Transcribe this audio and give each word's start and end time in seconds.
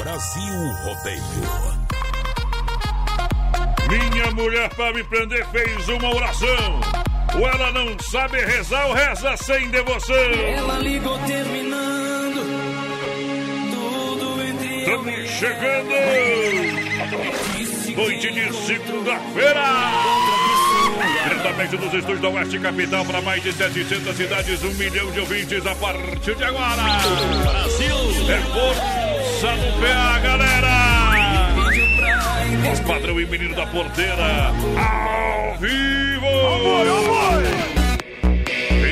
Brasil 0.00 0.72
Rodeio. 0.82 1.22
Minha 3.90 4.30
mulher 4.30 4.74
para 4.74 4.94
me 4.94 5.04
prender 5.04 5.46
fez 5.48 5.88
uma 5.90 6.14
oração. 6.14 6.80
Ou 7.34 7.46
ela 7.46 7.70
não 7.70 7.98
sabe 7.98 8.38
rezar 8.38 8.86
ou 8.86 8.94
reza 8.94 9.36
sem 9.36 9.68
devoção. 9.68 10.16
Ela 10.16 10.78
ligou 10.78 11.18
terminando. 11.18 12.40
Tudo 13.74 14.42
entre 14.42 14.78
Estamos 14.78 15.30
chegando. 15.32 15.90
Noite 17.94 18.32
de 18.32 18.54
segunda-feira. 18.54 19.64
Diretamente 21.24 21.76
dos 21.76 21.92
estúdios 21.92 22.20
da 22.20 22.28
Oeste 22.30 22.58
Capital 22.58 23.04
para 23.04 23.20
mais 23.20 23.42
de 23.42 23.52
700 23.52 24.16
cidades, 24.16 24.62
um 24.64 24.72
milhão 24.74 25.10
de 25.10 25.20
ouvintes 25.20 25.66
a 25.66 25.74
partir 25.74 26.34
de 26.36 26.44
agora. 26.44 26.82
Brasil! 27.44 27.96
É 28.30 29.09
força 29.40 29.56
no 29.56 29.72
PA, 29.80 30.18
galera! 30.18 30.68
Voz 32.62 32.80
padrão 32.80 33.18
e 33.18 33.24
menino 33.26 33.54
da 33.54 33.66
porteira, 33.66 34.52
ao 34.76 35.56
vivo! 35.58 37.69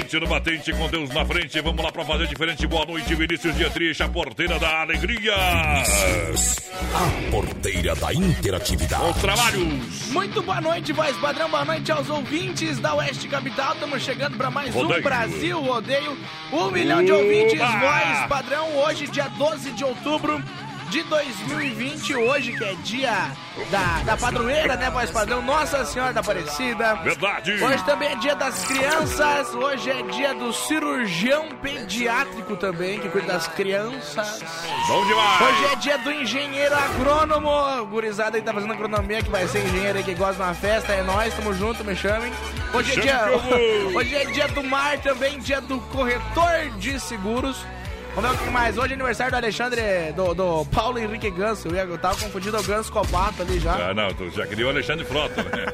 Gente 0.08 0.20
no 0.20 0.26
batente 0.26 0.72
com 0.72 0.88
Deus 0.88 1.10
na 1.10 1.22
frente, 1.22 1.60
vamos 1.60 1.84
lá 1.84 1.92
pra 1.92 2.02
fazer 2.02 2.26
diferente. 2.26 2.66
Boa 2.66 2.86
noite, 2.86 3.14
Vinícius 3.14 3.54
Dietrich, 3.54 4.02
a 4.02 4.08
porteira 4.08 4.58
da 4.58 4.80
alegria. 4.80 5.34
A 5.34 7.30
porteira 7.30 7.94
da 7.94 8.14
interatividade. 8.14 9.10
Os 9.10 9.16
trabalhos. 9.18 10.08
Muito 10.08 10.40
boa 10.40 10.62
noite, 10.62 10.94
voz 10.94 11.14
padrão. 11.18 11.50
Boa 11.50 11.66
noite 11.66 11.92
aos 11.92 12.08
ouvintes 12.08 12.78
da 12.78 12.94
Oeste 12.94 13.28
Capital. 13.28 13.74
Estamos 13.74 14.02
chegando 14.02 14.38
para 14.38 14.50
mais 14.50 14.74
Rodeio. 14.74 14.98
um 14.98 15.02
Brasil 15.02 15.60
Rodeio. 15.60 16.16
Um 16.54 16.70
milhão 16.70 17.04
de 17.04 17.12
ouvintes, 17.12 17.58
voz 17.58 18.26
padrão. 18.30 18.78
Hoje, 18.78 19.08
dia 19.08 19.28
12 19.28 19.72
de 19.72 19.84
outubro 19.84 20.42
de 20.88 21.02
2020. 21.02 22.14
Hoje, 22.16 22.52
que 22.52 22.64
é 22.64 22.74
dia 22.76 23.32
da, 23.70 24.02
da 24.04 24.16
padroeira, 24.16 24.76
né, 24.76 24.90
voz 24.90 25.10
padrão? 25.10 25.42
Nossa 25.42 25.84
Senhora 25.84 26.12
da 26.12 26.20
Aparecida. 26.20 26.94
Verdade. 26.96 27.52
Hoje 27.62 27.84
também 27.84 28.08
é 28.10 28.16
dia 28.16 28.34
das 28.34 28.64
crianças. 28.64 29.54
Hoje 29.54 29.90
é 29.90 30.02
dia 30.02 30.34
do 30.34 30.52
cirurgião 30.52 31.48
pediátrico 31.62 32.56
também, 32.56 32.98
que 32.98 33.08
cuida 33.08 33.34
das 33.34 33.48
crianças. 33.48 34.42
Bom 34.86 35.06
demais. 35.06 35.40
Hoje 35.42 35.64
é 35.72 35.76
dia 35.76 35.98
do 35.98 36.10
engenheiro 36.10 36.74
agrônomo. 36.74 37.86
Gurizada 37.86 38.36
aí 38.36 38.42
tá 38.42 38.52
fazendo 38.52 38.72
agronomia, 38.72 39.22
que 39.22 39.30
vai 39.30 39.46
ser 39.46 39.64
engenheiro 39.66 39.98
aí 39.98 40.04
que 40.04 40.14
gosta 40.14 40.34
de 40.34 40.42
uma 40.42 40.54
festa. 40.54 40.92
É 40.92 41.02
nóis, 41.02 41.34
tamo 41.34 41.52
junto, 41.52 41.84
me 41.84 41.94
chamem. 41.94 42.32
Hoje 42.72 42.98
é, 42.98 43.02
dia, 43.02 43.20
hoje 43.94 44.14
é 44.14 44.24
dia 44.26 44.48
do 44.48 44.62
mar 44.62 44.98
também, 44.98 45.38
dia 45.38 45.60
do 45.60 45.78
corretor 45.80 46.70
de 46.78 46.98
seguros. 46.98 47.64
Vamos 48.14 48.30
ver 48.30 48.36
o 48.36 48.38
que 48.46 48.50
mais. 48.50 48.76
Hoje 48.76 48.92
é 48.92 48.94
aniversário 48.94 49.30
do 49.30 49.36
Alexandre, 49.36 49.80
do, 50.16 50.34
do 50.34 50.64
Paulo 50.66 50.98
Henrique 50.98 51.30
Ganso. 51.30 51.68
Eu, 51.68 51.74
ia- 51.76 51.82
eu 51.84 51.98
tava 51.98 52.16
confundindo 52.16 52.56
o 52.58 52.62
Ganso 52.64 52.90
com 52.90 53.00
o 53.00 53.06
Pato 53.06 53.42
ali 53.42 53.60
já. 53.60 53.90
Ah, 53.90 53.94
não, 53.94 54.08
tu 54.12 54.28
já 54.30 54.44
queria 54.46 54.66
o 54.66 54.70
Alexandre 54.70 55.04
Frota, 55.04 55.42
né? 55.44 55.66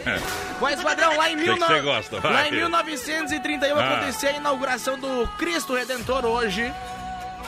Mas, 0.60 0.82
padrão, 0.82 1.16
lá 1.18 1.28
em, 1.30 1.36
Que 1.36 1.42
que 1.44 1.50
19... 1.50 1.74
você 1.74 1.80
gosta? 1.82 2.28
Lá 2.28 2.48
em 2.48 2.52
1931 2.52 3.78
Ah. 3.78 3.84
aconteceu 3.94 4.30
a 4.30 4.32
inauguração 4.32 4.98
do 4.98 5.28
Cristo 5.36 5.74
Redentor 5.74 6.24
hoje. 6.24 6.72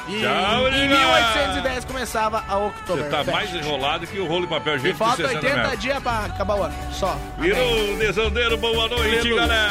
E 0.07 0.21
Tchau, 0.21 0.69
em 0.69 0.71
Lina. 0.83 0.97
1810 0.99 1.85
começava 1.87 2.45
a 2.47 2.59
Você 2.59 2.67
Oktober. 2.67 3.09
tá 3.09 3.25
mais 3.25 3.55
enrolado 3.55 4.07
que 4.07 4.19
o 4.19 4.27
rolo 4.27 4.43
de 4.43 4.49
papel 4.49 4.75
E 4.75 4.77
higiênico 4.77 4.99
falta 4.99 5.23
de 5.23 5.29
60 5.29 5.47
80 5.47 5.63
metros. 5.63 5.81
dias 5.81 6.03
pra 6.03 6.19
acabar 6.27 6.55
o 6.57 6.63
ano. 6.65 6.75
Só. 6.93 7.17
Virou 7.39 7.95
o 7.95 7.97
desandeiro, 7.97 8.59
boa 8.59 8.87
noite, 8.89 9.21
Aleluia. 9.21 9.37
galera. 9.41 9.71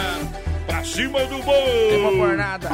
Pra 0.66 0.84
cima 0.84 1.20
do 1.20 1.36
Tema 1.38 2.10
bom. 2.10 2.18
por 2.18 2.36
nada. 2.36 2.70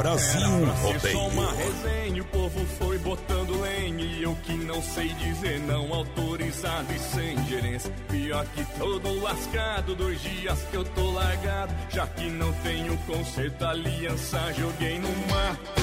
Brasil 0.00 0.40
Só 0.40 0.86
Rodeio. 0.86 1.18
uma 1.26 1.52
resenha, 1.52 2.22
o 2.22 2.24
povo 2.24 2.64
foi 2.78 2.96
botando 3.00 3.60
lenha 3.60 4.02
E 4.02 4.22
eu 4.22 4.34
que 4.44 4.54
não 4.54 4.82
sei 4.82 5.08
dizer 5.08 5.60
não 5.60 5.92
autorizado 5.92 6.90
e 6.94 6.98
sem 6.98 7.46
gerência 7.46 7.92
Pior 8.08 8.46
que 8.54 8.64
todo 8.78 9.22
lascado, 9.22 9.94
dois 9.94 10.18
dias 10.22 10.58
que 10.70 10.76
eu 10.78 10.84
tô 10.84 11.10
largado 11.10 11.74
Já 11.90 12.06
que 12.06 12.30
não 12.30 12.50
tenho 12.62 12.96
conserto, 13.06 13.62
aliança 13.62 14.40
joguei 14.54 14.98
no 14.98 15.10
mato 15.28 15.82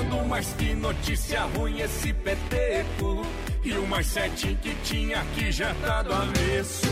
Ando 0.00 0.28
mais 0.28 0.52
que 0.54 0.74
notícia 0.74 1.42
ruim 1.42 1.78
esse 1.78 2.12
peteco 2.12 3.24
E 3.62 3.72
o 3.72 3.86
mais 3.86 4.06
certinho 4.08 4.56
que 4.56 4.74
tinha 4.82 5.20
aqui 5.20 5.52
já 5.52 5.72
tá 5.74 6.02
do 6.02 6.12
avesso 6.12 6.88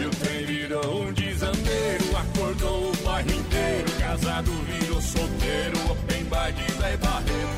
e 0.00 0.06
o 0.06 0.10
trem 0.10 0.46
virou 0.46 1.02
um 1.02 1.12
desandeiro, 1.12 2.16
acordou 2.16 2.92
o 2.92 2.96
bairro 2.98 3.30
inteiro. 3.30 3.90
Casado 3.98 4.52
solteiro, 5.08 5.90
open 5.90 6.24
bar 6.24 6.52
de 6.52 6.72
velho 6.72 6.98
barreiro. 6.98 7.57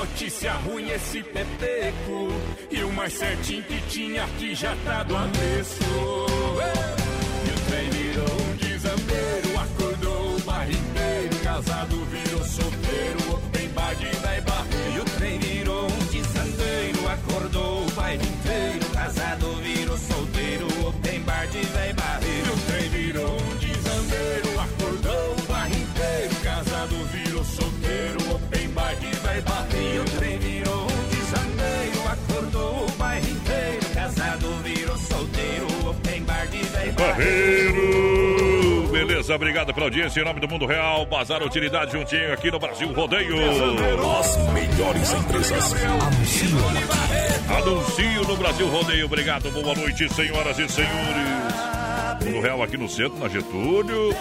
notícia 0.00 0.52
ruim 0.52 0.88
esse 0.90 1.22
peteco. 1.22 2.28
E 2.70 2.82
o 2.82 2.92
mais 2.92 3.12
certinho 3.12 3.62
que 3.64 3.80
tinha 3.88 4.24
aqui 4.24 4.54
já 4.54 4.74
tá 4.84 5.02
do 5.02 5.14
avesso. 5.16 5.84
E 7.44 7.50
o 7.50 7.60
trem 7.68 7.90
virou 7.90 8.40
um 8.40 8.56
desambeiro, 8.56 9.60
acordou 9.60 10.36
o 10.36 10.40
bairro 10.40 10.72
inteiro. 10.72 11.36
Casado 11.42 11.99
Beleza, 39.06 39.34
obrigado 39.34 39.72
pela 39.72 39.86
audiência 39.86 40.20
em 40.20 40.24
nome 40.24 40.40
do 40.40 40.46
Mundo 40.46 40.66
Real. 40.66 41.06
Bazar 41.06 41.42
Utilidade 41.42 41.92
juntinho 41.92 42.34
aqui 42.34 42.50
no 42.50 42.58
Brasil 42.58 42.92
Rodeio. 42.92 43.34
As 44.18 44.36
melhores 44.52 45.12
empresas 45.14 45.72
anunciam 45.72 47.56
Anuncio 47.56 48.22
no 48.28 48.36
Brasil 48.36 48.68
Rodeio. 48.68 49.06
Obrigado, 49.06 49.50
boa 49.52 49.74
noite, 49.74 50.06
senhoras 50.12 50.58
e 50.58 50.68
senhores. 50.68 51.50
Mundo 52.22 52.40
Real 52.42 52.62
aqui 52.62 52.76
no 52.76 52.90
centro, 52.90 53.18
na 53.18 53.28
Getúlio. 53.28 54.14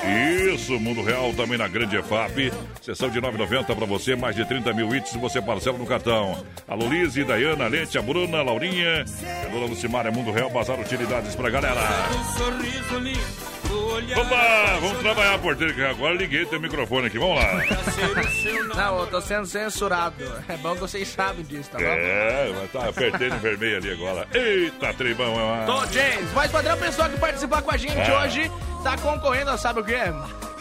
Isso, 0.54 0.80
Mundo 0.80 1.04
Real 1.04 1.34
também 1.34 1.58
na 1.58 1.68
Grande 1.68 1.98
EFAP. 1.98 2.50
Sessão 2.82 3.10
de 3.10 3.20
9,90 3.20 3.76
para 3.76 3.86
você, 3.86 4.16
mais 4.16 4.34
de 4.34 4.46
30 4.46 4.72
mil 4.72 4.96
itens 4.96 5.14
você 5.16 5.42
parcela 5.42 5.78
no 5.78 5.86
cartão. 5.86 6.42
Alô, 6.66 6.88
Lise, 6.88 7.26
Dayana, 7.26 7.68
Lente, 7.68 7.98
a 7.98 8.02
Bruna, 8.02 8.42
Laurinha. 8.42 9.04
A 9.46 9.50
dona 9.50 9.66
Lucimária, 9.66 10.10
Mundo 10.10 10.32
Real, 10.32 10.50
Bazar 10.50 10.80
Utilidades 10.80 11.36
pra 11.36 11.50
galera. 11.50 11.82
sorriso 12.38 13.00
lindo, 13.00 13.59
olhar 13.74 14.20
Opa, 14.20 14.80
vamos 14.82 15.00
trabalhar, 15.00 15.40
porteiro, 15.40 15.74
que 15.74 15.84
agora 15.84 16.14
liguei 16.16 16.46
teu 16.46 16.60
microfone 16.60 17.08
aqui, 17.08 17.18
vamos 17.20 17.36
lá. 17.38 17.54
nome. 17.54 18.76
Não, 18.76 19.00
eu 19.00 19.08
tô 19.08 19.22
sendo 19.22 19.46
censurado. 19.46 20.16
É 20.48 20.58
bom 20.58 20.74
que 20.74 20.82
vocês 20.82 21.08
sabem 21.08 21.44
disso, 21.44 21.70
tá 21.72 21.78
bom? 21.78 21.84
É, 21.86 22.52
mas 22.60 22.72
tá, 22.72 22.90
apertei 22.90 23.30
no 23.30 23.38
vermelho 23.38 23.78
ali 23.78 23.92
agora. 23.92 24.28
Eita, 24.34 24.94
tribão, 24.94 25.34
é 25.34 25.66
Tô, 25.66 25.74
uma... 25.74 25.88
James. 25.88 26.34
Mas 26.34 26.52
padrão, 26.52 26.78
pessoal 26.78 27.10
que 27.10 27.18
participar 27.20 27.62
com 27.62 27.72
a 27.72 27.78
gente 27.78 28.00
Ah. 28.00 28.24
hoje 28.24 28.52
tá 28.84 28.98
concorrendo, 28.98 29.58
sabe 29.58 29.80
o 29.82 29.84
quê? 29.84 30.00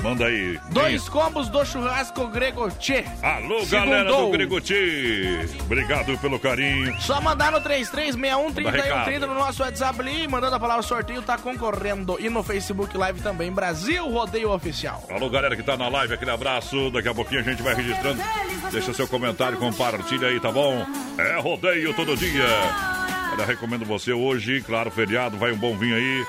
Manda 0.00 0.26
aí. 0.26 0.58
Dois 0.70 1.08
combos 1.08 1.48
do 1.48 1.64
churrasco 1.64 2.28
grego 2.28 2.70
Tchê. 2.78 3.04
Alô, 3.20 3.60
Segundou. 3.64 3.68
galera 3.70 4.12
do 4.12 4.30
Grigoti. 4.30 5.38
Obrigado 5.62 6.16
pelo 6.18 6.38
carinho. 6.38 7.00
Só 7.00 7.20
mandar 7.20 7.50
no 7.50 7.60
3361 7.60 8.70
recado. 8.70 9.26
no 9.26 9.34
nosso 9.34 9.62
WhatsApp 9.62 10.00
ali, 10.00 10.28
mandando 10.28 10.54
a 10.54 10.60
palavra 10.60 10.82
sorteio, 10.82 11.20
tá 11.22 11.36
concorrendo. 11.36 12.16
E 12.20 12.30
no 12.30 12.44
Facebook 12.44 12.96
Live 12.96 13.20
também, 13.20 13.50
Brasil 13.50 14.08
Rodeio 14.08 14.52
Oficial. 14.52 15.02
Alô, 15.10 15.28
galera 15.28 15.56
que 15.56 15.62
tá 15.64 15.76
na 15.76 15.88
live, 15.88 16.14
aquele 16.14 16.30
abraço. 16.30 16.90
Daqui 16.92 17.08
a 17.08 17.14
pouquinho 17.14 17.40
a 17.40 17.44
gente 17.44 17.62
vai 17.62 17.74
registrando. 17.74 18.22
Deixa 18.70 18.92
seu 18.92 19.08
comentário, 19.08 19.58
compartilha 19.58 20.28
aí, 20.28 20.38
tá 20.38 20.52
bom? 20.52 20.86
É 21.18 21.40
rodeio 21.40 21.92
todo 21.94 22.16
dia. 22.16 22.46
Olha, 23.32 23.44
recomendo 23.44 23.84
você 23.84 24.12
hoje, 24.12 24.62
claro, 24.62 24.90
feriado, 24.90 25.36
vai 25.36 25.52
um 25.52 25.56
bom 25.56 25.76
vinho 25.76 25.96
aí. 25.96 26.24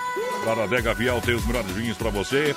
Lá 0.45 0.55
na 0.55 0.65
Dega 0.65 0.93
Vial 0.93 1.21
tem 1.21 1.35
os 1.35 1.45
melhores 1.45 1.71
vinhos 1.71 1.97
pra 1.97 2.09
você. 2.09 2.55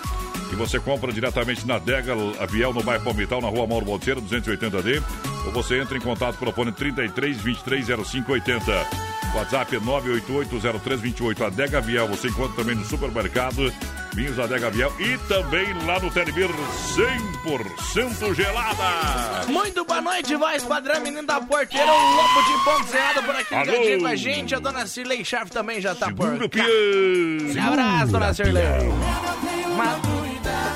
E 0.52 0.54
você 0.54 0.78
compra 0.78 1.12
diretamente 1.12 1.66
na 1.66 1.78
Dega 1.78 2.14
Vial, 2.48 2.72
no 2.72 2.82
bairro 2.82 3.04
Palmital, 3.04 3.40
na 3.40 3.48
rua 3.48 3.66
Mauro 3.66 3.86
Monteiro, 3.86 4.20
280D. 4.20 5.02
Ou 5.46 5.52
você 5.52 5.80
entra 5.80 5.96
em 5.96 6.00
contato 6.00 6.38
pelo 6.38 6.52
fone 6.52 6.72
33 6.72 7.36
23 7.38 7.86
0580. 7.86 9.12
WhatsApp 9.34 9.76
é 9.76 9.80
9880328. 9.80 11.46
Adega 11.46 11.80
Vial, 11.80 12.06
você 12.08 12.28
encontra 12.28 12.56
também 12.56 12.74
no 12.74 12.84
supermercado. 12.84 13.72
Vinhos 14.14 14.36
da 14.36 14.44
Adega 14.44 14.70
Vial 14.70 14.92
e 14.98 15.16
também 15.26 15.72
lá 15.86 15.98
no 15.98 16.10
Telebir 16.10 16.48
100% 16.94 18.34
gelada. 18.34 19.46
Muito 19.48 19.82
boa 19.84 20.00
noite, 20.02 20.34
voz 20.36 20.62
padrão, 20.64 21.00
menino 21.00 21.26
da 21.26 21.40
porteira, 21.40 21.90
o 21.92 22.14
Lobo 22.16 22.42
de 22.42 22.52
Ponto 22.64 22.86
Zerado 22.90 23.22
por 23.22 23.34
aqui 23.34 23.54
ligadinho 23.54 24.00
com 24.00 24.06
a 24.06 24.16
gente. 24.16 24.54
A 24.54 24.58
dona 24.58 24.86
Cirlei 24.86 25.24
Schaff 25.24 25.50
também 25.50 25.80
já 25.80 25.94
tá 25.94 26.10
por 26.12 26.26
Segura 26.28 26.48
cá. 26.48 26.62
peão. 26.64 27.56
Um 27.56 27.68
abraço, 27.68 28.12
dona 28.12 28.34
Cirlei. 28.34 28.62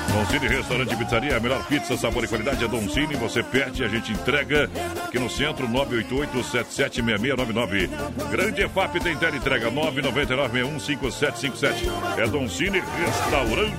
Doncini 0.07 0.47
Restaurante 0.47 0.93
e 0.93 0.97
Pizzaria, 0.97 1.37
a 1.37 1.39
melhor 1.39 1.63
pizza, 1.67 1.95
sabor 1.95 2.23
e 2.23 2.27
qualidade 2.27 2.65
é 2.65 2.67
Doncini. 2.67 3.13
Você 3.15 3.43
pede, 3.43 3.83
a 3.83 3.87
gente 3.87 4.11
entrega 4.11 4.67
aqui 5.05 5.19
no 5.19 5.29
centro, 5.29 5.67
988-776699. 5.67 7.87
Grande 8.31 8.63
EFAP 8.63 8.99
tem 8.99 9.13
entrega, 9.13 9.69
999-615757. 9.71 11.83
É 12.17 12.25
Doncini 12.27 12.79
Restaurante 12.79 13.26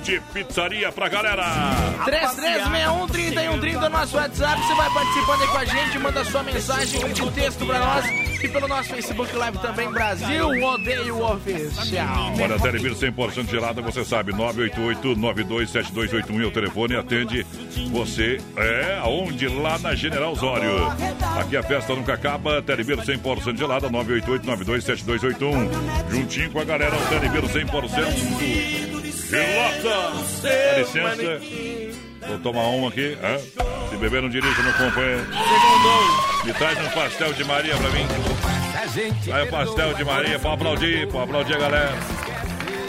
e 0.07 0.19
Pizzaria 0.33 0.91
pra 0.91 1.09
galera. 1.09 1.43
3361-3130 2.05 3.81
no 3.81 3.89
nosso 3.89 4.15
WhatsApp. 4.15 4.61
Você 4.61 4.75
vai 4.75 4.87
participando 4.91 5.41
aí 5.41 5.47
com 5.47 5.57
a 5.57 5.65
gente, 5.65 5.97
manda 5.99 6.23
sua 6.25 6.43
mensagem 6.43 7.13
de 7.13 7.31
texto 7.31 7.65
pra 7.65 7.79
nós. 7.79 8.05
E 8.41 8.47
pelo 8.47 8.67
nosso 8.67 8.89
Facebook 8.89 9.35
Live 9.35 9.57
também, 9.57 9.91
Brasil 9.91 10.47
Odeio 10.63 11.19
Oficial. 11.21 12.31
Olha, 12.41 12.55
a 12.55 12.59
Telebir 12.59 12.93
100% 12.93 13.49
gelada, 13.49 13.81
você 13.81 14.05
sabe, 14.05 14.31
988-927281 14.33 16.43
é 16.43 16.45
o 16.45 16.51
telefone, 16.51 16.95
atende 16.95 17.45
você, 17.91 18.39
é, 18.55 18.97
aonde? 19.01 19.49
Lá 19.49 19.77
na 19.79 19.93
General 19.93 20.31
Osório. 20.31 20.87
Aqui 21.39 21.57
a 21.57 21.63
festa 21.63 21.93
nunca 21.93 22.13
acaba, 22.13 22.61
Telebir 22.61 22.95
100% 22.97 23.57
gelada, 23.57 23.89
988-927281. 23.89 25.69
Juntinho 26.09 26.49
com 26.51 26.59
a 26.59 26.63
galera, 26.63 26.95
o 26.95 27.05
Telebir 27.07 27.43
100% 27.43 28.98
gelada. 29.29 29.83
Dá 30.41 30.79
licença, 30.79 31.41
vou 32.27 32.39
tomar 32.39 32.63
uma 32.63 32.89
aqui, 32.89 33.17
hã? 33.23 33.37
Se 33.89 33.97
beber 33.97 34.21
não 34.21 34.29
dirija, 34.29 34.61
meu 34.61 34.73
companheiro. 34.73 35.25
Me 36.43 36.53
traz 36.53 36.77
um 36.79 36.89
pastel 36.89 37.33
de 37.33 37.43
Maria 37.43 37.75
pra 37.77 37.89
mim. 37.89 38.07
Aí 39.31 39.43
o 39.43 39.51
pastel 39.51 39.93
de 39.93 40.03
Maria, 40.03 40.39
pode 40.39 40.55
aplaudir, 40.55 41.07
pode 41.07 41.23
aplaudir 41.23 41.55
a 41.55 41.59
galera. 41.59 41.93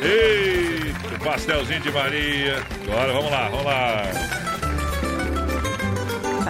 Eita, 0.03 1.25
pastelzinho 1.25 1.81
de 1.81 1.91
Maria. 1.91 2.63
Agora 2.87 3.13
vamos 3.13 3.31
lá, 3.31 3.49
vamos 3.49 3.65
lá. 3.65 4.03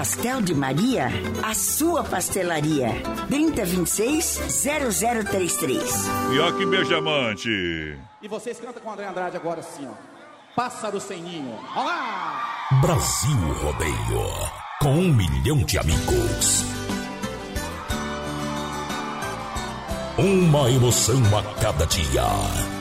Pastel 0.00 0.40
de 0.40 0.54
Maria, 0.54 1.10
a 1.42 1.52
sua 1.52 2.02
pastelaria. 2.02 2.88
3026-0033. 3.28 5.82
Pior 6.30 6.56
que 6.56 6.64
beijamante. 6.64 7.98
E 8.22 8.26
vocês 8.26 8.58
cantam 8.58 8.82
com 8.82 8.88
o 8.88 8.92
André 8.94 9.06
Andrade 9.06 9.36
agora 9.36 9.60
assim, 9.60 9.86
ó. 9.86 9.92
Pássaro 10.56 10.98
sem 10.98 11.22
ninho. 11.22 11.54
Olá! 11.76 12.70
Brasil 12.80 13.52
Rodeio. 13.62 14.24
Com 14.80 14.94
um 14.94 15.12
milhão 15.12 15.58
de 15.64 15.76
amigos. 15.76 16.64
Uma 20.16 20.70
emoção 20.70 21.20
a 21.36 21.42
cada 21.60 21.86
dia. 21.86 22.79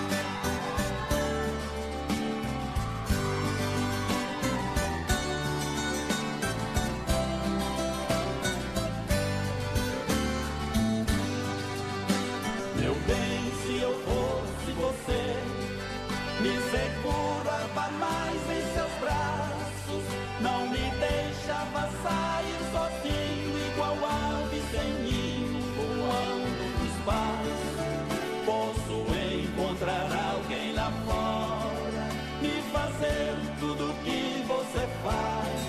Fazer 33.19 33.35
tudo 33.59 33.93
que 34.03 34.43
você 34.47 34.87
faz. 35.03 35.67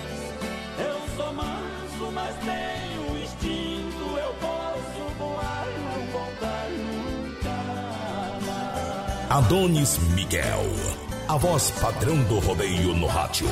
Eu 0.79 1.15
sou 1.15 1.33
manso, 1.33 2.11
mas 2.13 2.35
tenho 2.37 3.23
instinto, 3.23 4.17
eu 4.17 4.33
posso 4.39 5.17
voar, 5.17 5.67
não 5.83 6.05
voltar 6.11 6.69
nunca 6.69 7.49
mais. 8.45 9.45
Adonis 9.45 9.97
Miguel. 10.15 10.65
A 11.27 11.37
voz 11.37 11.71
padrão 11.71 12.17
do 12.23 12.39
rodeio 12.39 12.93
no 12.93 13.07
rádio. 13.07 13.47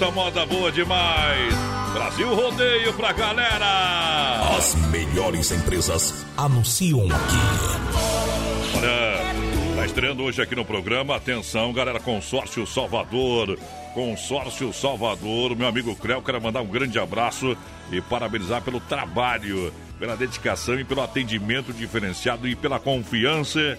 Moda 0.00 0.06
bruta, 0.06 0.10
moda 0.10 0.46
boa 0.46 0.72
demais. 0.72 1.54
Brasil 1.92 2.34
Rodeio 2.34 2.92
pra 2.94 3.12
galera. 3.12 4.56
As 4.56 4.74
melhores 4.90 5.50
empresas 5.50 6.24
anunciam 6.36 7.02
aqui. 7.02 8.76
Olha, 8.76 9.76
tá 9.76 9.86
estreando 9.86 10.22
hoje 10.22 10.40
aqui 10.40 10.54
no 10.54 10.64
programa. 10.64 11.16
Atenção, 11.16 11.72
galera, 11.72 12.00
Consórcio 12.00 12.66
Salvador. 12.66 13.58
Consórcio 13.92 14.72
Salvador, 14.72 15.56
meu 15.56 15.66
amigo 15.66 15.96
Creu, 15.96 16.22
quero 16.22 16.40
mandar 16.40 16.60
um 16.60 16.66
grande 16.66 16.96
abraço 16.96 17.56
e 17.90 18.00
parabenizar 18.00 18.62
pelo 18.62 18.78
trabalho, 18.78 19.74
pela 19.98 20.16
dedicação 20.16 20.78
e 20.78 20.84
pelo 20.84 21.02
atendimento 21.02 21.72
diferenciado 21.72 22.46
e 22.46 22.54
pela 22.54 22.78
confiança 22.78 23.76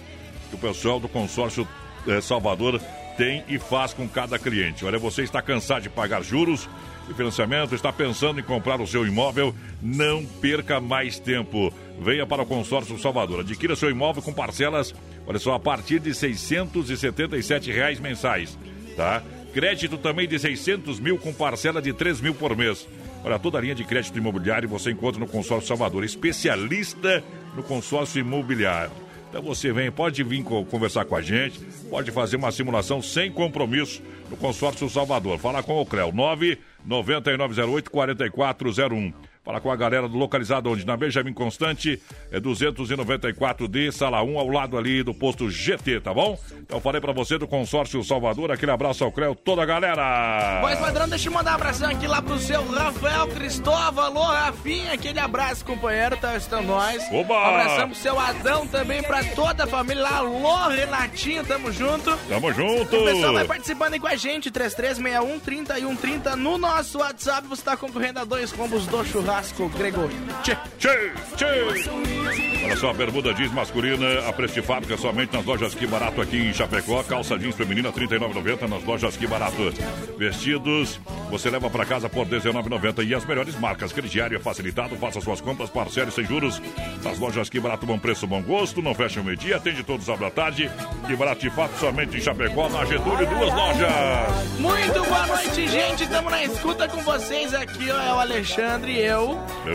que 0.50 0.54
o 0.54 0.58
pessoal 0.58 1.00
do 1.00 1.08
Consórcio 1.08 1.66
eh, 2.06 2.20
Salvador 2.20 2.78
tem 3.22 3.44
e 3.46 3.56
faz 3.56 3.94
com 3.94 4.08
cada 4.08 4.36
cliente. 4.36 4.84
Olha, 4.84 4.98
você 4.98 5.22
está 5.22 5.40
cansado 5.40 5.82
de 5.82 5.88
pagar 5.88 6.24
juros 6.24 6.68
e 7.08 7.14
financiamento, 7.14 7.72
está 7.72 7.92
pensando 7.92 8.40
em 8.40 8.42
comprar 8.42 8.80
o 8.80 8.86
seu 8.86 9.06
imóvel? 9.06 9.54
Não 9.80 10.26
perca 10.26 10.80
mais 10.80 11.20
tempo. 11.20 11.72
Venha 12.00 12.26
para 12.26 12.42
o 12.42 12.46
Consórcio 12.46 12.98
Salvador. 12.98 13.42
Adquira 13.42 13.76
seu 13.76 13.88
imóvel 13.88 14.24
com 14.24 14.32
parcelas, 14.32 14.92
olha 15.24 15.38
só, 15.38 15.54
a 15.54 15.60
partir 15.60 16.00
de 16.00 16.12
677 16.12 17.70
reais 17.70 18.00
mensais, 18.00 18.58
tá? 18.96 19.22
Crédito 19.54 19.96
também 19.98 20.26
de 20.26 20.36
600 20.36 20.98
mil 20.98 21.16
com 21.16 21.32
parcela 21.32 21.80
de 21.80 21.92
3 21.92 22.20
mil 22.20 22.34
por 22.34 22.56
mês. 22.56 22.88
Olha, 23.22 23.38
toda 23.38 23.56
a 23.56 23.60
linha 23.60 23.74
de 23.76 23.84
crédito 23.84 24.18
imobiliário 24.18 24.68
você 24.68 24.90
encontra 24.90 25.20
no 25.20 25.28
Consórcio 25.28 25.68
Salvador, 25.68 26.02
especialista 26.02 27.22
no 27.54 27.62
consórcio 27.62 28.18
imobiliário. 28.18 29.01
Então 29.32 29.40
você 29.42 29.72
vem, 29.72 29.90
pode 29.90 30.22
vir 30.22 30.42
co- 30.44 30.62
conversar 30.66 31.06
com 31.06 31.16
a 31.16 31.22
gente, 31.22 31.58
pode 31.88 32.10
fazer 32.10 32.36
uma 32.36 32.52
simulação 32.52 33.00
sem 33.00 33.32
compromisso 33.32 34.02
no 34.28 34.36
Consórcio 34.36 34.86
Salvador. 34.90 35.38
Fala 35.38 35.62
com 35.62 35.80
o 35.80 35.86
CREL, 35.86 36.12
99908 36.12 37.90
4401. 37.90 39.10
Fala 39.44 39.60
com 39.60 39.72
a 39.72 39.76
galera 39.76 40.08
do 40.08 40.16
localizado 40.16 40.70
onde? 40.70 40.86
Na 40.86 40.96
Benjamin 40.96 41.32
Constante, 41.32 42.00
é 42.30 42.38
294D, 42.38 43.90
sala 43.90 44.22
1, 44.22 44.38
ao 44.38 44.46
lado 44.46 44.78
ali 44.78 45.02
do 45.02 45.12
posto 45.12 45.50
GT, 45.50 46.00
tá 46.00 46.14
bom? 46.14 46.38
Então 46.60 46.80
falei 46.80 47.00
pra 47.00 47.12
você 47.12 47.36
do 47.38 47.48
Consórcio 47.48 48.04
Salvador, 48.04 48.52
aquele 48.52 48.70
abraço 48.70 49.02
ao 49.02 49.10
CREL, 49.10 49.34
toda 49.34 49.60
a 49.60 49.66
galera! 49.66 50.60
Pois, 50.60 50.78
padrão, 50.78 51.08
deixa 51.08 51.28
eu 51.28 51.32
mandar 51.32 51.52
um 51.52 51.54
abração 51.56 51.90
aqui 51.90 52.06
lá 52.06 52.22
pro 52.22 52.38
seu 52.38 52.64
Rafael 52.70 53.26
Cristóvão. 53.28 54.04
Alô, 54.04 54.22
Rafinha, 54.22 54.92
aquele 54.92 55.18
abraço, 55.18 55.64
companheiro, 55.64 56.16
tá 56.18 56.36
estando 56.36 56.68
nós. 56.68 57.02
Oba! 57.10 57.34
Um 57.34 57.44
abração 57.44 57.88
pro 57.88 57.98
seu 57.98 58.20
Adão 58.20 58.64
também, 58.68 59.02
pra 59.02 59.24
toda 59.24 59.64
a 59.64 59.66
família 59.66 60.04
lá. 60.04 60.18
Alô, 60.18 60.68
Renatinho, 60.68 61.44
tamo 61.44 61.72
junto. 61.72 62.16
Tamo 62.28 62.52
junto! 62.52 62.96
O 62.96 63.04
pessoal 63.06 63.32
vai 63.32 63.44
participando 63.44 63.94
aí 63.94 64.00
com 64.00 64.06
a 64.06 64.14
gente, 64.14 64.52
3361 64.52 65.40
3130 65.40 66.36
no 66.36 66.56
nosso 66.56 66.98
WhatsApp. 66.98 67.48
Você 67.48 67.62
tá 67.64 67.76
concorrendo 67.76 68.20
a 68.20 68.24
dois 68.24 68.52
combos 68.52 68.86
do 68.86 69.04
churrasco 69.04 69.31
Gregório. 69.78 70.14
Tchê. 70.42 70.54
Tchê, 70.78 71.12
tchê. 71.36 72.62
Olha 72.64 72.76
só, 72.76 72.92
bermuda 72.92 73.32
jeans 73.32 73.50
masculina, 73.50 74.28
a 74.28 74.32
preço 74.32 74.54
de 74.54 74.62
fábrica 74.62 74.96
somente 74.98 75.32
nas 75.32 75.44
lojas 75.44 75.74
Que 75.74 75.86
Barato 75.86 76.20
aqui 76.20 76.36
em 76.36 76.52
Chapecó. 76.52 77.02
Calça 77.02 77.38
jeans 77.38 77.54
feminina, 77.54 77.90
R$ 77.90 78.06
39,90 78.06 78.68
nas 78.68 78.84
lojas 78.84 79.16
Que 79.16 79.26
Barato. 79.26 79.72
Vestidos, 80.18 81.00
você 81.30 81.48
leva 81.48 81.70
para 81.70 81.86
casa 81.86 82.10
por 82.10 82.26
R$ 82.26 82.38
19,90 82.38 83.06
e 83.06 83.14
as 83.14 83.24
melhores 83.24 83.58
marcas. 83.58 83.90
Crediário 83.90 84.36
é 84.36 84.40
facilitado, 84.40 84.96
faça 84.96 85.20
suas 85.20 85.40
compras, 85.40 85.70
parcele 85.70 86.10
sem 86.10 86.26
juros. 86.26 86.60
Nas 87.02 87.18
lojas 87.18 87.48
Que 87.48 87.58
Barato, 87.58 87.86
bom 87.86 87.98
preço, 87.98 88.26
bom 88.26 88.42
gosto. 88.42 88.82
Não 88.82 88.94
fecha 88.94 89.20
o 89.20 89.24
meio-dia, 89.24 89.56
atende 89.56 89.82
todos 89.82 90.10
à 90.10 90.16
tarde. 90.30 90.70
Que 91.06 91.16
Barato 91.16 91.40
de 91.40 91.50
fato 91.50 91.78
somente 91.78 92.18
em 92.18 92.20
Chapecó, 92.20 92.68
na 92.68 92.84
Getúlio, 92.84 93.26
duas 93.26 93.54
lojas. 93.54 94.60
Muito 94.60 95.04
boa 95.04 95.26
noite, 95.26 95.68
gente. 95.68 96.04
Estamos 96.04 96.30
na 96.30 96.44
escuta 96.44 96.86
com 96.86 97.00
vocês 97.02 97.54
aqui, 97.54 97.90
ó, 97.90 98.00
é 98.00 98.12
o 98.12 98.20
Alexandre 98.20 98.92
e 98.92 99.00
eu. 99.00 99.21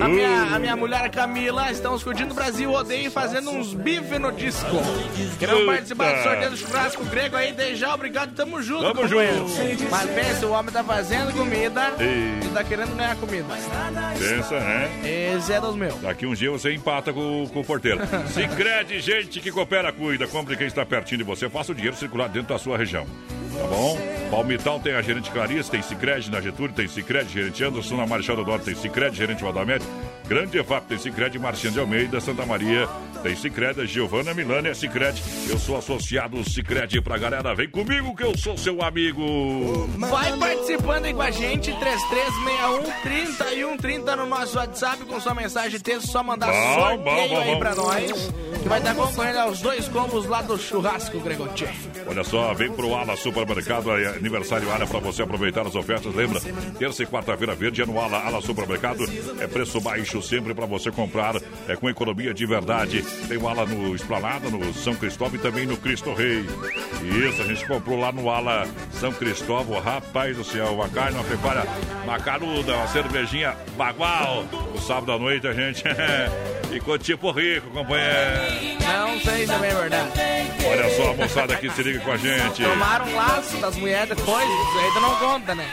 A 0.02 0.08
minha, 0.08 0.56
a 0.56 0.60
minha 0.60 0.76
mulher 0.76 1.10
Camila. 1.10 1.72
Estamos 1.72 2.04
curtindo 2.04 2.32
o 2.32 2.36
Brasil 2.36 2.70
Rodeio 2.70 3.08
e 3.08 3.10
fazendo 3.10 3.52
uns 3.52 3.74
bife 3.74 4.20
no 4.20 4.32
disco. 4.32 4.66
Queremos 5.40 5.66
participar 5.66 6.16
do 6.16 6.24
sorteio 6.24 6.50
do 6.52 6.58
churrasco 6.58 7.04
grego 7.06 7.36
aí. 7.36 7.56
Já, 7.76 7.94
obrigado. 7.94 8.36
Tamo 8.36 8.62
junto, 8.62 8.84
Tamo 8.84 9.08
junto. 9.08 9.22
Mas 9.90 10.10
pensa, 10.12 10.46
o 10.46 10.52
homem 10.52 10.72
tá 10.72 10.84
fazendo 10.84 11.34
comida 11.34 11.94
Ei. 12.00 12.48
e 12.48 12.50
tá 12.54 12.64
querendo 12.64 12.96
ganhar 12.96 13.16
comida. 13.16 13.46
Pensa, 14.18 14.60
né? 14.60 14.90
Esse 15.36 15.54
é 15.54 15.62
dos 15.62 15.76
meus. 15.76 15.96
Daqui 16.02 16.26
um 16.26 16.34
dia 16.34 16.52
você 16.52 16.74
empata 16.74 17.14
com, 17.14 17.48
com 17.52 17.62
o 17.62 17.66
porteiro. 17.66 18.00
Sicredi, 18.34 19.00
gente 19.00 19.40
que 19.40 19.52
coopera, 19.52 19.92
cuida. 19.92 20.28
Compre 20.28 20.56
quem 20.56 20.68
está 20.68 20.86
pertinho 20.86 21.20
de 21.20 21.24
você. 21.24 21.50
Faça 21.50 21.72
o 21.72 21.76
dinheiro 21.76 21.96
circular 21.96 22.28
dentro 22.28 22.50
da 22.50 22.60
sua 22.60 22.78
região. 22.78 23.06
Tá 23.58 23.68
bom? 23.68 23.98
Palmital 24.30 24.80
tem 24.80 24.94
a 24.94 25.02
gerente 25.02 25.32
Clarice, 25.32 25.72
tem 25.72 25.82
Sicredi 25.82 26.30
na 26.30 26.42
Getúlio, 26.42 26.74
tem 26.74 26.88
Sicredi, 26.88 27.34
gerente 27.34 27.64
Anderson, 27.64 27.96
na 27.96 28.06
Marechal 28.06 28.36
do 28.36 28.46
Norte 28.46 28.66
tem 28.66 28.76
Sicredi, 28.76 29.18
gerente 29.18 29.37
Valdamed. 29.42 30.17
Grande 30.28 30.58
EFAP 30.60 30.88
tem 30.88 30.98
Sicredi, 30.98 31.40
Marciano 31.40 31.74
de 31.74 31.80
Almeida, 31.80 32.20
Santa 32.20 32.46
Maria 32.46 32.88
tem 33.24 33.36
Sicredi, 33.36 33.86
Giovana 33.88 34.34
Milani 34.34 34.70
é 34.70 34.74
Sicredi. 34.74 35.24
Eu 35.50 35.58
sou 35.58 35.78
associado 35.78 36.44
Sicredi 36.50 37.02
pra 37.02 37.18
galera. 37.18 37.56
Vem 37.56 37.68
comigo 37.70 38.16
que 38.16 38.24
eu 38.24 38.38
sou 38.38 38.58
seu 38.58 38.82
amigo. 38.82 39.88
Vai 39.98 40.38
participando 40.38 41.06
aí 41.06 41.14
com 41.14 41.22
a 41.22 41.32
gente, 41.32 41.72
3361 41.74 43.02
3130 43.02 44.16
no 44.16 44.26
nosso 44.26 44.58
WhatsApp 44.58 45.04
com 45.06 45.20
sua 45.20 45.34
mensagem 45.34 45.80
texto, 45.80 46.08
só 46.08 46.24
mandar 46.24 46.48
Bom, 46.48 46.74
sorteio 46.74 46.98
bom, 47.04 47.28
bom, 47.28 47.40
aí 47.40 47.54
bom. 47.54 47.60
pra 47.60 47.76
nós. 47.76 48.12
que 48.62 48.70
vai 48.70 48.80
estar 48.80 48.96
concorrendo 48.96 49.40
aos 49.40 49.62
dois 49.62 49.88
combos 49.88 50.26
lá 50.26 50.42
do 50.42 50.58
churrasco 50.58 51.20
Gregotti. 51.20 51.68
Olha 52.06 52.24
só, 52.24 52.54
vem 52.54 52.72
pro 52.72 52.94
Ala 52.94 53.16
Supermercado, 53.18 53.92
é 53.92 54.08
aniversário 54.08 54.72
Ala 54.72 54.86
para 54.86 55.00
você 55.00 55.24
aproveitar 55.24 55.66
as 55.66 55.76
ofertas. 55.76 56.14
Lembra, 56.14 56.40
terça 56.78 57.04
e 57.04 57.06
quarta-feira 57.06 57.56
verde 57.56 57.82
é 57.82 57.86
no 57.86 58.00
Ala, 58.00 58.20
Ala 58.26 58.42
Supermercado. 58.42 59.04
É 59.40 59.48
preço 59.48 59.82
baixo 59.82 60.17
sempre 60.22 60.54
para 60.54 60.66
você 60.66 60.92
comprar, 60.92 61.36
é 61.68 61.76
com 61.76 61.90
economia 61.90 62.34
de 62.34 62.46
verdade. 62.46 63.04
Tem 63.28 63.38
o 63.38 63.48
Ala 63.48 63.66
no 63.66 63.96
Esplanada, 63.96 64.50
no 64.50 64.74
São 64.74 64.96
Cristóvão 64.96 65.36
e 65.36 65.40
também 65.40 65.66
no 65.66 65.78
Cristo 65.78 66.14
Rei. 66.14 66.46
Isso, 67.04 67.42
a 67.42 67.46
gente 67.46 67.66
comprou 67.66 68.00
lá 68.00 68.12
no 68.12 68.30
Ala 68.30 68.68
São 68.92 69.12
Cristóvão. 69.12 69.80
Rapaz 69.80 70.38
do 70.38 70.44
céu, 70.44 70.74
uma 70.74 70.90
carne, 70.90 71.18
uma 71.18 71.24
pecuária 71.24 71.64
macaruda, 72.06 72.76
uma 72.76 72.88
cervejinha 72.88 73.56
bagual. 73.78 74.46
O 74.74 74.80
sábado 74.80 75.12
à 75.12 75.20
noite 75.20 75.48
a 75.48 75.54
gente 75.54 75.84
ficou 76.72 76.98
tipo 76.98 77.32
rico, 77.32 77.70
companheiro. 77.70 78.78
Não 78.86 79.20
sei 79.20 79.46
se 79.46 79.54
é 79.54 79.58
verdade. 79.58 80.12
Olha 80.70 80.96
só 80.96 81.12
a 81.12 81.14
moçada 81.14 81.56
que 81.56 81.70
se 81.70 81.84
liga 81.84 82.00
com 82.00 82.12
a 82.12 82.18
gente. 82.18 82.64
Tomaram 82.64 83.06
um 83.08 83.16
laço 83.16 83.58
das 83.58 83.76
mulheres 83.76 84.10
depois, 84.10 84.48
tu 84.94 85.00
não 85.00 85.16
conta, 85.16 85.56
né? 85.56 85.66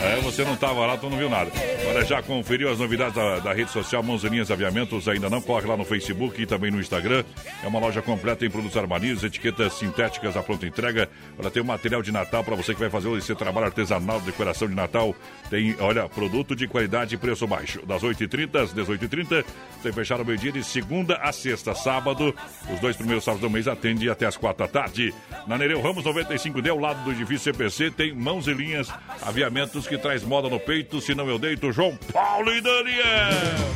É, 0.00 0.20
você 0.20 0.44
não 0.44 0.54
estava 0.54 0.86
lá, 0.86 0.96
tu 0.96 1.10
não 1.10 1.18
viu 1.18 1.28
nada. 1.28 1.50
Olha, 1.88 2.04
já 2.04 2.22
conferiu 2.22 2.70
as 2.70 2.78
novidades 2.78 3.14
da, 3.14 3.40
da 3.40 3.52
rede 3.52 3.72
social 3.72 4.00
Mãozinhas 4.00 4.48
Aviamentos? 4.48 5.08
Ainda 5.08 5.28
não? 5.28 5.40
Corre 5.40 5.66
lá 5.66 5.76
no 5.76 5.84
Facebook 5.84 6.40
e 6.40 6.46
também 6.46 6.70
no 6.70 6.80
Instagram. 6.80 7.24
É 7.64 7.66
uma 7.66 7.80
loja 7.80 8.00
completa 8.00 8.46
em 8.46 8.50
produtos 8.50 8.76
armarinhos, 8.76 9.24
etiquetas 9.24 9.72
sintéticas 9.72 10.36
à 10.36 10.42
pronta 10.42 10.66
entrega. 10.66 11.08
Olha, 11.36 11.50
tem 11.50 11.60
um 11.60 11.66
material 11.66 12.00
de 12.00 12.12
Natal 12.12 12.44
para 12.44 12.54
você 12.54 12.74
que 12.74 12.80
vai 12.80 12.90
fazer 12.90 13.10
esse 13.16 13.34
trabalho 13.34 13.66
artesanal 13.66 14.20
de 14.20 14.26
decoração 14.26 14.68
de 14.68 14.74
Natal. 14.74 15.16
Tem, 15.50 15.74
olha, 15.80 16.08
produto 16.08 16.54
de 16.54 16.68
qualidade 16.68 17.16
e 17.16 17.18
preço 17.18 17.44
baixo. 17.48 17.84
Das 17.84 18.02
8h30 18.02 18.62
às 18.62 18.72
18h30, 18.72 19.44
sem 19.82 19.92
fechar 19.92 20.20
o 20.20 20.24
meio-dia 20.24 20.52
de 20.52 20.62
segunda 20.62 21.16
a 21.16 21.32
sexta. 21.32 21.74
Sábado, 21.74 22.32
os 22.72 22.78
dois 22.78 22.96
primeiros 22.96 23.24
sábados 23.24 23.48
do 23.48 23.50
mês 23.50 23.66
atende 23.66 24.08
até 24.08 24.26
as 24.26 24.36
quatro 24.36 24.64
da 24.64 24.68
tarde. 24.70 25.12
Na 25.48 25.58
Nereu 25.58 25.80
Ramos 25.80 26.04
95D, 26.04 26.68
ao 26.68 26.78
lado 26.78 27.02
do 27.02 27.10
edifício 27.10 27.52
CPC, 27.52 27.90
tem 27.90 28.14
mãos 28.14 28.46
e 28.46 28.52
linhas, 28.52 28.88
aviamentos 29.22 29.87
que 29.88 29.96
traz 29.96 30.22
moda 30.22 30.50
no 30.50 30.60
peito, 30.60 31.00
se 31.00 31.14
não 31.14 31.28
eu 31.28 31.38
deito, 31.38 31.72
João 31.72 31.96
Paulo 32.12 32.52
e 32.52 32.60
Daniel. 32.60 33.68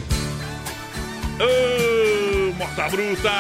Ô, 1.41 2.53
moda 2.53 2.89
bruta! 2.91 3.31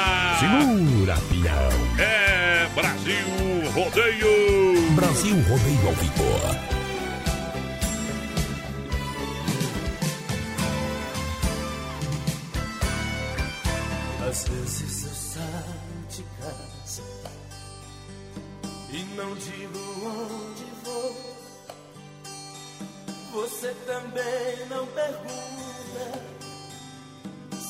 Segura, 0.40 1.14
pião. 1.28 2.02
É 2.02 2.66
Brasil 2.74 3.70
Rodeio! 3.74 4.90
Brasil 4.92 5.34
Rodeio 5.42 5.86
ao 5.86 5.94
vivo. 5.94 6.72
Às 14.28 14.48
vezes 14.48 15.04
eu 15.04 15.10
saio 15.10 16.06
de 16.08 16.24
casa 16.40 17.02
e 18.90 19.04
não 19.14 19.34
digo 19.34 19.78
onde. 20.06 20.71
Você 23.32 23.74
também 23.86 24.66
não 24.68 24.86
pergunta, 24.88 26.22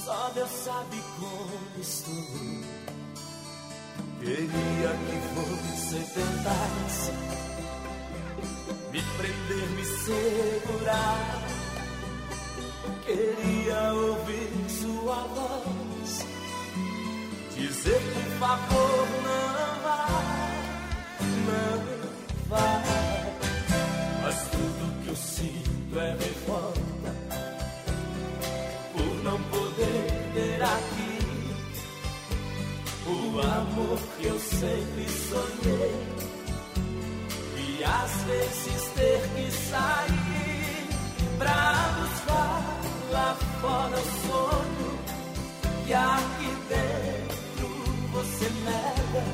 só 0.05 0.31
Deus 0.35 0.51
sabe 0.51 1.01
como 1.19 1.81
estou. 1.81 2.15
Queria 4.21 4.91
que 5.07 5.17
você 5.35 5.99
tentasse 6.15 7.13
me 8.93 9.03
prender, 9.17 9.69
me 9.71 9.85
segurar. 9.85 11.43
Queria 13.07 13.93
ouvir 13.93 14.51
sua 14.69 15.17
voz 15.27 16.27
dizer 17.55 18.01
por 18.15 18.39
favor 18.39 19.07
não 19.25 19.83
vá, 19.83 20.09
não 21.47 22.49
vá. 22.49 22.83
Mas 24.23 24.37
tudo 24.51 25.03
que 25.03 25.09
eu 25.09 25.17
sinto 25.17 25.62
é 25.99 26.17
revolta 26.19 26.81
por 28.93 29.25
não 29.25 29.43
poder 29.43 30.33
ter 30.33 30.63
aqui 30.63 31.13
o 33.07 33.41
amor 33.41 33.99
que 34.19 34.27
eu 34.27 34.39
sempre 34.39 35.07
sonhei 35.09 35.95
e 37.59 37.85
às 37.85 38.23
vezes 38.23 38.91
ter 38.95 39.21
que 39.35 39.51
sair 39.51 40.89
pra 41.39 41.95
buscar 42.01 42.81
lá 43.11 43.37
fora 43.61 43.97
o 43.97 44.05
sonho 44.27 44.99
que 45.85 45.93
aqui 45.93 46.57
dentro 46.69 47.69
você 48.13 48.49
nega. 48.65 49.25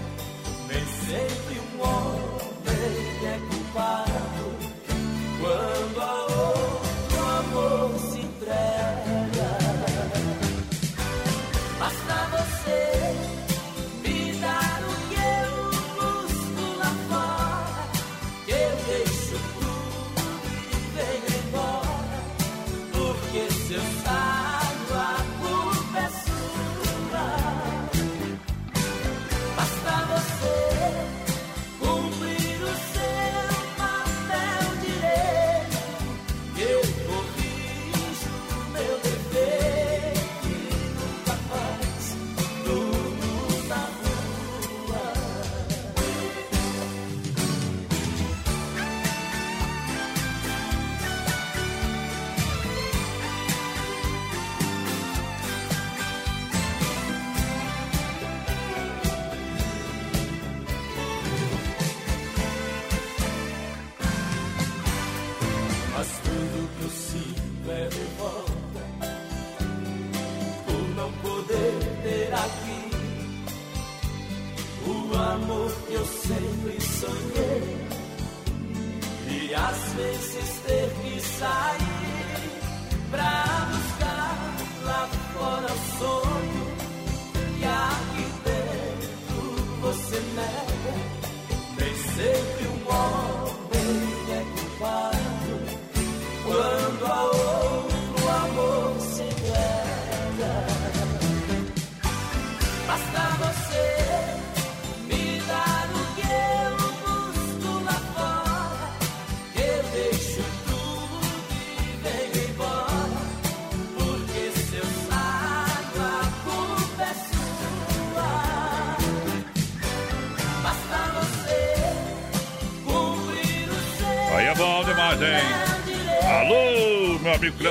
Nem 0.67 0.85
sempre 1.07 1.61
um 1.61 1.81
homem 1.83 3.27
é 3.27 3.39
culpado 3.49 4.48
quando 5.41 6.68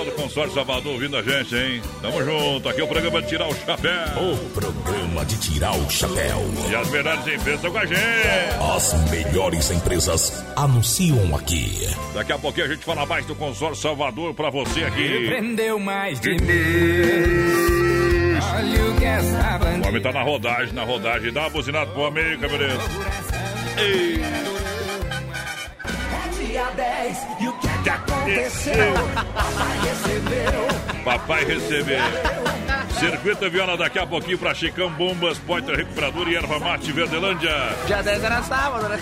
Do 0.05 0.11
Consórcio 0.11 0.53
Salvador 0.53 0.93
ouvindo 0.93 1.17
a 1.17 1.21
gente, 1.21 1.55
hein? 1.55 1.81
Tamo 2.01 2.23
junto, 2.23 2.69
aqui 2.69 2.81
é 2.81 2.83
o 2.83 2.87
programa 2.87 3.21
de 3.21 3.27
Tirar 3.29 3.47
o 3.47 3.55
Chapéu. 3.55 4.33
O 4.33 4.49
programa 4.49 5.25
de 5.25 5.37
tirar 5.37 5.75
o 5.75 5.89
chapéu. 5.89 6.43
E 6.69 6.75
as 6.75 6.89
melhores 6.89 7.21
empresas 7.21 7.55
estão 7.55 7.71
com 7.71 7.77
a 7.77 7.85
gente. 7.85 8.75
As 8.75 9.09
melhores 9.09 9.71
empresas 9.71 10.45
anunciam 10.55 11.35
aqui. 11.35 11.87
Daqui 12.13 12.31
a 12.31 12.37
pouquinho 12.37 12.65
a 12.65 12.69
gente 12.69 12.85
fala 12.85 13.05
mais 13.05 13.25
do 13.25 13.35
Consórcio 13.35 13.81
Salvador 13.81 14.33
pra 14.33 14.49
você 14.49 14.83
aqui. 14.83 15.27
Prendeu 15.27 15.79
mais 15.79 16.19
de 16.19 16.29
mim. 16.29 16.37
Olha 18.53 18.85
o 18.85 18.95
que 18.97 19.05
essa 19.05 19.59
O 19.83 19.87
homem 19.87 20.01
tá 20.01 20.11
na 20.11 20.23
rodagem, 20.23 20.73
na 20.73 20.83
rodagem. 20.83 21.33
Dá 21.33 21.41
uma 21.41 21.49
buzinada 21.49 21.91
pro 21.91 22.05
amigo, 22.05 22.41
beleza? 22.41 22.81
Ei. 23.77 24.46
10, 27.07 27.27
e 27.39 27.47
o 27.47 27.53
que 27.53 27.67
que 27.83 27.89
aconteceu? 27.89 28.93
Papai 29.33 29.79
recebeu. 29.79 31.03
Papai 31.05 31.45
recebeu. 31.45 32.36
Circuito 32.99 33.49
Viola 33.49 33.77
daqui 33.77 33.99
a 33.99 34.07
pouquinho 34.07 34.37
pra 34.37 34.53
Chicão 34.53 34.89
Bombas, 34.91 35.37
Poiter 35.39 35.75
Recuperador 35.75 36.27
e 36.29 36.35
Erva 36.35 36.59
Mate 36.59 36.91
Verdelândia. 36.91 37.51
Dia 37.85 38.01
10 38.01 38.23
era 38.23 38.41
sábado, 38.43 38.89
né? 38.89 38.99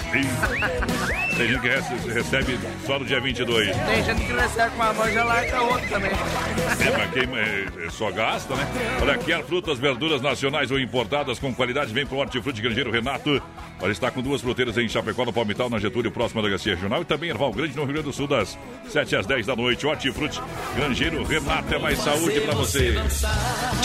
Tem 1.37 1.47
gente 1.49 1.61
que 1.61 1.67
rece- 1.67 2.13
recebe 2.13 2.59
só 2.85 2.99
no 2.99 3.05
dia 3.05 3.19
22. 3.19 3.75
Tem 3.75 4.03
gente 4.03 4.25
que 4.25 4.33
recebe 4.33 4.71
com 4.75 5.07
e 5.07 5.13
já 5.13 5.23
larga 5.23 5.61
outro 5.61 5.89
também. 5.89 6.11
É, 6.11 6.97
mas 6.97 7.11
quem 7.11 7.37
é, 7.37 7.89
só 7.89 8.11
gasta, 8.11 8.55
né? 8.55 8.67
Olha 9.01 9.17
as 9.33 9.45
frutas, 9.45 9.79
verduras 9.79 10.21
nacionais 10.21 10.71
ou 10.71 10.79
importadas 10.79 11.39
com 11.39 11.53
qualidade, 11.53 11.93
vem 11.93 12.05
pro 12.05 12.17
Hortifruti 12.17 12.61
Grangeiro 12.61 12.91
Renato. 12.91 13.41
Olha, 13.81 13.91
está 13.91 14.09
com 14.11 14.21
duas 14.21 14.41
fruteiras 14.41 14.77
em 14.77 14.87
Chapecó, 14.87 15.25
no 15.25 15.33
Palmital, 15.33 15.69
na 15.69 15.77
Getúlio, 15.79 16.09
próxima 16.11 16.41
da 16.41 16.47
Delegacia 16.47 16.75
Regional. 16.75 17.01
E 17.01 17.05
também 17.05 17.29
Erval 17.29 17.51
Grande, 17.51 17.75
no 17.75 17.83
Rio 17.83 17.93
Grande 17.93 18.07
do 18.09 18.13
Sul, 18.13 18.27
das 18.27 18.57
7 18.89 19.15
às 19.17 19.25
10 19.25 19.45
da 19.45 19.55
noite. 19.55 19.85
Hortifruti 19.85 20.41
Grangeiro 20.75 21.23
Renato, 21.23 21.73
é 21.73 21.79
mais 21.79 21.99
saúde 21.99 22.39
pra 22.41 22.53
você. 22.55 22.95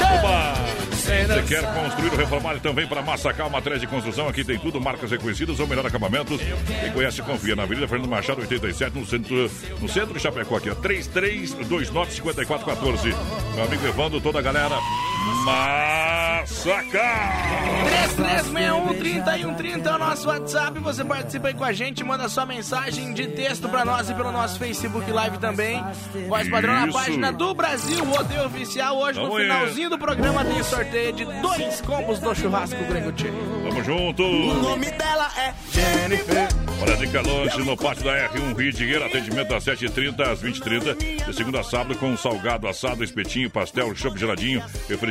Oba! 0.00 0.54
Você 0.90 1.42
quer 1.48 1.62
construir 1.74 2.10
ou 2.10 2.16
reformar? 2.16 2.54
Então 2.56 2.72
vem 2.74 2.86
para 2.86 3.02
Massacal, 3.02 3.48
matriz 3.50 3.80
de 3.80 3.86
construção. 3.86 4.28
Aqui 4.28 4.44
tem 4.44 4.58
tudo, 4.58 4.78
marcas 4.80 5.10
reconhecidas 5.10 5.58
ou 5.58 5.66
melhor 5.66 5.84
acabamentos. 5.86 6.38
Quem 6.80 6.92
conhece, 6.92 7.20
confia 7.22 7.56
na 7.56 7.62
Avenida 7.64 7.88
Fernando 7.88 8.08
Machado, 8.08 8.40
87, 8.40 8.96
no 8.98 9.04
centro, 9.06 9.50
no 9.80 9.88
centro 9.88 10.14
de 10.14 10.20
Chapecó, 10.20 10.56
aqui, 10.56 10.70
ó. 10.70 10.74
33295414. 10.74 13.14
Meu 13.54 13.64
amigo 13.64 13.86
Evandro, 13.86 14.20
toda 14.20 14.38
a 14.38 14.42
galera. 14.42 14.76
Massacal! 15.44 17.00
3361-3130 18.16 19.86
é 19.86 19.94
o 19.94 19.98
nosso 19.98 20.28
WhatsApp. 20.28 20.78
Você 20.80 21.04
participa 21.04 21.48
aí 21.48 21.54
com 21.54 21.64
a 21.64 21.72
gente, 21.72 22.02
manda 22.02 22.28
sua 22.28 22.46
mensagem 22.46 23.12
de 23.12 23.26
texto 23.28 23.68
pra 23.68 23.84
nós 23.84 24.08
e 24.08 24.14
pelo 24.14 24.32
nosso 24.32 24.58
Facebook 24.58 25.10
Live 25.10 25.38
também. 25.38 25.82
Voz 26.28 26.48
padrão 26.48 26.86
na 26.86 26.92
página 26.92 27.32
do 27.32 27.54
Brasil, 27.54 28.04
Rodeio 28.04 28.46
Oficial. 28.46 28.98
Hoje, 28.98 29.20
no 29.20 29.34
finalzinho 29.34 29.90
do 29.90 29.98
programa, 29.98 30.44
tem 30.44 30.62
sorteio 30.62 31.12
de 31.12 31.24
dois 31.40 31.80
combos 31.82 32.18
do 32.18 32.34
churrasco 32.34 32.82
Grego 32.84 33.12
Tchê. 33.12 33.28
Tamo 33.68 33.84
junto! 33.84 34.22
O 34.22 34.54
nome 34.54 34.90
dela 34.90 35.30
é 35.38 35.52
Jennifer. 35.70 36.48
Hora 36.80 36.96
de 36.96 37.06
calonge 37.08 37.58
no 37.58 37.76
pátio 37.76 38.04
da 38.04 38.30
R1 38.30 38.56
Rio 38.56 38.72
de 38.72 38.78
Janeiro, 38.78 39.04
atendimento 39.04 39.48
das 39.48 39.64
7h30 39.64 40.20
às 40.26 40.42
20h30, 40.42 41.26
de 41.26 41.36
segunda 41.36 41.60
a 41.60 41.62
sábado 41.62 41.94
com 41.98 42.16
salgado, 42.16 42.66
assado, 42.66 43.04
espetinho, 43.04 43.50
pastel, 43.50 43.94
chopp 43.94 44.18
geladinho, 44.18 44.62
refrigerante, 44.88 45.09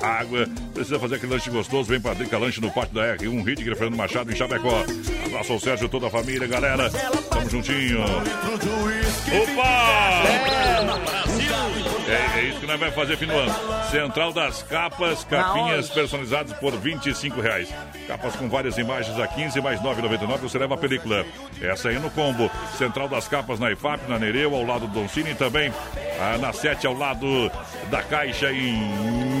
água. 0.00 0.46
Precisa 0.74 0.98
fazer 0.98 1.16
aquele 1.16 1.32
lanche 1.32 1.50
gostoso? 1.50 1.88
Vem 1.88 2.00
pra 2.00 2.14
Drica 2.14 2.38
Lanche 2.38 2.60
no 2.60 2.70
pátio 2.70 2.94
da 2.94 3.16
R1 3.16 3.44
Rio 3.44 3.44
de 3.44 3.50
Janeiro, 3.50 3.76
Fernando 3.76 3.96
Machado, 3.96 4.32
em 4.32 4.36
Chapecó. 4.36 4.84
Abraço 5.26 5.52
ao 5.52 5.60
Sérgio, 5.60 5.88
toda 5.88 6.06
a 6.06 6.10
família, 6.10 6.46
galera. 6.46 6.90
Tamo 7.30 7.48
juntinho. 7.48 8.02
Opa! 9.42 10.22
É, 12.08 12.40
é 12.40 12.44
isso 12.44 12.60
que 12.60 12.66
nós 12.66 12.78
vamos 12.78 12.94
fazer 12.94 13.16
fim 13.16 13.26
do 13.26 13.32
ano. 13.32 13.52
Central 13.90 14.32
das 14.32 14.62
capas, 14.62 15.24
capinhas 15.24 15.88
personalizadas 15.88 16.52
por 16.54 16.72
25 16.76 17.40
reais. 17.40 17.72
Capas 18.06 18.36
com 18.36 18.48
várias 18.48 18.76
imagens 18.76 19.18
a 19.18 19.26
15 19.26 19.60
mais 19.60 19.80
9,99 19.80 20.38
você 20.38 20.58
leva 20.58 20.74
a 20.74 20.78
película. 20.78 21.24
Essa 21.60 21.88
aí 21.88 21.98
no 21.98 22.10
combo. 22.10 22.50
Central 22.76 23.08
das 23.08 23.28
capas 23.28 23.58
na 23.58 23.70
IFAP, 23.70 24.08
na 24.08 24.18
Nereu, 24.18 24.54
ao 24.54 24.64
lado 24.64 24.86
do 24.86 24.92
Don 24.92 25.08
Cine 25.08 25.30
e 25.30 25.34
também 25.34 25.72
ah, 26.20 26.36
na 26.38 26.52
7 26.52 26.86
ao 26.86 26.94
lado 26.94 27.50
da 27.90 28.02
Caixa 28.02 28.52
em 28.52 29.31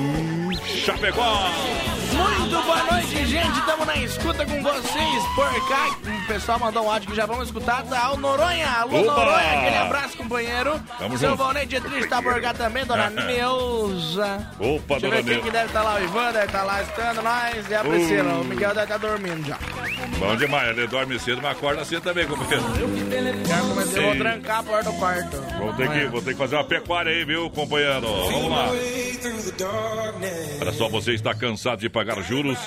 Chapecó. 0.66 1.48
Muito 2.12 2.62
boa 2.64 2.82
noite, 2.92 3.26
gente. 3.26 3.58
Estamos 3.58 3.86
na 3.86 3.96
escuta 3.96 4.46
com 4.46 4.62
vocês 4.62 5.22
por 5.34 5.68
cá. 5.68 5.96
Pessoal 6.26 6.58
mandou 6.58 6.86
um 6.86 6.90
áudio 6.90 7.10
que 7.10 7.16
já 7.16 7.26
vamos 7.26 7.46
escutar. 7.48 7.82
Tá 7.84 8.12
o 8.12 8.16
Noronha. 8.16 8.66
Alô, 8.68 9.00
Opa! 9.02 9.12
Noronha. 9.12 9.58
Aquele 9.58 9.76
abraço, 9.76 10.16
companheiro. 10.16 10.80
Tamo 10.98 11.18
Seu. 11.18 11.36
Valnei 11.36 11.66
Dietrich 11.66 12.08
tá 12.08 12.22
por 12.22 12.40
cá 12.40 12.54
também. 12.54 12.84
Dona 12.84 13.10
Neuza. 13.10 14.48
Opa, 14.58 14.98
Deixa 14.98 15.00
dona 15.00 15.16
ver 15.16 15.22
quem 15.22 15.32
Neuza. 15.34 15.42
que 15.42 15.50
deve 15.50 15.66
estar 15.66 15.82
lá. 15.82 15.94
O 15.96 16.04
Ivan 16.04 16.32
deve 16.32 16.46
estar 16.46 16.62
lá 16.62 16.82
escutando 16.82 17.22
nós. 17.22 17.70
E 17.70 17.74
a 17.74 17.80
Priscila. 17.84 18.32
Uh. 18.34 18.40
O 18.40 18.44
Miguel 18.44 18.74
deve 18.74 18.82
estar 18.82 18.98
dormindo 18.98 19.46
já. 19.46 19.58
Bom 20.18 20.36
demais, 20.36 20.68
ele 20.76 20.86
dorme 20.86 21.18
cedo, 21.18 21.40
mas 21.42 21.52
acorda 21.56 21.84
cedo 21.84 22.02
também, 22.02 22.26
companheiro. 22.26 22.62
Eu 23.94 24.02
vou 24.02 24.16
trancar 24.16 24.58
a 24.58 24.62
porta 24.62 24.90
do 24.90 24.98
quarto. 24.98 25.36
Vou 25.58 25.72
ter, 25.74 25.90
que, 25.90 26.06
vou 26.06 26.22
ter 26.22 26.32
que 26.32 26.38
fazer 26.38 26.56
uma 26.56 26.64
pecuária 26.64 27.12
aí, 27.12 27.24
viu, 27.24 27.48
companheiro? 27.50 28.00
Vamos 28.00 28.50
lá. 28.50 28.68
Olha 30.60 30.72
só, 30.72 30.88
você 30.88 31.12
está 31.12 31.34
cansado 31.34 31.80
de 31.80 31.88
pagar 31.88 32.20
juros 32.22 32.58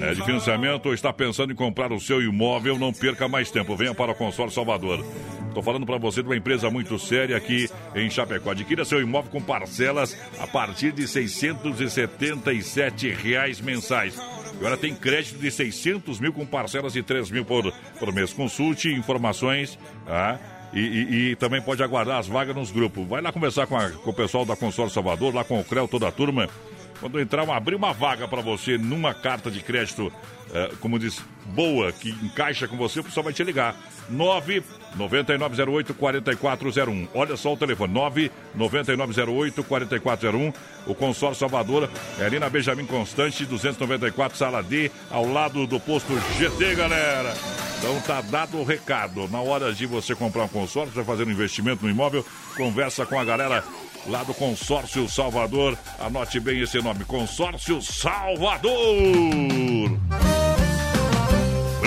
é, 0.00 0.14
de 0.14 0.24
financiamento 0.24 0.86
ou 0.86 0.94
está 0.94 1.12
pensando 1.12 1.52
em 1.52 1.56
comprar 1.56 1.92
o 1.92 2.00
seu 2.00 2.22
imóvel? 2.22 2.78
Não 2.78 2.89
perca 2.92 3.28
mais 3.28 3.50
tempo. 3.50 3.76
Venha 3.76 3.94
para 3.94 4.12
o 4.12 4.14
Consórcio 4.14 4.54
Salvador. 4.54 5.04
Estou 5.48 5.62
falando 5.62 5.84
para 5.84 5.98
você 5.98 6.22
de 6.22 6.28
uma 6.28 6.36
empresa 6.36 6.70
muito 6.70 6.98
séria 6.98 7.36
aqui 7.36 7.68
em 7.94 8.08
Chapecó. 8.08 8.50
Adquira 8.52 8.84
seu 8.84 9.00
imóvel 9.00 9.30
com 9.30 9.42
parcelas 9.42 10.16
a 10.38 10.46
partir 10.46 10.92
de 10.92 11.06
677 11.08 13.10
reais 13.10 13.60
mensais. 13.60 14.16
Agora 14.58 14.76
tem 14.76 14.94
crédito 14.94 15.38
de 15.38 15.50
600 15.50 16.20
mil 16.20 16.32
com 16.32 16.46
parcelas 16.46 16.92
de 16.92 17.02
3 17.02 17.30
mil 17.30 17.44
por, 17.44 17.72
por 17.98 18.12
mês. 18.12 18.32
Consulte 18.32 18.92
informações, 18.92 19.78
tá? 20.06 20.38
E, 20.72 20.78
e- 20.80 21.30
e 21.32 21.36
também 21.36 21.60
pode 21.60 21.82
aguardar 21.82 22.18
as 22.18 22.28
vagas 22.28 22.54
nos 22.54 22.70
grupos. 22.70 23.06
Vai 23.08 23.20
lá 23.20 23.32
conversar 23.32 23.66
com, 23.66 23.76
a- 23.76 23.90
com 23.90 24.10
o 24.10 24.14
pessoal 24.14 24.44
da 24.44 24.54
Consórcio 24.54 24.94
Salvador, 24.94 25.34
lá 25.34 25.42
com 25.42 25.58
o 25.58 25.64
CREL, 25.64 25.88
toda 25.88 26.06
a 26.06 26.12
turma. 26.12 26.48
Quando 27.00 27.18
entrar, 27.18 27.48
abrir 27.50 27.74
uma 27.74 27.92
vaga 27.92 28.28
para 28.28 28.42
você 28.42 28.76
numa 28.76 29.14
carta 29.14 29.50
de 29.50 29.60
crédito, 29.60 30.12
como 30.80 30.98
diz, 30.98 31.22
boa, 31.46 31.92
que 31.92 32.10
encaixa 32.10 32.66
com 32.66 32.76
você, 32.76 33.00
o 33.00 33.04
pessoal 33.04 33.24
vai 33.24 33.32
te 33.32 33.44
ligar. 33.44 33.76
9 34.08 34.62
9908 34.96 35.94
4401. 35.94 37.08
Olha 37.14 37.36
só 37.36 37.52
o 37.52 37.56
telefone, 37.56 37.92
9 37.92 38.30
9908 38.54 39.62
4401. 39.64 40.52
O 40.86 40.94
Consórcio 40.94 41.40
Salvador 41.40 41.88
é 42.18 42.24
ali 42.24 42.38
na 42.38 42.50
Benjamin 42.50 42.86
Constante, 42.86 43.46
294, 43.46 44.36
sala 44.36 44.62
D, 44.62 44.90
ao 45.10 45.30
lado 45.30 45.66
do 45.66 45.78
posto 45.78 46.12
GT, 46.36 46.74
galera. 46.74 47.34
Então 47.78 48.00
tá 48.00 48.20
dado 48.20 48.58
o 48.58 48.64
recado. 48.64 49.28
Na 49.28 49.40
hora 49.40 49.72
de 49.72 49.86
você 49.86 50.14
comprar 50.14 50.44
um 50.44 50.48
consórcio, 50.48 50.94
vai 50.94 51.04
fazer 51.04 51.26
um 51.26 51.30
investimento 51.30 51.84
no 51.84 51.90
imóvel, 51.90 52.26
conversa 52.56 53.06
com 53.06 53.18
a 53.18 53.24
galera 53.24 53.64
lá 54.06 54.22
do 54.22 54.34
Consórcio 54.34 55.08
Salvador. 55.08 55.78
Anote 55.98 56.40
bem 56.40 56.60
esse 56.60 56.80
nome, 56.82 57.04
Consórcio 57.04 57.80
Salvador. 57.80 58.70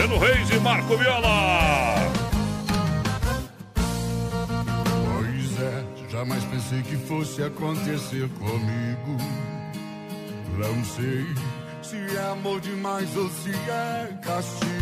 Breno 0.03 0.19
Reis 0.19 0.49
e 0.49 0.59
Marco 0.59 0.97
Viola. 0.97 1.95
Pois 4.83 5.61
é, 5.61 6.09
jamais 6.09 6.43
pensei 6.43 6.81
que 6.81 6.97
fosse 6.97 7.41
acontecer 7.41 8.27
comigo. 8.31 9.17
Não 10.57 10.83
sei 10.83 11.25
se 11.81 12.17
é 12.17 12.31
amor 12.31 12.59
demais 12.59 13.15
ou 13.15 13.29
se 13.29 13.51
é 13.51 14.13
castigo. 14.21 14.73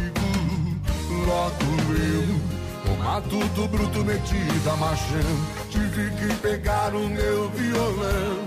Logo 1.27 1.65
eu, 1.93 2.41
com 2.83 3.03
matuto 3.03 3.67
bruto 3.67 4.03
metida 4.03 4.75
machão, 4.77 5.37
tive 5.69 6.09
que 6.15 6.35
pegar 6.37 6.95
o 6.95 7.07
meu 7.07 7.47
violão 7.51 8.43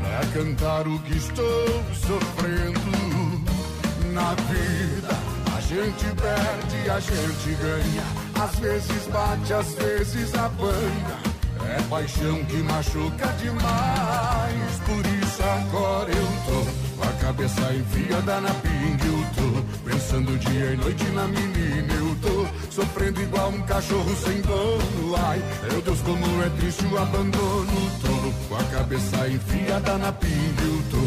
pra 0.00 0.26
cantar 0.32 0.88
o 0.88 0.98
que 1.00 1.18
estou 1.18 1.66
sofrendo. 1.92 2.80
Na 4.14 4.34
vida, 4.34 5.33
gente 5.68 6.04
perde, 6.16 6.90
a 6.90 7.00
gente 7.00 7.54
ganha. 7.60 8.44
Às 8.44 8.58
vezes 8.58 9.06
bate, 9.08 9.52
às 9.52 9.74
vezes 9.74 10.34
apanha. 10.34 11.34
É 11.76 11.82
paixão 11.88 12.44
que 12.44 12.56
machuca 12.62 13.26
demais. 13.40 14.80
Por 14.86 15.06
isso 15.22 15.42
agora 15.42 16.10
eu 16.10 16.26
tô 16.46 17.00
com 17.00 17.08
a 17.08 17.12
cabeça 17.20 17.72
enfiada 17.74 18.40
na 18.40 18.50
pinga. 18.54 19.13
Pensando 19.94 20.36
dia 20.38 20.72
e 20.72 20.76
noite 20.76 21.04
na 21.10 21.28
menina. 21.28 21.94
Eu 21.94 22.16
tô 22.20 22.44
sofrendo 22.68 23.22
igual 23.22 23.50
um 23.50 23.62
cachorro 23.62 24.12
sem 24.16 24.40
dono. 24.40 25.14
Ai, 25.16 25.40
meu 25.70 25.80
Deus, 25.82 26.00
como 26.00 26.42
é 26.42 26.48
triste 26.58 26.84
o 26.86 26.98
abandono. 26.98 27.70
Tô 28.02 28.08
com 28.48 28.56
a 28.56 28.64
cabeça 28.76 29.28
enfiada 29.28 29.96
na 29.98 30.10
pinga. 30.12 30.64
Eu 30.64 30.82
tô 30.90 30.98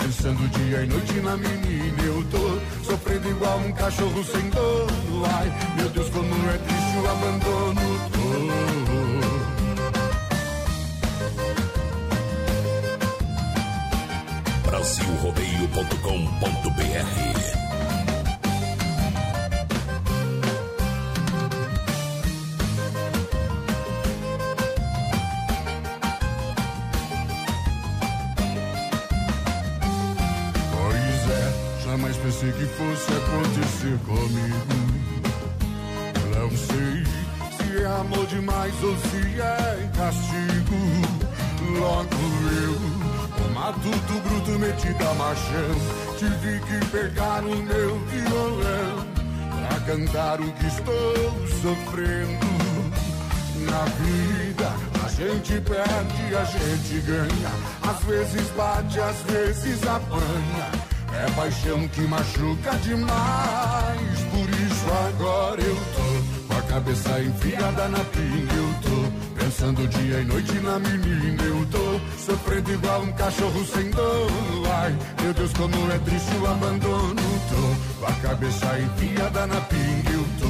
pensando 0.00 0.48
dia 0.50 0.84
e 0.84 0.86
noite 0.86 1.14
na 1.14 1.36
menina. 1.36 2.00
Eu 2.04 2.24
tô 2.30 2.60
sofrendo 2.84 3.28
igual 3.28 3.58
um 3.58 3.72
cachorro 3.72 4.24
sem 4.24 4.48
dono. 4.50 5.26
Ai, 5.26 5.52
meu 5.76 5.88
Deus, 5.88 6.08
como 6.10 6.48
é 6.48 6.56
triste 6.58 6.98
o 6.98 7.10
abandono. 7.10 7.80
Tô. 8.12 8.16
Brasilrodeio.com.br 14.70 17.65
que 32.52 32.66
fosse 32.66 33.12
acontecer 33.12 33.98
comigo. 34.06 34.66
Não 36.34 36.50
sei 36.50 37.04
se 37.56 37.82
é 37.82 37.86
amor 37.86 38.26
demais 38.26 38.74
ou 38.82 38.96
se 38.96 39.40
é 39.40 39.90
castigo. 39.96 40.76
Logo 41.80 42.08
eu, 42.64 43.46
uma 43.48 43.72
tudo 43.72 44.22
bruto 44.22 44.58
metida 44.58 45.14
machão, 45.14 45.74
tive 46.18 46.60
que 46.60 46.86
pegar 46.90 47.42
o 47.42 47.56
meu 47.56 47.98
violão 48.06 49.06
pra 49.66 49.80
cantar 49.80 50.40
o 50.40 50.52
que 50.52 50.66
estou 50.66 51.48
sofrendo. 51.62 52.46
Na 53.68 53.84
vida 53.84 54.72
a 55.04 55.08
gente 55.08 55.60
perde, 55.62 56.36
a 56.36 56.44
gente 56.44 57.00
ganha. 57.00 57.50
Às 57.82 58.04
vezes 58.04 58.50
bate, 58.50 59.00
às 59.00 59.16
vezes 59.22 59.82
apanha. 59.86 60.85
É 61.22 61.30
paixão 61.30 61.88
que 61.88 62.02
machuca 62.02 62.76
demais. 62.82 64.20
Por 64.30 64.48
isso 64.50 64.86
agora 65.08 65.62
eu 65.62 65.76
tô 65.76 66.46
com 66.46 66.58
a 66.58 66.62
cabeça 66.62 67.20
enfiada 67.22 67.88
na 67.88 67.98
pinga. 67.98 68.54
Eu 68.54 68.74
tô 68.82 69.42
pensando 69.42 69.88
dia 69.88 70.20
e 70.20 70.24
noite 70.24 70.52
na 70.60 70.78
menina. 70.78 71.42
Eu 71.42 71.66
tô 71.66 72.00
sofrendo 72.18 72.72
igual 72.72 73.02
um 73.02 73.12
cachorro 73.12 73.64
sem 73.64 73.90
dono. 73.90 74.62
Ai, 74.82 74.96
meu 75.22 75.32
Deus, 75.32 75.52
como 75.54 75.92
é 75.92 75.98
triste 75.98 76.36
o 76.36 76.46
abandono. 76.46 77.22
Tô 77.48 78.00
com 78.00 78.06
a 78.06 78.12
cabeça 78.28 78.78
enfiada 78.78 79.46
na 79.46 79.60
pinga. 79.62 80.10
Eu 80.12 80.26
tô 80.40 80.46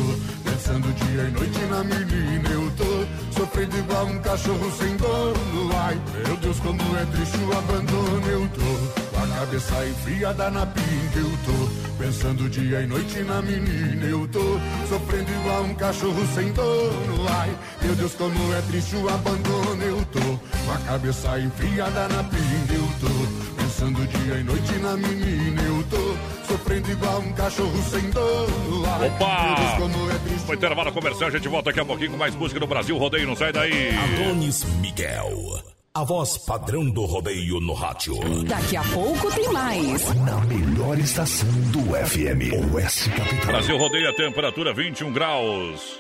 Pensando 0.51 0.93
dia 0.95 1.23
e 1.23 1.31
noite 1.31 1.59
na 1.71 1.85
menina 1.85 2.49
eu 2.49 2.71
tô 2.73 3.39
Sofrendo 3.39 3.77
igual 3.79 4.07
um 4.07 4.19
cachorro 4.19 4.73
sem 4.73 4.97
dono 4.97 5.71
Ai, 5.77 6.01
meu 6.27 6.37
Deus, 6.39 6.59
como 6.61 6.97
é 6.97 7.05
triste 7.05 7.39
o 7.39 7.59
abandono 7.59 8.27
eu 8.27 8.49
tô 8.49 9.06
cabeça 9.37 9.87
enfiada 9.87 10.51
na 10.51 10.65
pinga 10.65 11.19
eu 11.19 11.31
tô 11.45 11.87
Pensando 11.99 12.49
dia 12.49 12.81
e 12.81 12.87
noite 12.87 13.21
na 13.21 13.43
menina 13.43 14.07
eu 14.07 14.27
tô 14.29 14.59
Sofrendo 14.89 15.31
igual 15.31 15.63
um 15.65 15.75
cachorro 15.75 16.27
sem 16.35 16.53
dono 16.53 17.29
Ai, 17.29 17.51
meu 17.83 17.95
Deus, 17.95 18.15
como 18.15 18.55
é 18.55 18.63
triste 18.63 18.97
o 18.97 19.09
abandono 19.09 19.83
eu 19.83 20.05
tô 20.07 20.21
Com 20.21 20.73
a 20.73 20.79
cabeça 20.87 21.39
enfiada 21.39 22.09
na 22.09 22.25
pinga 22.25 22.75
eu 22.75 22.89
tô 23.01 23.63
Pensando 23.63 24.07
dia 24.07 24.35
e 24.37 24.43
noite 24.43 24.73
na 24.79 24.97
menina 24.97 25.63
eu 25.63 25.85
tô 25.85 26.53
Sofrendo 26.53 26.91
igual 26.91 27.21
um 27.21 27.33
cachorro 27.35 27.83
sem 27.91 28.11
dono 28.11 28.87
Ai, 28.87 29.09
Opa! 29.09 29.77
como 29.79 30.11
é 30.11 30.19
triste 30.19 30.49
No 30.49 30.55
intervalo 30.55 30.93
comercial, 30.93 31.29
a 31.29 31.33
gente 31.33 31.49
volta 31.49 31.71
daqui 31.71 31.81
a 31.81 31.85
pouquinho 31.85 32.13
com 32.13 32.17
mais 32.17 32.35
música 32.35 32.59
no 32.59 32.67
Brasil 32.67 32.97
Rodeio, 32.97 33.27
não 33.27 33.37
sai 33.37 33.53
daí. 33.53 33.91
Adonis 33.95 34.65
Miguel. 34.81 35.76
A 35.97 36.05
voz 36.05 36.37
padrão 36.37 36.91
do 36.91 37.07
rodeio 37.07 37.59
no 37.59 37.73
rádio. 37.73 38.17
Daqui 38.45 38.77
a 38.77 38.85
pouco 38.85 39.35
tem 39.35 39.51
mais. 39.51 40.15
Na 40.27 40.39
melhor 40.45 40.99
estação 40.99 41.49
do 41.73 41.81
FM, 41.85 42.75
Oeste 42.75 43.09
Capital. 43.09 43.47
Brasil 43.47 43.79
Rodeio, 43.79 44.11
a 44.11 44.13
temperatura 44.13 44.75
21 44.75 45.11
graus. 45.11 45.99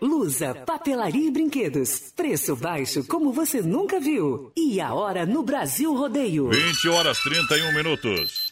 Lusa, 0.00 0.56
papelaria 0.66 1.28
e 1.28 1.30
brinquedos. 1.30 2.12
Preço 2.16 2.56
baixo 2.56 3.04
como 3.04 3.32
você 3.32 3.62
nunca 3.62 4.00
viu. 4.00 4.50
E 4.56 4.80
a 4.80 4.92
hora 4.92 5.24
no 5.24 5.44
Brasil 5.44 5.94
Rodeio. 5.94 6.50
20 6.50 6.88
horas 6.88 7.20
31 7.20 7.76
minutos. 7.76 8.51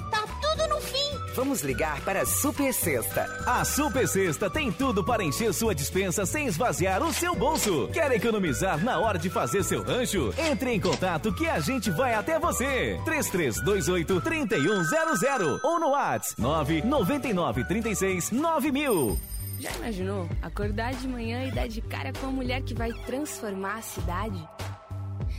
tá 0.11 0.27
tudo 0.41 0.67
no 0.67 0.81
fim. 0.81 1.33
Vamos 1.35 1.61
ligar 1.61 2.01
para 2.01 2.21
a 2.21 2.25
Super 2.25 2.73
Sexta. 2.73 3.23
A 3.47 3.63
Super 3.63 4.07
Sexta 4.07 4.49
tem 4.49 4.71
tudo 4.71 5.03
para 5.03 5.23
encher 5.23 5.53
sua 5.53 5.73
dispensa 5.73 6.25
sem 6.25 6.47
esvaziar 6.47 7.01
o 7.01 7.13
seu 7.13 7.33
bolso. 7.33 7.89
Quer 7.93 8.11
economizar 8.11 8.83
na 8.83 8.99
hora 8.99 9.17
de 9.17 9.29
fazer 9.29 9.63
seu 9.63 9.81
rancho? 9.81 10.33
Entre 10.37 10.73
em 10.73 10.79
contato 10.79 11.33
que 11.33 11.47
a 11.47 11.59
gente 11.59 11.89
vai 11.89 12.13
até 12.13 12.37
você. 12.37 12.99
3328 13.05 14.21
3100 14.21 15.59
ou 15.63 15.79
no 15.79 15.89
WhatsApp 15.91 16.41
999 16.41 17.63
36 17.65 18.31
9000. 18.31 19.17
Já 19.59 19.71
imaginou 19.73 20.27
acordar 20.41 20.93
de 20.95 21.07
manhã 21.07 21.45
e 21.45 21.51
dar 21.51 21.67
de 21.67 21.81
cara 21.81 22.11
com 22.13 22.27
a 22.27 22.31
mulher 22.31 22.61
que 22.63 22.73
vai 22.73 22.91
transformar 23.05 23.75
a 23.75 23.81
cidade? 23.81 24.47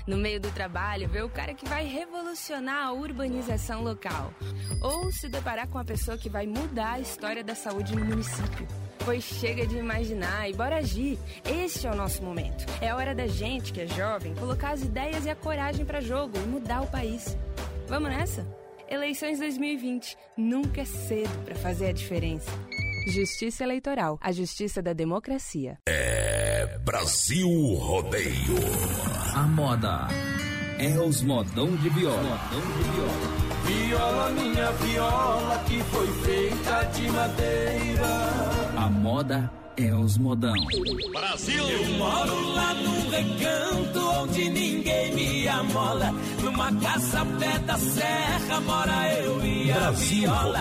No 0.07 0.17
meio 0.17 0.41
do 0.41 0.51
trabalho, 0.51 1.09
ver 1.09 1.25
o 1.25 1.29
cara 1.29 1.55
que 1.55 1.69
vai 1.69 1.87
revolucionar 1.87 2.87
a 2.87 2.93
urbanização 2.93 3.83
local. 3.83 4.33
Ou 4.81 5.13
se 5.13 5.29
deparar 5.29 5.69
com 5.69 5.79
a 5.79 5.85
pessoa 5.85 6.19
que 6.19 6.29
vai 6.29 6.47
mudar 6.47 6.95
a 6.95 7.01
história 7.01 7.45
da 7.45 7.55
saúde 7.55 7.95
no 7.95 8.05
município. 8.05 8.67
Pois 9.05 9.23
chega 9.25 9.67
de 9.67 9.77
imaginar 9.77 10.49
e 10.49 10.55
bora 10.55 10.77
agir. 10.77 11.19
Este 11.45 11.87
é 11.87 11.91
o 11.91 11.97
nosso 11.97 12.23
momento. 12.23 12.65
É 12.81 12.95
hora 12.95 13.15
da 13.15 13.27
gente, 13.27 13.73
que 13.73 13.81
é 13.81 13.87
jovem, 13.87 14.35
colocar 14.35 14.73
as 14.73 14.83
ideias 14.83 15.25
e 15.25 15.31
a 15.31 15.37
coragem 15.37 15.85
para 15.85 16.01
jogo 16.01 16.37
e 16.37 16.47
mudar 16.47 16.83
o 16.83 16.87
país. 16.87 17.37
Vamos 17.89 18.11
nessa? 18.11 18.47
Eleições 18.89 19.39
2020. 19.39 20.17
Nunca 20.37 20.83
é 20.83 20.85
cedo 20.85 21.45
para 21.45 21.55
fazer 21.55 21.87
a 21.87 21.93
diferença. 21.93 22.51
Justiça 23.09 23.65
Eleitoral. 23.65 24.19
A 24.21 24.31
justiça 24.31 24.81
da 24.81 24.93
democracia. 24.93 25.79
É 25.87 26.79
Brasil 26.85 27.49
Rodeio. 27.75 29.12
A 29.35 29.43
moda 29.47 30.09
é 30.79 30.99
os 30.99 31.23
modão 31.23 31.75
de 31.77 31.89
viola. 31.89 32.39
Viola, 33.65 34.31
minha 34.31 34.71
viola, 34.73 35.59
que 35.67 35.83
foi 35.85 36.07
feita 36.23 36.83
de 36.95 37.11
madeira. 37.11 38.07
A 38.77 38.91
moda 38.91 39.51
é 39.79 39.95
os 39.95 40.19
modão. 40.19 40.55
Brasil! 41.15 41.67
Eu 41.67 41.99
moro 41.99 42.53
lá 42.53 42.75
no 42.75 43.11
recanto 43.11 44.01
onde 44.23 44.51
ninguém 44.51 45.15
me 45.15 45.49
amola. 45.49 46.13
Numa 46.63 46.81
casa 46.81 47.27
pé 47.41 47.59
da 47.59 47.77
serra 47.77 48.61
mora 48.61 49.13
eu 49.15 49.45
e 49.45 49.73
a 49.73 49.75
Brasil 49.75 50.21
viola. 50.21 50.61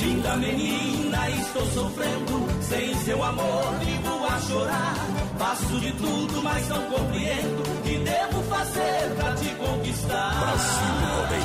Linda 0.00 0.36
menina, 0.36 1.30
estou 1.30 1.66
sofrendo. 1.66 2.62
Sem 2.62 2.94
seu 2.98 3.24
amor, 3.24 3.74
vivo 3.80 4.24
a 4.24 4.40
chorar. 4.40 4.94
Faço 5.36 5.80
de 5.80 5.90
tudo, 5.94 6.42
mas 6.44 6.68
não 6.68 6.80
compreendo. 6.82 7.60
O 7.60 7.82
que 7.82 7.98
devo 7.98 8.40
fazer 8.44 9.16
pra 9.16 9.32
te 9.32 9.48
conquistar? 9.56 10.38
Brasil 10.38 10.94
Rodeio. 11.16 11.42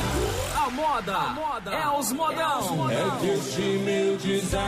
A 0.63 0.69
moda, 0.69 1.71
é 1.71 1.99
os 1.99 2.11
modão. 2.11 2.91
É 2.91 3.19
que 3.19 3.27
este 3.29 3.61
meu 3.83 4.15
desatino 4.17 4.61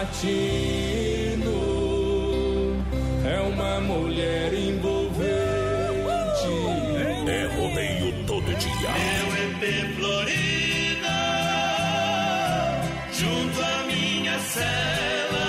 é 3.27 3.41
uma 3.41 3.79
mulher. 3.79 4.53
É 4.55 5.02
minha 14.53 14.73
cela. 15.23 15.45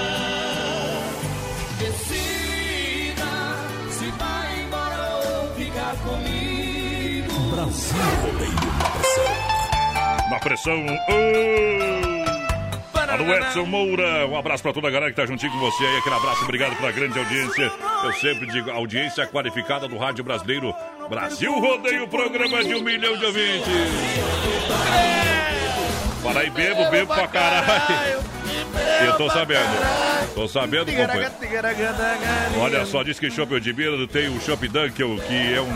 Decida 1.79 3.31
se 3.91 4.11
vai 4.11 4.63
embora 4.63 5.17
ou 5.27 5.55
ficar 5.55 5.95
comigo. 5.97 7.35
Brasil 7.51 7.97
Rodeio 8.23 8.55
na 8.79 8.91
pressão. 8.91 10.31
Na 10.31 10.39
pressão. 10.39 10.87
Oh! 11.09 12.15
Alô, 13.15 13.33
Edson 13.33 13.67
Moura, 13.67 14.27
um 14.27 14.37
abraço 14.37 14.63
pra 14.63 14.73
toda 14.73 14.89
a 14.89 14.91
galera 14.91 15.13
que 15.13 15.17
tá 15.17 15.25
juntinho 15.25 15.53
com 15.53 15.59
você 15.61 15.85
aí. 15.85 15.99
Aquele 15.99 16.17
abraço, 16.17 16.43
obrigado 16.43 16.75
pela 16.77 16.91
grande 16.91 17.17
audiência. 17.17 17.71
Eu 18.03 18.13
sempre 18.15 18.47
digo, 18.49 18.71
audiência 18.73 19.25
qualificada 19.27 19.87
do 19.87 19.97
Rádio 19.97 20.25
Brasileiro. 20.25 20.75
Brasil 21.09 21.53
Rodeio, 21.53 22.09
programa 22.09 22.65
de 22.65 22.75
um 22.75 22.83
milhão 22.83 23.17
de 23.17 23.25
ouvintes. 23.25 23.69
Fala 26.25 26.41
aí, 26.41 26.51
bebo, 26.51 26.91
bebo 26.91 27.15
pra 27.15 27.29
caralho. 27.29 28.34
Eu 29.07 29.17
tô 29.17 29.31
sabendo. 29.31 30.35
Tô 30.35 30.49
sabendo, 30.49 30.87
companheiro. 30.93 31.33
Olha 32.61 32.87
só, 32.87 33.03
diz 33.03 33.19
que 33.19 33.31
Chopp 33.31 33.55
Edmiro 33.55 34.07
tem 34.07 34.29
o 34.29 34.41
Chopp 34.41 34.67
Dunkel, 34.67 35.17
que 35.19 35.55
é 35.55 35.61
um, 35.61 35.71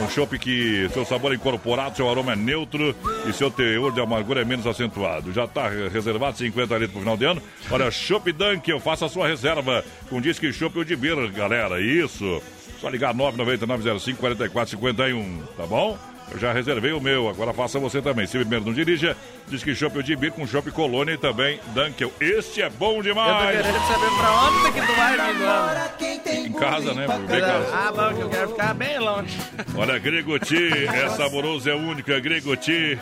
é 0.00 0.04
um 0.04 0.08
chopp 0.08 0.38
que 0.38 0.88
seu 0.92 1.04
sabor 1.04 1.32
é 1.32 1.34
incorporado, 1.34 1.96
seu 1.96 2.08
aroma 2.08 2.32
é 2.32 2.36
neutro 2.36 2.94
e 3.26 3.32
seu 3.32 3.50
teor 3.50 3.92
de 3.92 4.00
amargura 4.00 4.40
é 4.42 4.44
menos 4.44 4.66
acentuado. 4.66 5.32
Já 5.32 5.44
está 5.44 5.68
reservado 5.68 6.38
50 6.38 6.74
litros 6.74 6.92
pro 6.92 7.00
final 7.00 7.16
de 7.16 7.24
ano. 7.24 7.42
Olha, 7.70 7.90
Chopp 7.90 8.32
Dunkel, 8.32 8.80
faça 8.80 9.06
a 9.06 9.08
sua 9.08 9.26
reserva 9.28 9.84
com 10.08 10.20
Disque 10.20 10.52
Chopp 10.52 10.78
Edmiro, 10.78 11.30
galera. 11.30 11.80
Isso. 11.80 12.42
Só 12.80 12.88
ligar 12.88 13.14
99905 13.14 14.18
4451, 14.18 15.42
tá 15.56 15.66
bom? 15.66 15.98
Eu 16.32 16.38
já 16.38 16.52
reservei 16.52 16.92
o 16.92 17.00
meu, 17.00 17.28
agora 17.28 17.52
faça 17.52 17.78
você 17.78 18.00
também. 18.00 18.26
Se 18.26 18.38
primeiro 18.38 18.64
não 18.64 18.72
dirija, 18.72 19.14
diz 19.48 19.62
que 19.62 19.74
Chopp 19.74 20.02
de 20.02 20.16
Bir 20.16 20.32
com 20.32 20.46
Chopp 20.46 20.70
Colônia 20.70 21.12
e 21.12 21.18
também 21.18 21.60
Dunkel. 21.74 22.10
Este 22.18 22.62
é 22.62 22.70
bom 22.70 23.02
demais! 23.02 23.54
Eu 23.54 23.62
tô 23.62 23.68
querendo 23.68 23.86
saber 23.86 24.10
pra 24.18 24.32
onde 24.42 24.72
que 24.72 24.86
tu 24.86 24.92
vai 24.94 26.46
Em 26.46 26.52
casa, 26.52 26.94
né? 26.94 27.06
Bem 27.28 27.40
casa. 27.40 27.66
Ah, 27.74 27.92
bom, 27.92 28.14
que 28.14 28.20
eu 28.22 28.28
quero 28.30 28.48
ficar 28.48 28.74
bem 28.74 28.98
longe. 28.98 29.38
Olha, 29.76 29.98
Gregoti, 29.98 30.72
é 30.88 31.08
saboroso, 31.10 31.68
é 31.68 31.74
único, 31.74 32.10
é 32.10 32.20
Gregoti. 32.20 32.98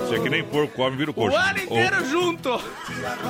Você 0.00 0.14
é 0.14 0.20
que 0.20 0.30
nem 0.30 0.44
porco 0.44 0.74
come, 0.74 0.96
vira 0.96 1.10
o 1.10 1.14
coxo. 1.14 1.36
O 1.36 1.40
ano 1.40 1.58
inteiro 1.58 2.02
o, 2.02 2.04
junto. 2.04 2.60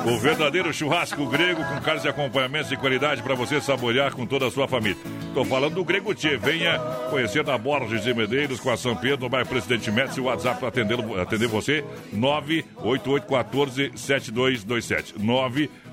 O 0.05 0.19
verdadeiro 0.19 0.71
churrasco 0.71 1.25
grego 1.25 1.63
com 1.63 1.81
carnes 1.81 2.03
e 2.03 2.07
acompanhamentos 2.07 2.69
de 2.69 2.77
qualidade 2.77 3.23
para 3.23 3.33
você 3.33 3.59
saborear 3.59 4.13
com 4.13 4.27
toda 4.27 4.45
a 4.45 4.51
sua 4.51 4.67
família. 4.67 4.97
Tô 5.33 5.43
falando 5.43 5.73
do 5.73 5.83
Gregoti. 5.83 6.37
Venha 6.37 6.77
conhecer 7.09 7.43
na 7.43 7.57
Borges 7.57 8.03
de 8.03 8.13
Medeiros 8.13 8.59
com 8.59 8.69
a 8.69 8.77
São 8.91 8.95
Pedro, 8.97 9.29
bairro 9.29 9.47
Presidente 9.47 9.89
Médici. 9.89 10.19
O 10.19 10.25
WhatsApp 10.25 10.59
para 10.59 10.67
atender, 10.67 10.99
atender 11.21 11.47
você, 11.47 11.81
98814-7227. 12.13 15.13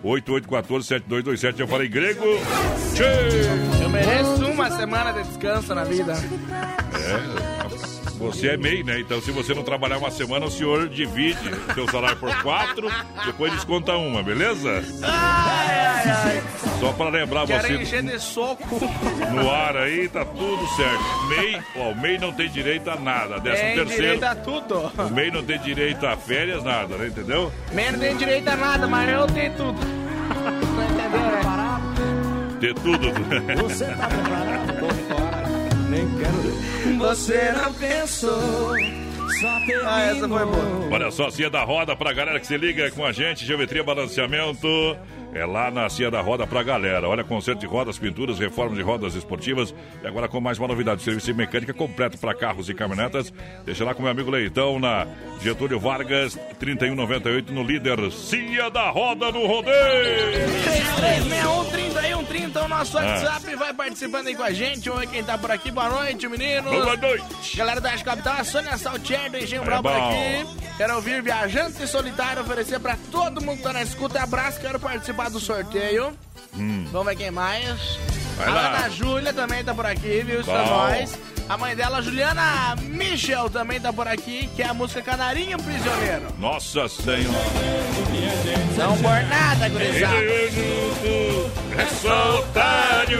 98814-7227. 0.03 1.61
Eu 1.61 1.69
falei 1.69 1.87
grego. 1.89 2.25
Tchê! 2.95 3.05
Eu 3.81 3.89
mereço 3.89 4.45
uma 4.47 4.69
semana 4.73 5.13
de 5.13 5.23
descanso 5.29 5.73
na 5.77 5.85
vida. 5.85 6.13
É, 6.13 7.68
você 8.19 8.49
é 8.49 8.57
MEI, 8.57 8.83
né? 8.83 9.01
Então, 9.01 9.21
se 9.23 9.31
você 9.31 9.55
não 9.55 9.63
trabalhar 9.63 9.99
uma 9.99 10.11
semana, 10.11 10.47
o 10.47 10.51
senhor 10.51 10.89
divide 10.89 11.39
o 11.71 11.75
seu 11.75 11.89
salário 11.91 12.17
por 12.17 12.35
quatro, 12.43 12.91
depois 13.25 13.53
desconta 13.53 13.93
uma, 13.97 14.23
beleza? 14.23 14.83
Ai, 15.03 15.77
ai, 15.77 16.11
ai. 16.11 16.43
Só 16.81 16.93
para 16.93 17.11
lembrar 17.11 17.47
Quero 17.47 17.63
você 17.67 17.75
encher 17.75 18.03
de 18.03 18.19
soco. 18.21 18.81
no 19.33 19.51
ar 19.51 19.77
aí, 19.77 20.09
tá 20.09 20.25
tudo 20.25 20.67
certo. 20.77 21.29
MEI, 21.29 21.63
ó, 21.77 21.91
o 21.91 21.97
MEI 22.01 22.19
não 22.19 22.33
tem 22.33 22.49
direito 22.49 22.91
a 22.91 22.97
nada. 22.97 23.39
Décimo 23.41 23.67
Tem 23.69 23.77
terceiro. 23.77 24.03
direito 24.03 24.25
a 24.25 24.35
tudo. 24.35 24.93
O 24.99 25.11
MEI 25.15 25.31
não 25.31 25.43
tem 25.43 25.59
direito 25.61 26.07
a 26.07 26.17
férias, 26.17 26.63
nada, 26.65 26.97
né? 26.97 27.09
Entendeu? 27.09 27.53
Men 27.73 27.93
não 27.93 27.99
tem 27.99 28.17
direito 28.17 28.49
a 28.49 28.57
nada, 28.57 28.87
mas 28.87 29.09
eu 29.11 29.27
tenho 29.27 29.53
tudo. 29.55 29.79
Tá 29.81 30.85
entendendo, 30.85 31.57
né? 31.57 32.59
Ter 32.61 32.75
tudo. 32.75 33.09
Você 33.63 33.85
tá 33.87 34.09
preparado? 34.09 34.81
Tô 34.81 34.89
fora. 35.15 35.49
Nem 35.89 36.09
quero. 36.19 36.78
Você 36.99 37.53
não 37.53 37.73
pensou. 37.75 38.75
Só 39.41 39.59
terminou. 39.61 39.87
Ah, 39.87 40.01
essa 40.01 40.29
foi 40.29 40.45
boa. 40.47 40.89
Olha 40.91 41.11
só, 41.11 41.31
Cia 41.31 41.49
da 41.49 41.63
Roda 41.63 41.95
pra 41.95 42.13
galera 42.13 42.41
que 42.41 42.47
se 42.47 42.57
liga 42.57 42.91
com 42.91 43.05
a 43.05 43.13
gente, 43.13 43.47
Geometria 43.47 43.85
Balanceamento. 43.85 44.67
É 45.35 45.45
lá 45.45 45.71
na 45.71 45.88
Cia 45.91 46.11
da 46.11 46.21
Roda 46.21 46.47
pra 46.47 46.62
galera. 46.62 47.09
Olha, 47.09 47.23
conserto 47.23 47.61
de 47.61 47.67
rodas, 47.67 47.99
pinturas, 47.99 48.38
reforma 48.38 48.75
de 48.75 48.83
rodas 48.83 49.14
esportivas. 49.14 49.75
E 50.03 50.07
agora 50.07 50.27
com 50.27 50.41
mais 50.41 50.59
uma 50.59 50.67
novidade: 50.69 51.03
serviço 51.03 51.27
de 51.27 51.35
mecânica 51.35 51.75
completo 51.75 52.17
para 52.19 52.35
carros 52.35 52.69
e 52.69 52.75
caminhonetas. 52.75 53.33
Deixa 53.64 53.85
lá 53.85 53.95
com 53.95 54.03
meu 54.03 54.11
amigo 54.11 54.31
Leitão 54.31 54.79
na 54.81 55.07
Getúlio 55.43 55.79
Vargas, 55.79 56.38
3198, 56.59 57.53
no 57.53 57.62
líder 57.62 58.11
Cia 58.11 58.71
da 58.71 58.91
Roda 58.91 59.31
no 59.31 59.47
Rodeio. 59.47 59.75
3361 60.97 62.64
o 62.64 62.69
nosso 62.69 62.99
Ah. 62.99 63.03
WhatsApp 63.03 63.55
vai 63.57 63.73
participando 63.75 64.27
aí 64.29 64.35
com 64.35 64.43
a 64.43 64.53
gente. 64.53 64.88
Ver 64.91 65.07
quem 65.09 65.23
tá 65.23 65.37
por 65.38 65.51
aqui. 65.51 65.71
Boa 65.71 65.88
noite, 65.88 66.27
menino. 66.29 66.71
Boa 66.71 66.97
noite. 66.97 67.57
Galera 67.57 67.81
da 67.81 67.97
Capital, 67.99 68.35
a 68.38 68.45
Sônia 68.45 68.77
Saltier 68.77 69.31
do 69.31 69.38
Engenho 69.38 69.62
É 69.62 69.64
Brau 69.64 69.83
por 69.83 69.93
aqui. 69.93 70.69
Quero 70.77 70.95
ouvir 70.95 71.23
Viajante 71.23 71.87
Solitário, 71.87 72.43
oferecer 72.43 72.79
pra 72.79 72.97
todo 73.11 73.41
mundo 73.43 73.57
que 73.59 73.62
tá 73.64 73.73
na 73.73 73.83
escuta. 73.83 74.23
Abraço, 74.23 74.61
quero 74.61 74.79
participar 74.79 75.18
do 75.29 75.41
sorteio. 75.41 76.13
Hum. 76.57 76.87
Vamos 76.93 77.09
ver 77.09 77.17
quem 77.17 77.31
mais. 77.31 77.99
Vai 78.37 78.49
a 78.49 78.51
lá. 78.51 78.69
Ana 78.69 78.89
Júlia 78.91 79.33
também 79.33 79.65
tá 79.65 79.75
por 79.75 79.85
aqui, 79.87 80.23
viu? 80.25 80.41
Isso 80.41 80.51
é 80.51 80.65
nóis. 80.65 81.19
A 81.49 81.57
mãe 81.57 81.75
dela, 81.75 82.03
Juliana 82.03 82.77
Michel, 82.77 83.49
também 83.49 83.81
tá 83.81 83.91
por 83.91 84.07
aqui, 84.07 84.51
que 84.55 84.63
é 84.63 84.67
a 84.67 84.75
música 84.75 85.01
Canarinho 85.01 85.57
Prisioneiro. 85.57 86.27
Nossa 86.39 86.87
Senhora. 86.89 87.19
Não 88.77 88.97
por 88.99 89.23
nada, 89.29 89.69
gurizada. 89.71 90.15
É 91.79 91.87
só 92.03 92.41
otário. 92.41 93.19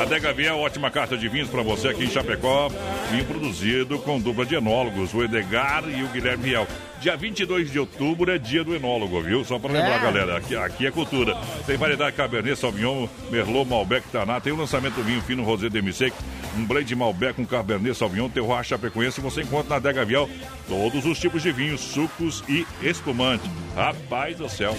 Adega 0.00 0.32
Viel, 0.32 0.58
ótima 0.58 0.90
carta 0.90 1.16
de 1.16 1.28
vinhos 1.28 1.48
para 1.48 1.62
você 1.62 1.88
aqui 1.88 2.04
em 2.04 2.10
Chapecó. 2.10 2.68
Vinho 3.10 3.24
produzido 3.26 3.98
com 4.00 4.18
dupla 4.18 4.44
de 4.44 4.56
enólogos, 4.56 5.14
o 5.14 5.22
Edgar 5.22 5.84
e 5.88 6.02
o 6.02 6.08
Guilherme 6.08 6.44
Viel. 6.44 6.66
Dia 7.02 7.16
22 7.16 7.72
de 7.72 7.80
outubro 7.80 8.30
é 8.30 8.38
dia 8.38 8.62
do 8.62 8.76
enólogo, 8.76 9.20
viu? 9.20 9.44
Só 9.44 9.58
para 9.58 9.72
lembrar, 9.72 9.96
É. 9.96 10.02
galera, 10.02 10.36
aqui, 10.36 10.54
aqui 10.54 10.86
é 10.86 10.90
cultura. 10.92 11.36
Tem 11.66 11.76
variedade 11.76 12.14
Cabernet 12.16 12.56
Sauvignon, 12.56 13.08
Merlot, 13.28 13.68
Malbec, 13.68 14.06
Taná. 14.12 14.40
Tem 14.40 14.52
o 14.52 14.56
lançamento 14.56 14.94
do 14.94 15.02
vinho 15.02 15.20
fino 15.22 15.42
Rosé 15.42 15.68
Demi-Sec, 15.68 16.14
um 16.56 16.64
blend 16.64 16.94
Malbec 16.94 17.34
com 17.34 17.44
Cabernet 17.44 17.96
Sauvignon, 17.96 18.28
Terroir 18.28 18.62
Chapecoense. 18.62 19.20
Você 19.20 19.42
encontra 19.42 19.70
na 19.70 19.76
Adega 19.76 20.04
Viel 20.04 20.30
todos 20.68 21.04
os 21.04 21.18
tipos 21.18 21.42
de 21.42 21.50
vinhos, 21.50 21.80
sucos 21.80 22.44
e 22.48 22.64
espumante. 22.80 23.50
Rapaz 23.74 24.36
do 24.36 24.48
céu. 24.48 24.76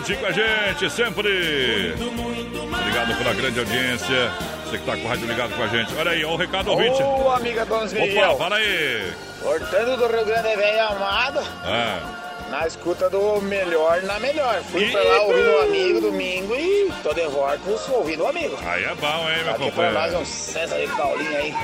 Juntinho 0.09 0.19
com 0.21 0.27
a 0.27 0.33
gente, 0.33 0.91
sempre. 0.91 1.95
Obrigado 2.73 3.19
pela 3.19 3.35
grande 3.35 3.59
audiência. 3.59 4.33
Você 4.65 4.79
que 4.79 4.85
tá 4.85 4.97
com 4.97 5.05
o 5.05 5.09
rádio 5.09 5.27
ligado 5.27 5.55
com 5.55 5.63
a 5.63 5.67
gente. 5.67 5.95
Olha 5.97 6.11
aí, 6.11 6.25
ó, 6.25 6.33
o 6.33 6.37
recado 6.37 6.71
ouvinte. 6.71 7.03
Ô, 7.03 7.31
amiga 7.31 7.65
Donziliel. 7.65 8.31
Opa, 8.31 8.45
fala 8.45 8.57
aí. 8.57 9.13
Portando 9.43 9.97
do 9.97 10.07
Rio 10.07 10.25
Grande 10.25 10.57
Velho 10.57 10.89
Amado. 10.89 11.41
Ah. 11.65 12.01
Na 12.51 12.67
escuta 12.67 13.11
do 13.11 13.41
melhor 13.43 14.03
na 14.03 14.19
melhor. 14.19 14.63
Fui 14.63 14.91
pra 14.91 15.03
lá 15.03 15.23
ouvindo 15.23 15.51
um 15.51 15.63
amigo 15.63 16.01
domingo 16.01 16.55
e 16.55 16.91
tô 17.03 17.13
de 17.13 17.27
volta 17.27 17.61
ouvindo 17.93 18.25
um 18.25 18.29
amigo. 18.29 18.59
Aí 18.65 18.85
é 18.85 18.95
bom, 18.95 19.31
hein, 19.31 19.45
meu 19.45 19.55
Aqui 19.55 19.71
pra 19.73 19.93
nós 19.93 19.95
companheiro? 19.95 20.19
um 20.21 20.25
César 20.25 20.79
de 20.79 20.87
Paulinho 20.89 21.37
aí. 21.37 21.55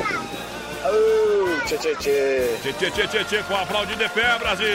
Ô, 0.84 1.66
tchê, 1.66 1.78
tchê, 1.78 1.94
tchê. 1.96 2.56
Tchê, 2.60 2.72
tchê, 2.74 2.90
tchê, 2.90 3.08
tchê, 3.08 3.24
tchê, 3.24 3.42
com 3.44 3.56
aplaudir 3.56 3.96
de 3.96 4.08
pé, 4.10 4.38
Brasil! 4.38 4.66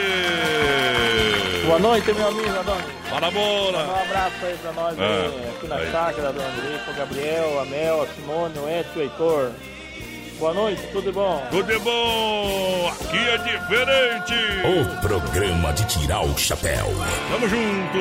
Boa 1.67 1.77
noite, 1.77 2.11
meu 2.11 2.27
amigo 2.27 2.59
Adão. 2.59 2.78
Fala, 3.19 3.31
bola! 3.31 3.85
Um 3.85 4.01
abraço 4.01 4.45
aí 4.45 4.57
pra 4.61 4.71
nós 4.71 4.95
Ah, 4.97 5.03
aí, 5.03 5.49
aqui 5.49 5.67
na 5.67 5.75
aí. 5.75 5.91
chácara, 5.91 6.31
Dona 6.31 6.47
Andrico, 6.47 6.89
o 6.89 6.93
Gabriel, 6.93 7.59
a 7.59 7.65
Mel, 7.65 8.01
a 8.03 8.07
Simone, 8.07 8.57
o 8.59 8.69
Edson, 8.69 8.99
o 8.99 9.01
Heitor. 9.01 9.51
Boa 10.39 10.53
noite, 10.53 10.81
tudo 10.93 11.11
bom? 11.11 11.45
Tudo 11.51 11.69
de 11.69 11.79
bom! 11.79 12.87
Aqui 12.93 13.17
é 13.17 13.37
diferente! 13.39 14.33
O 14.63 15.01
programa 15.01 15.73
de 15.73 15.85
tirar 15.85 16.21
o 16.23 16.37
chapéu. 16.37 16.85
Tamo 17.29 17.49
junto! 17.49 17.97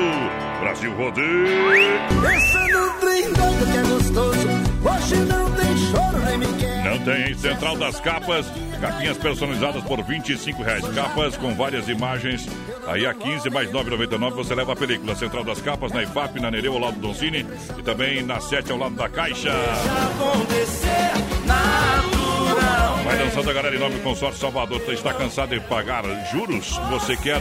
Brasil 0.61 0.95
Rodeio! 0.97 1.99
Descendo 2.23 2.93
brindando 3.01 3.67
que 3.67 3.77
é 3.77 3.83
gostoso. 3.83 4.49
Hoje 4.85 5.17
não 5.17 5.51
tem 5.53 5.75
quer. 5.75 6.08
Não 6.39 6.99
tem? 7.05 7.35
Central 7.35 7.77
das 7.77 8.01
Capas, 8.01 8.47
capinhas 8.81 9.19
personalizadas 9.19 9.83
por 9.85 10.03
25 10.03 10.63
reais. 10.63 10.87
Capas 10.89 11.37
com 11.37 11.55
várias 11.55 11.89
imagens. 11.89 12.47
Aí 12.87 13.07
a 13.07 13.13
15 13.15 13.51
mais 13.51 13.71
9,99 13.71 14.31
você 14.33 14.55
leva 14.55 14.73
a 14.73 14.77
película. 14.77 15.15
Central 15.15 15.45
das 15.45 15.61
Capas, 15.61 15.93
na 15.93 16.03
IFAP, 16.03 16.41
na 16.41 16.51
Nereu, 16.51 16.75
ao 16.75 16.81
lado 16.81 16.95
do 16.95 17.09
Doncini. 17.09 17.47
E 17.79 17.83
também 17.83 18.23
na 18.23 18.41
7, 18.41 18.73
ao 18.73 18.79
lado 18.79 18.95
da 18.95 19.09
Caixa. 19.09 19.53
Acontecer 19.53 21.13
natural. 21.47 22.18
Vai 23.09 23.17
dançando 23.17 23.49
a 23.49 23.55
galera 23.55 23.75
em 23.75 23.79
nome 23.79 23.95
do 23.95 24.03
Consórcio 24.03 24.39
Salvador. 24.39 24.83
Está 24.93 25.15
cansado 25.15 25.59
de 25.59 25.61
pagar 25.61 26.05
juros? 26.31 26.77
Você 26.91 27.17
quer 27.17 27.41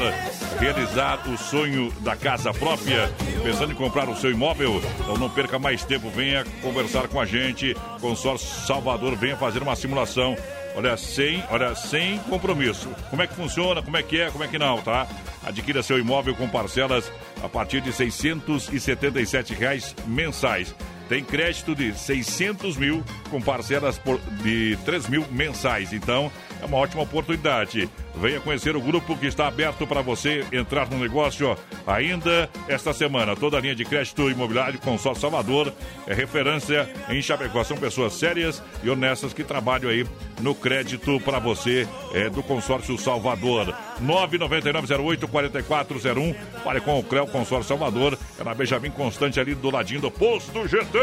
realizar 0.62 1.28
o 1.28 1.38
sonho 1.38 1.92
da 2.00 2.16
casa 2.16 2.54
própria? 2.54 3.12
Pensando 3.44 3.74
em 3.74 3.76
comprar 3.76 4.08
o 4.08 4.16
seu 4.16 4.32
imóvel? 4.32 4.82
Então 4.98 5.18
não 5.18 5.30
perca 5.30 5.60
mais 5.60 5.84
tempo. 5.84 6.10
Venha 6.10 6.46
conversar 6.62 7.10
com 7.10 7.20
a 7.20 7.26
gente. 7.26 7.76
Consórcio 8.00 8.48
Salvador, 8.66 9.18
venha 9.18 9.36
fazer 9.36 9.62
uma 9.62 9.76
simulação. 9.76 10.38
Olha, 10.74 10.96
sem, 10.96 11.44
olha, 11.52 11.76
sem 11.76 12.18
compromisso. 12.20 12.88
Como 13.10 13.22
é 13.22 13.28
que 13.28 13.36
funciona? 13.36 13.82
Como 13.82 13.98
é 13.98 14.04
que 14.04 14.22
é? 14.22 14.32
Como 14.32 14.46
é 14.46 14.48
que 14.48 14.58
não, 14.58 14.82
tá? 14.82 15.06
Adquira 15.46 15.84
seu 15.84 16.00
imóvel 16.00 16.34
com 16.34 16.48
parcelas 16.48 17.12
a 17.44 17.50
partir 17.50 17.82
de 17.82 17.92
677 17.92 19.54
reais 19.54 19.94
mensais. 20.08 20.74
Tem 21.08 21.24
crédito 21.24 21.76
de 21.76 21.98
600 21.98 22.76
mil 22.78 23.04
com 23.30 23.42
parcelas 23.42 23.98
por, 23.98 24.20
de 24.44 24.78
3 24.86 25.08
mil 25.08 25.26
mensais. 25.32 25.94
Então, 25.94 26.32
é 26.62 26.66
uma 26.66 26.78
ótima 26.78 27.04
oportunidade. 27.04 27.90
Venha 28.20 28.40
conhecer 28.40 28.76
o 28.76 28.82
grupo 28.82 29.16
que 29.16 29.28
está 29.28 29.48
aberto 29.48 29.86
para 29.86 30.02
você 30.02 30.44
entrar 30.52 30.90
no 30.90 30.98
negócio 30.98 31.56
ainda 31.86 32.50
esta 32.68 32.92
semana. 32.94 33.36
Toda 33.36 33.58
a 33.58 33.62
linha 33.62 33.76
de 33.76 33.86
crédito 33.86 34.30
imobiliário 34.30 34.80
Consórcio 34.80 35.22
Salvador 35.22 35.72
é 36.08 36.14
referência 36.14 36.90
em 37.10 37.22
Chapecó. 37.22 37.64
São 37.64 37.78
pessoas 37.78 38.14
sérias 38.14 38.64
e 38.84 38.90
honestas 38.90 39.34
que 39.34 39.44
trabalham 39.44 39.90
aí 39.92 40.06
no 40.42 40.56
crédito 40.56 41.20
para 41.22 41.38
você 41.40 41.88
é, 42.14 42.30
do 42.30 42.42
Consórcio 42.42 42.98
Salvador. 42.98 43.74
999-08-4401. 44.04 46.36
Fale 46.64 46.82
com 46.82 47.00
o 47.00 47.04
CREO 47.04 47.28
Consórcio 47.28 47.68
Salvador. 47.68 48.18
É 48.40 48.44
na 48.44 48.54
Benjamin 48.54 48.92
Constante 48.92 49.40
ali 49.40 49.54
do 49.56 49.70
ladinho 49.70 50.02
do 50.02 50.10
Posto 50.12 50.68
GT. 50.68 50.98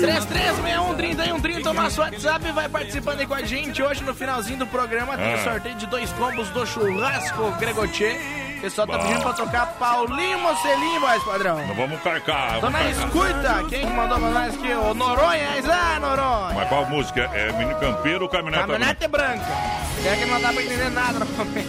3361 0.00 1.40
30 1.40 1.70
o 1.70 1.74
nosso 1.74 2.00
WhatsApp 2.00 2.50
vai 2.52 2.68
participando 2.68 3.20
aí 3.20 3.26
com 3.26 3.34
a 3.34 3.42
gente. 3.42 3.82
Hoje, 3.82 4.02
no 4.04 4.14
finalzinho 4.14 4.58
do 4.58 4.66
programa, 4.66 5.16
tem 5.16 5.34
Ah. 5.34 5.38
sorteio 5.38 5.74
de 5.76 5.86
dois 5.86 6.10
combos 6.12 6.33
do 6.42 6.66
churrasco 6.66 7.50
Gregotier. 7.58 8.16
O 8.58 8.60
pessoal 8.64 8.86
tá 8.86 8.98
pedindo 8.98 9.20
pra 9.20 9.32
tocar 9.34 9.66
Paulinho 9.78 10.38
Mocelinho, 10.38 11.00
voz 11.00 11.22
padrão. 11.22 11.66
Não 11.66 11.74
vamos 11.74 12.00
carcar. 12.00 12.54
Tô 12.54 12.60
vamos 12.62 12.72
na 12.80 12.84
carcar. 12.86 13.06
escuta. 13.06 13.64
Quem 13.68 13.86
que 13.86 13.92
mandou 13.92 14.18
pra 14.18 14.30
nós 14.30 14.54
aqui? 14.54 14.72
O 14.72 14.94
Noronha. 14.94 15.48
Ah, 15.70 16.00
Noronha. 16.00 16.54
Mas 16.54 16.68
qual 16.68 16.86
música? 16.86 17.30
É 17.34 17.52
Menino 17.52 17.78
Campeiro 17.78 18.22
ou 18.24 18.28
Caminhonete? 18.28 18.62
Caminhonete 18.66 19.08
branca. 19.08 19.46
É 20.06 20.16
que 20.16 20.24
não 20.24 20.40
dá 20.40 20.52
pra 20.52 20.62
entender 20.62 20.90
nada 20.90 21.18
no 21.18 21.26
começo. 21.26 21.68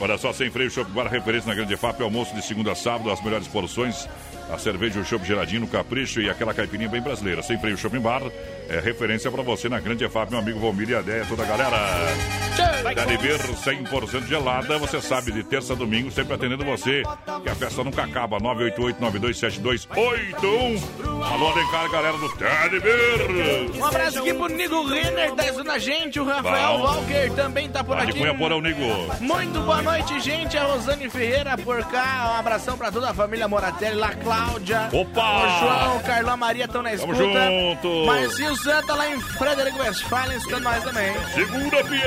Olha 0.00 0.18
só, 0.18 0.32
sem 0.32 0.50
freio, 0.50 0.70
Shop 0.70 0.90
Bar, 0.90 1.06
referência 1.06 1.48
na 1.48 1.54
Grande 1.54 1.76
FAP, 1.76 2.00
almoço 2.02 2.34
de 2.34 2.42
segunda 2.42 2.72
a 2.72 2.74
sábado, 2.74 3.10
as 3.12 3.22
melhores 3.22 3.46
porções, 3.46 4.08
a 4.50 4.58
cerveja, 4.58 5.00
o 5.00 5.04
chopp 5.04 5.26
geladinho, 5.26 5.62
no 5.62 5.68
capricho 5.68 6.20
e 6.20 6.28
aquela 6.28 6.52
caipirinha 6.54 6.88
bem 6.88 7.00
brasileira. 7.00 7.42
Sem 7.42 7.58
freio, 7.58 7.76
Shopping 7.76 8.00
Bar, 8.00 8.22
é 8.68 8.78
referência 8.80 9.30
pra 9.30 9.42
você 9.42 9.68
na 9.68 9.80
Grande 9.80 10.08
FAP, 10.08 10.30
meu 10.30 10.38
amigo 10.38 10.60
Valmir 10.60 10.90
e 10.90 10.94
a 10.94 11.00
ideia, 11.00 11.26
toda 11.28 11.42
a 11.42 11.46
galera. 11.46 11.76
Deve 12.94 13.16
ver 13.16 13.40
100% 13.40 14.26
gelada, 14.26 14.78
você 14.78 15.00
sabe, 15.00 15.32
de 15.32 15.42
terça 15.42 15.72
a 15.72 15.76
domingo, 15.76 16.10
sempre 16.10 16.34
atendendo 16.34 16.64
você, 16.64 17.02
que 17.42 17.48
a 17.48 17.54
festa 17.54 17.82
nunca 17.82 18.04
acaba, 18.04 18.38
988-927281. 18.38 20.82
Alô, 21.32 21.48
Alencar, 21.48 21.90
galera 21.90 22.16
do 22.18 22.28
Beer. 22.80 23.70
Um 23.76 23.84
abraço 23.84 24.18
aqui 24.18 24.34
pro 24.34 24.48
Nigo 24.48 24.86
Renner, 24.86 25.32
tá 25.32 25.44
ajuda 25.44 25.72
a 25.72 25.78
gente. 25.78 26.20
O 26.20 26.24
Rafael 26.24 26.78
Bom. 26.78 26.84
Walker 26.84 27.30
também 27.34 27.68
tá 27.68 27.82
por 27.82 27.96
de 27.96 28.02
aqui. 28.02 28.18
Cunha 28.18 28.36
Porão, 28.36 28.60
Nigo. 28.60 28.84
Muito 29.20 29.60
boa 29.60 29.82
noite, 29.82 30.20
gente. 30.20 30.56
A 30.56 30.64
Rosane 30.64 31.08
Ferreira 31.08 31.56
por 31.58 31.82
cá. 31.86 32.32
Um 32.34 32.38
abração 32.38 32.76
pra 32.76 32.92
toda 32.92 33.10
a 33.10 33.14
família 33.14 33.48
Moratelli, 33.48 33.96
lá 33.96 34.14
Cláudia. 34.34 34.88
Opa! 34.92 35.22
O 35.22 35.60
João, 35.60 35.96
o 35.96 36.00
Carlão, 36.00 36.34
a 36.34 36.36
Maria 36.36 36.64
estão 36.64 36.82
na 36.82 36.90
Tamo 36.90 37.12
escuta. 37.12 37.46
junto. 37.46 38.06
Marcinho 38.06 38.56
Santa 38.56 38.94
lá 38.94 39.08
em 39.10 39.20
Frederico 39.20 39.78
Westphalen, 39.80 40.36
escutando 40.36 40.64
nós 40.64 40.82
também. 40.82 41.12
Segunda, 41.34 41.84
Pião! 41.84 42.02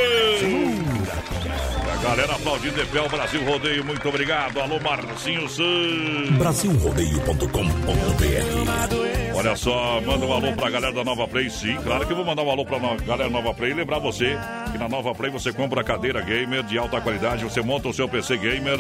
A 1.93 1.97
galera 2.03 2.35
aplaudindo 2.35 2.81
o 2.81 3.09
Brasil 3.09 3.43
Rodeio, 3.43 3.83
muito 3.83 4.07
obrigado. 4.07 4.59
Alô, 4.59 4.79
Marcinho 4.79 5.49
Santos. 5.49 6.29
Brasilrodeio.com.br 6.37 9.26
Olha 9.37 9.55
só, 9.55 10.01
manda 10.01 10.25
um 10.25 10.33
alô 10.33 10.51
pra 10.53 10.69
galera 10.69 10.91
da 10.93 11.03
Nova 11.03 11.27
Play. 11.27 11.49
Sim, 11.49 11.77
claro 11.83 12.05
que 12.05 12.11
eu 12.11 12.15
vou 12.15 12.25
mandar 12.25 12.41
um 12.43 12.49
alô 12.49 12.65
pra 12.65 12.79
no- 12.79 12.97
galera 12.97 13.29
Nova 13.29 13.53
Play. 13.53 13.73
Lembrar 13.73 13.99
você 13.99 14.37
que 14.71 14.77
na 14.77 14.89
Nova 14.89 15.13
Play 15.13 15.29
você 15.31 15.53
compra 15.53 15.83
cadeira 15.83 16.21
gamer 16.21 16.63
de 16.63 16.77
alta 16.77 16.99
qualidade, 16.99 17.43
você 17.43 17.61
monta 17.61 17.87
o 17.87 17.93
seu 17.93 18.09
PC 18.09 18.37
gamer. 18.37 18.79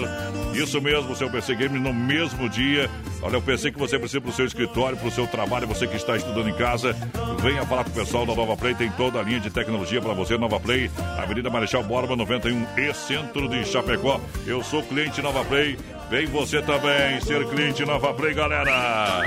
Isso 0.53 0.81
mesmo, 0.81 1.11
o 1.11 1.15
seu 1.15 1.29
PC 1.29 1.55
gamer 1.55 1.79
no 1.79 1.93
mesmo 1.93 2.49
dia. 2.49 2.89
Olha, 3.21 3.37
o 3.37 3.41
PC 3.41 3.71
que 3.71 3.77
você 3.79 3.99
precisa 3.99 4.19
pro 4.21 4.31
seu 4.31 4.45
escritório, 4.45 4.97
pro 4.97 5.11
seu 5.11 5.27
trabalho, 5.27 5.67
você 5.67 5.85
que 5.87 5.95
está 5.95 6.15
estudando 6.17 6.49
em 6.49 6.53
casa. 6.55 6.95
Venha 7.41 7.63
falar 7.65 7.83
com 7.83 7.91
o 7.91 7.93
pessoal 7.93 8.25
da 8.25 8.33
Nova 8.33 8.57
Play, 8.57 8.73
tem 8.73 8.89
toda 8.91 9.19
a 9.19 9.23
linha 9.23 9.39
de 9.39 9.49
tecnologia 9.49 10.01
pra 10.01 10.13
você. 10.13 10.37
Nova 10.37 10.59
Play, 10.59 10.89
Avenida 11.17 11.49
Marechal 11.49 11.83
Borba, 11.83 12.15
91 12.15 12.65
e 12.77 12.93
Centro 12.93 13.47
de 13.47 13.63
Chapecó. 13.65 14.19
Eu 14.45 14.63
sou 14.63 14.81
cliente 14.81 15.21
Nova 15.21 15.43
Play. 15.45 15.77
Vem 16.09 16.25
você 16.25 16.61
também 16.61 17.19
ser 17.21 17.45
cliente 17.49 17.85
Nova 17.85 18.13
Play, 18.13 18.33
galera. 18.33 19.21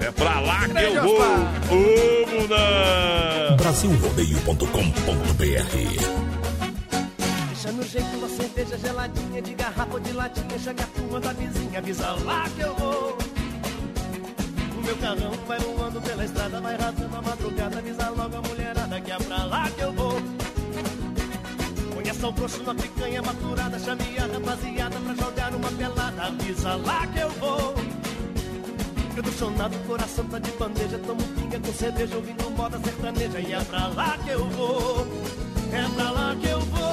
É 0.00 0.10
pra 0.12 0.40
lá 0.40 0.66
que 0.66 0.82
eu 0.82 1.02
vou. 1.02 1.20
Ô, 1.20 2.40
mudar. 2.40 3.56
Brasilrodeio.com.br 3.56 4.64
Deixa 7.48 7.72
no 7.72 7.82
jeito 7.82 8.16
uma 8.16 8.28
cerveja 8.28 8.78
geladinha 8.78 9.42
de 9.42 9.54
garrafa 9.54 9.92
ou 9.92 10.00
de 10.00 10.12
latinha. 10.12 10.58
Chame 10.58 10.80
a 10.80 10.86
turma 10.86 11.20
da 11.20 11.32
vizinha, 11.34 11.78
avisa 11.78 12.12
lá 12.24 12.48
que 12.56 12.60
eu 12.62 12.74
vou. 12.74 13.18
O 14.78 14.82
meu 14.82 14.96
carrão 14.96 15.32
vai 15.46 15.58
voando 15.58 16.00
pela 16.00 16.24
estrada, 16.24 16.60
vai 16.60 16.76
rasgando 16.76 17.16
a 17.16 17.22
madrugada. 17.22 17.78
Avisa 17.78 18.08
logo 18.08 18.36
a 18.36 18.42
mulherada 18.48 19.00
que 19.00 19.12
é 19.12 19.16
pra 19.18 19.44
lá 19.44 19.70
que 19.70 19.80
eu 19.82 19.92
vou. 19.92 20.22
Põe 21.94 22.14
sal 22.14 22.32
grosso 22.32 22.62
na 22.62 22.74
picanha 22.74 23.20
maturada, 23.20 23.78
chame 23.78 24.18
a 24.18 24.26
rapaziada 24.26 24.98
pra 24.98 25.14
jogar 25.14 25.54
uma 25.54 25.70
pelada. 25.72 26.22
Avisa 26.22 26.74
lá 26.76 27.06
que 27.06 27.18
eu 27.20 27.30
vou. 27.32 27.89
Tô 29.22 29.30
chonado, 29.32 29.76
coração 29.86 30.24
tá 30.26 30.38
de 30.38 30.50
bandeja. 30.52 30.98
Tomo 30.98 31.22
pinga 31.34 31.60
com 31.60 31.72
cerveja, 31.72 32.16
ouvindo 32.16 32.50
moda 32.56 32.78
sertaneja. 32.78 33.38
E 33.38 33.52
é 33.52 33.60
pra 33.64 33.88
lá 33.88 34.16
que 34.18 34.30
eu 34.30 34.46
vou. 34.46 35.06
É 35.72 35.94
pra 35.94 36.10
lá 36.10 36.36
que 36.36 36.48
eu 36.48 36.60
vou. 36.60 36.89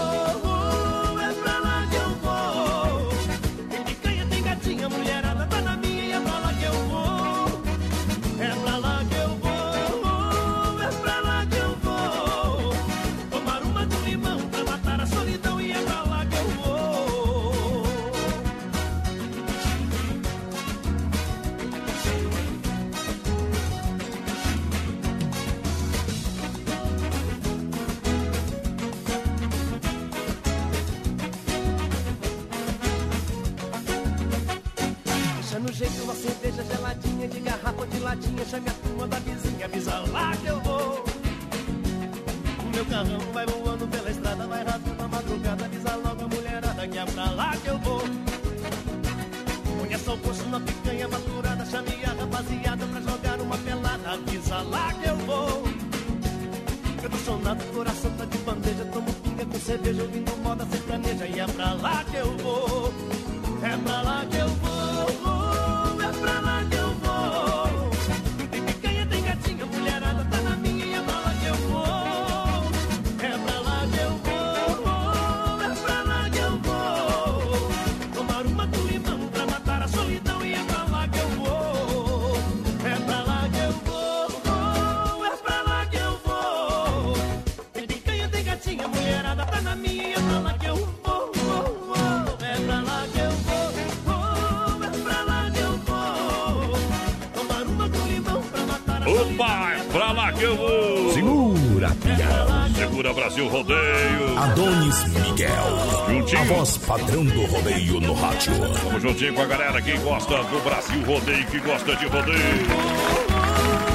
Brasil 103.38 103.50
Rodeio. 103.50 104.40
Adonis 104.40 105.04
Miguel. 105.10 106.08
Juntinho. 106.10 106.42
A 106.42 106.46
voz 106.46 106.78
padrão 106.78 107.24
do 107.24 107.46
rodeio 107.46 108.00
no 108.00 108.14
rádio. 108.16 108.54
Vamos 108.84 109.02
juntinho 109.04 109.36
com 109.36 109.42
a 109.44 109.46
galera 109.46 109.80
que 109.80 109.96
gosta 110.00 110.44
do 110.46 110.60
Brasil 110.62 111.04
Rodeio, 111.06 111.46
que 111.46 111.60
gosta 111.60 111.96
de 111.98 112.08
rodeio. 112.08 112.40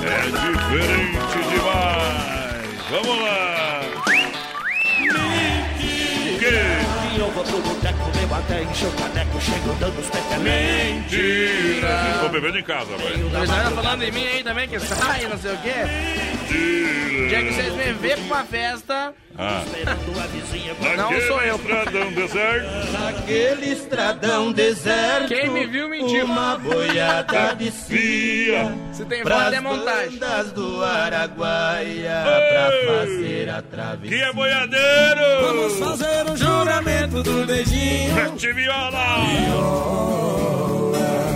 É 0.05 0.23
diferente 0.23 1.39
demais. 1.51 2.79
Vamos 2.89 3.23
lá. 3.23 3.81
Eu 7.17 7.31
vou 7.31 7.45
pro 7.45 7.61
boteco, 7.63 8.11
bebo 8.17 8.35
até 8.35 8.63
encher 8.63 8.89
o 8.89 8.93
caneco, 8.93 9.41
chego 9.41 9.75
dando 9.79 9.99
os 9.99 10.07
petelecos. 10.07 10.43
Mentira. 10.43 12.19
Tô 12.21 12.29
bebendo 12.29 12.59
em 12.59 12.63
casa, 12.63 12.97
velho. 12.97 13.31
Mas 13.33 13.49
tá 13.49 13.71
falando 13.71 14.03
em 14.03 14.11
mim 14.13 14.25
aí 14.25 14.43
também, 14.45 14.69
que 14.69 14.79
sai, 14.81 15.27
não 15.27 15.39
sei 15.39 15.53
o 15.53 15.59
quê. 15.59 15.75
Dia 17.29 17.43
que 17.45 17.53
vocês 17.55 17.75
me 17.75 17.93
vê 17.93 18.17
pra 18.17 18.25
uma 18.25 18.45
festa. 18.45 19.15
Ah. 19.45 19.65
Não 20.97 21.21
sou 21.23 21.41
eu. 21.43 21.57
Estradão 21.57 22.13
deserto. 22.13 22.93
Naquele 22.93 23.73
estradão 23.73 24.53
deserto. 24.53 25.29
Quem 25.29 25.51
me 25.51 25.67
viu 25.67 25.89
mentiu. 25.89 26.25
Uma 26.27 26.57
boiada 26.59 27.55
descia. 27.57 28.73
Se 28.93 29.05
tem 29.05 29.23
foto 29.23 29.55
é 29.55 29.61
montagem. 29.61 30.19
bandas 30.19 30.53
do 30.53 30.85
Araguaia 30.85 32.23
pra 32.23 32.71
fazer 32.87 33.51
a 33.51 33.63
travessia. 33.63 34.17
Que 34.17 34.23
é 34.23 34.33
boiadeiro. 34.33 35.21
Vamos 35.41 35.79
fazer 35.79 36.31
um 36.31 36.37
juramento 36.37 37.23
do 37.23 37.45
beijinho. 37.47 38.15
Mete 38.15 38.53
viola. 38.55 39.17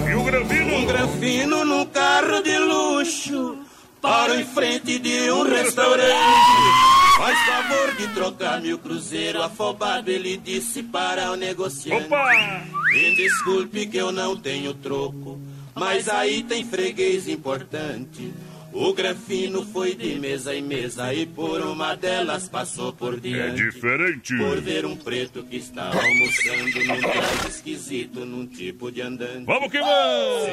E 0.09 0.15
o 0.15 0.23
granfino? 0.23 0.77
Um 0.77 0.87
granfino 0.87 1.65
num 1.65 1.85
carro 1.87 2.41
de 2.43 2.57
luxo. 2.59 3.59
Para 4.01 4.37
em 4.37 4.45
frente 4.45 4.99
de 5.01 5.31
um 5.33 5.43
restaurante. 5.43 6.96
Faz 7.27 7.41
favor 7.41 7.97
de 7.97 8.07
trocar 8.15 8.61
meu 8.61 8.79
cruzeiro 8.79 9.43
afobado, 9.43 10.09
ele 10.09 10.37
disse 10.37 10.81
para 10.81 11.33
o 11.33 11.35
negociante. 11.35 12.07
Opa! 12.07 12.63
Me 12.93 13.17
desculpe 13.17 13.85
que 13.89 13.97
eu 13.97 14.13
não 14.13 14.37
tenho 14.37 14.73
troco, 14.73 15.37
mas 15.75 16.09
aí 16.09 16.45
tem 16.45 16.65
freguês 16.65 17.27
importante. 17.27 18.33
O 18.79 18.93
granfino 18.93 19.65
foi 19.73 19.95
de 19.95 20.17
mesa 20.17 20.55
em 20.55 20.61
mesa 20.61 21.13
e 21.15 21.25
por 21.25 21.63
uma 21.63 21.95
delas 21.95 22.47
passou 22.47 22.93
por 22.93 23.15
É 23.15 23.17
diante. 23.17 23.63
diferente. 23.63 24.37
Por 24.37 24.61
ver 24.61 24.85
um 24.85 24.95
preto 24.95 25.43
que 25.45 25.57
está 25.57 25.87
almoçando 25.91 26.85
num 26.85 27.01
traje 27.01 27.49
esquisito, 27.49 28.27
num 28.27 28.47
tipo 28.47 28.93
de 28.93 29.01
andante. 29.01 29.47
Vamos 29.47 29.71
que 29.73 29.79
vamos! 29.81 30.51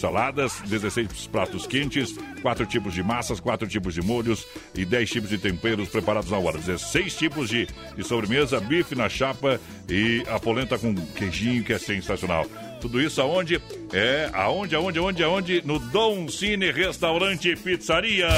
Saladas, 0.00 0.60
16 0.64 1.26
pratos 1.26 1.66
quentes, 1.66 2.14
4 2.40 2.64
tipos 2.66 2.94
de 2.94 3.02
massas, 3.02 3.40
4 3.40 3.66
tipos 3.66 3.94
de 3.94 4.00
molhos 4.00 4.46
e 4.72 4.84
10 4.84 5.10
tipos 5.10 5.28
de 5.28 5.36
temperos 5.36 5.88
preparados 5.88 6.30
na 6.30 6.38
hora. 6.38 6.56
16 6.56 7.16
tipos 7.16 7.48
de, 7.50 7.66
de 7.96 8.04
sobremesa, 8.04 8.60
bife 8.60 8.94
na 8.94 9.08
chapa 9.08 9.60
e 9.88 10.22
a 10.28 10.38
polenta 10.38 10.78
com 10.78 10.94
queijinho, 10.94 11.64
que 11.64 11.72
é 11.72 11.78
sensacional. 11.78 12.46
Tudo 12.80 13.00
isso 13.00 13.20
aonde? 13.20 13.60
É 13.92 14.30
aonde, 14.32 14.74
aonde, 14.74 14.98
aonde, 14.98 15.22
aonde? 15.22 15.62
No 15.64 15.78
Dom 15.78 16.28
Cine 16.28 16.70
Restaurante 16.70 17.50
e 17.50 17.56
Pizzaria. 17.56 18.28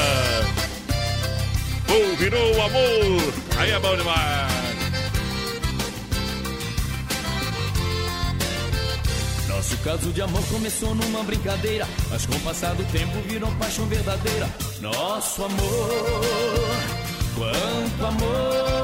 Oh, 1.89 2.17
virou 2.17 2.63
amor! 2.63 3.35
Aí 3.59 3.71
é 3.71 3.79
bom 3.79 3.97
demais! 3.97 4.53
Nosso 9.49 9.77
caso 9.85 10.11
de 10.11 10.21
amor 10.21 10.43
começou 10.49 10.95
numa 10.95 11.23
brincadeira, 11.23 11.87
mas 12.11 12.27
com 12.27 12.35
o 12.35 12.41
passar 12.41 12.75
do 12.75 12.85
tempo 12.91 13.13
virou 13.29 13.51
paixão 13.53 13.87
verdadeira. 13.87 14.49
Nosso 14.81 15.45
amor, 15.45 16.25
quanto 17.37 18.07
amor, 18.07 18.82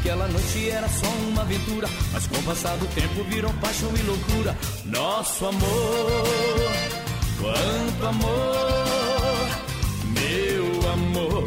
aquela 0.00 0.26
noite 0.28 0.70
era 0.70 0.88
só 0.88 1.06
uma 1.28 1.42
aventura, 1.42 1.88
mas 2.12 2.26
com 2.26 2.36
o 2.38 2.42
passar 2.42 2.76
do 2.78 2.86
tempo 2.94 3.22
virou 3.24 3.52
paixão 3.54 3.90
e 3.94 4.02
loucura. 4.02 4.56
Nosso 4.86 5.46
amor, 5.46 6.24
quanto 7.38 8.06
amor, 8.06 9.48
meu 10.06 10.90
amor. 10.92 11.44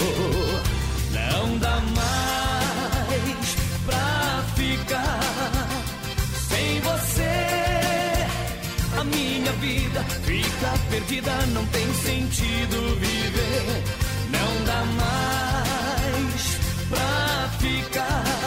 Não 1.11 1.57
dá 1.57 1.81
mais 1.95 3.55
pra 3.85 4.43
ficar 4.55 5.19
sem 6.49 6.79
você. 6.81 7.33
A 8.99 9.03
minha 9.03 9.51
vida 9.53 10.03
fica 10.23 10.73
perdida, 10.91 11.31
não 11.47 11.65
tem 11.67 11.93
sentido 11.95 12.99
viver. 12.99 13.83
Não 14.29 14.63
dá 14.65 14.85
mais 14.85 16.57
pra 16.89 17.49
ficar 17.59 18.42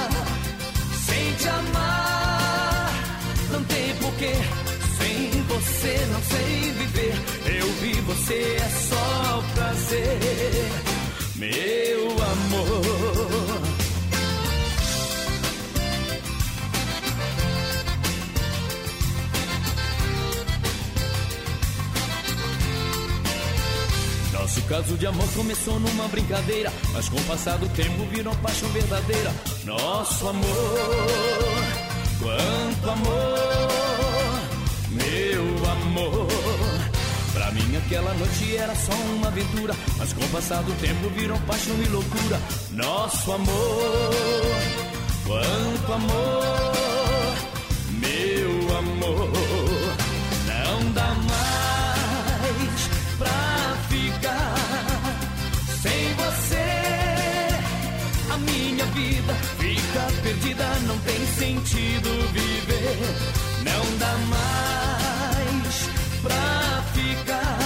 sei 6.31 6.72
viver. 6.72 7.14
Eu 7.61 7.66
vi 7.81 7.93
você 8.03 8.57
é 8.61 8.68
só 8.68 9.45
prazer, 9.55 10.70
meu 11.37 12.11
amor. 12.11 13.66
Nosso 24.33 24.62
caso 24.68 24.97
de 24.97 25.07
amor 25.07 25.29
começou 25.35 25.79
numa 25.81 26.07
brincadeira, 26.09 26.72
mas 26.93 27.09
com 27.09 27.16
o 27.16 27.24
passar 27.24 27.59
do 27.59 27.68
tempo 27.70 28.07
virou 28.07 28.35
paixão 28.37 28.68
verdadeira. 28.68 29.35
Nosso 29.64 30.29
amor, 30.29 30.47
quanto 32.20 32.91
amor, 32.91 34.41
meu 34.91 35.56
amor. 35.97 36.28
Pra 37.32 37.51
mim 37.53 37.76
aquela 37.76 38.12
noite 38.14 38.57
era 38.57 38.74
só 38.74 38.92
uma 38.92 39.28
aventura, 39.28 39.74
mas 39.99 40.12
com 40.12 40.24
o 40.24 40.28
passar 40.28 40.62
do 40.62 40.72
tempo 40.80 41.09
virou 41.11 41.38
paixão 41.40 41.74
e 41.82 41.88
loucura. 41.88 42.40
Nosso 42.70 43.32
amor, 43.32 44.14
quanto 45.26 45.92
amor, 45.92 47.36
meu 47.90 48.78
amor. 48.78 49.30
Não 50.47 50.92
dá 50.92 51.14
mais 51.28 52.88
pra 53.18 53.76
ficar 53.88 54.55
sem 55.82 56.14
você. 56.14 56.66
A 58.32 58.38
minha 58.38 58.84
vida 58.86 59.34
fica 59.59 60.22
perdida, 60.22 60.64
não 60.86 60.99
tem 61.01 61.26
sentido 61.38 62.09
viver. 62.32 62.99
Não 63.62 63.99
dá 63.99 64.16
mais 64.28 64.95
pra 66.27 66.83
ficar 66.95 67.59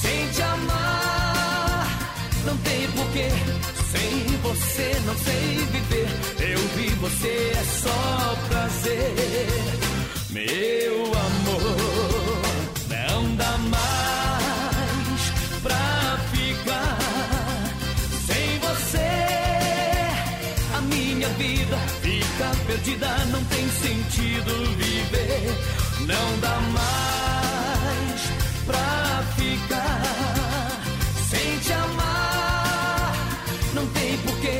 sem 0.00 0.28
te 0.28 0.42
amar. 0.42 1.86
Não 2.44 2.56
tem 2.58 2.86
porquê, 2.92 3.28
sem 3.92 4.36
você 4.42 5.00
não 5.06 5.16
sei 5.16 5.56
viver. 5.72 6.08
Eu 6.52 6.58
vi 6.76 6.88
você 7.00 7.52
é 7.56 7.64
só 7.82 8.36
prazer. 8.48 9.14
meu 10.30 11.04
amor, 11.04 12.42
não 12.88 13.36
dá 13.36 13.58
mais 13.58 15.22
pra 15.62 16.18
ficar 16.32 16.98
sem 18.26 18.58
você. 18.58 19.10
A 20.76 20.80
minha 20.82 21.28
vida 21.30 21.76
fica 22.02 22.50
perdida, 22.66 23.08
não 23.32 23.42
tem 23.44 23.68
sentido 23.70 24.52
viver, 24.76 25.56
não 26.10 26.38
dá 26.40 26.60
mais 26.72 28.20
pra 28.66 29.22
ficar 29.36 30.80
sem 31.30 31.58
te 31.58 31.72
amar. 31.72 33.14
Não 33.74 33.86
tem 33.88 34.16
porquê, 34.18 34.58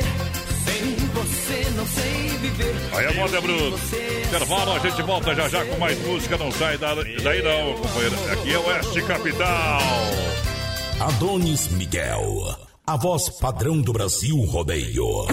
sem 0.65 0.95
você 1.13 1.69
não 1.75 1.85
sei 1.87 2.37
viver. 2.39 2.75
Aí 2.93 3.05
a 3.07 3.13
moda 3.13 3.37
é 3.37 3.41
bruto. 3.41 3.71
você, 3.77 4.23
Intervalo, 4.25 4.71
a 4.73 4.79
gente 4.79 5.01
volta 5.03 5.35
já 5.35 5.49
já 5.49 5.65
com 5.65 5.77
mais 5.77 5.99
música. 6.07 6.37
Não 6.37 6.51
sai 6.51 6.77
da- 6.77 6.93
daí 6.95 7.41
não, 7.43 7.73
companheiro. 7.75 8.15
Aqui 8.31 8.53
é 8.53 8.57
Oeste 8.59 9.01
Capital. 9.03 9.81
Adonis 10.99 11.67
Miguel, 11.69 12.55
a 12.85 12.95
voz 12.95 13.27
padrão 13.39 13.81
do 13.81 13.91
Brasil 13.91 14.37
Rodeio. 14.45 15.25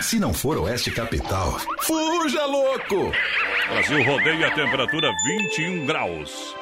Se 0.00 0.18
não 0.18 0.32
for 0.32 0.56
Oeste 0.58 0.90
Capital, 0.90 1.56
fuja 1.82 2.46
louco! 2.46 3.12
Brasil 3.68 4.02
rodeia 4.04 4.48
a 4.48 4.54
temperatura 4.54 5.12
21 5.24 5.86
graus. 5.86 6.54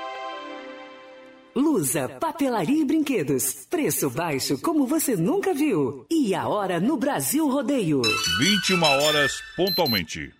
Lusa, 1.55 2.09
papelaria 2.21 2.83
e 2.83 2.85
brinquedos. 2.85 3.67
Preço 3.69 4.09
baixo 4.11 4.59
como 4.61 4.87
você 4.87 5.17
nunca 5.17 5.53
viu. 5.53 6.07
E 6.11 6.35
a 6.35 6.47
hora 6.47 6.79
no 6.79 6.97
Brasil 6.97 7.49
Rodeio. 7.49 8.03
21 8.39 8.83
horas 8.83 9.33
pontualmente. 9.57 10.40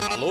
Alô, 0.00 0.30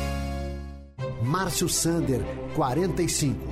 Márcio 1.21 1.69
Sander, 1.69 2.19
45. 2.55 3.47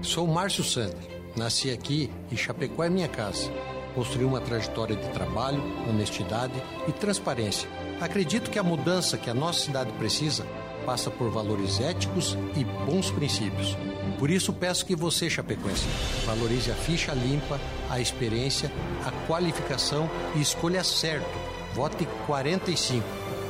Sou 0.00 0.26
Márcio 0.26 0.64
Sander. 0.64 0.96
Nasci 1.36 1.70
aqui 1.70 2.10
e 2.32 2.36
Chapecó 2.36 2.82
é 2.82 2.88
minha 2.88 3.06
casa. 3.06 3.52
Construí 3.94 4.24
uma 4.24 4.40
trajetória 4.40 4.96
de 4.96 5.06
trabalho, 5.10 5.62
honestidade 5.86 6.54
e 6.88 6.92
transparência. 6.92 7.68
Acredito 8.00 8.50
que 8.50 8.58
a 8.58 8.62
mudança 8.62 9.18
que 9.18 9.28
a 9.28 9.34
nossa 9.34 9.60
cidade 9.60 9.92
precisa 9.92 10.46
passa 10.86 11.10
por 11.10 11.30
valores 11.30 11.78
éticos 11.80 12.36
e 12.56 12.64
bons 12.64 13.10
princípios. 13.10 13.76
Por 14.18 14.30
isso 14.30 14.50
peço 14.50 14.86
que 14.86 14.96
você, 14.96 15.28
chapecoense, 15.28 15.86
valorize 16.24 16.70
a 16.70 16.74
ficha 16.74 17.12
limpa, 17.12 17.60
a 17.90 18.00
experiência, 18.00 18.72
a 19.04 19.12
qualificação 19.26 20.08
e 20.34 20.40
escolha 20.40 20.82
certo. 20.82 21.28
Vote 21.74 22.08
45. 22.26 23.04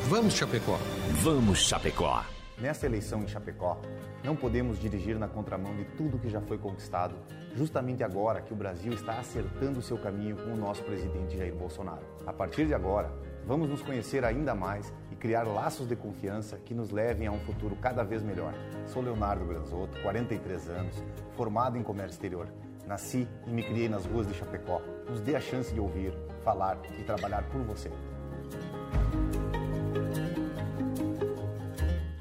Vamos, 0.08 0.34
Chapecó! 0.34 0.78
Vamos, 1.22 1.60
Chapecó! 1.60 2.24
Nesta 2.60 2.84
eleição 2.84 3.22
em 3.22 3.26
Chapecó, 3.26 3.80
não 4.22 4.36
podemos 4.36 4.78
dirigir 4.78 5.18
na 5.18 5.26
contramão 5.26 5.74
de 5.74 5.84
tudo 5.96 6.18
que 6.18 6.28
já 6.28 6.42
foi 6.42 6.58
conquistado, 6.58 7.16
justamente 7.54 8.04
agora 8.04 8.42
que 8.42 8.52
o 8.52 8.56
Brasil 8.56 8.92
está 8.92 9.18
acertando 9.18 9.80
seu 9.80 9.96
caminho 9.96 10.36
com 10.36 10.52
o 10.52 10.56
nosso 10.56 10.84
presidente 10.84 11.38
Jair 11.38 11.54
Bolsonaro. 11.54 12.02
A 12.26 12.34
partir 12.34 12.66
de 12.66 12.74
agora, 12.74 13.10
vamos 13.46 13.70
nos 13.70 13.80
conhecer 13.80 14.26
ainda 14.26 14.54
mais 14.54 14.92
e 15.10 15.16
criar 15.16 15.44
laços 15.44 15.88
de 15.88 15.96
confiança 15.96 16.58
que 16.58 16.74
nos 16.74 16.90
levem 16.90 17.26
a 17.26 17.32
um 17.32 17.40
futuro 17.40 17.74
cada 17.76 18.02
vez 18.02 18.22
melhor. 18.22 18.52
Sou 18.86 19.02
Leonardo 19.02 19.46
Granzotto, 19.46 19.98
43 20.02 20.68
anos, 20.68 21.02
formado 21.36 21.78
em 21.78 21.82
comércio 21.82 22.12
exterior. 22.16 22.46
Nasci 22.86 23.26
e 23.46 23.50
me 23.50 23.62
criei 23.62 23.88
nas 23.88 24.04
ruas 24.04 24.26
de 24.26 24.34
Chapecó. 24.34 24.82
Nos 25.08 25.22
dê 25.22 25.34
a 25.34 25.40
chance 25.40 25.72
de 25.72 25.80
ouvir, 25.80 26.12
falar 26.44 26.78
e 26.98 27.04
trabalhar 27.04 27.42
por 27.44 27.62
você. 27.62 27.90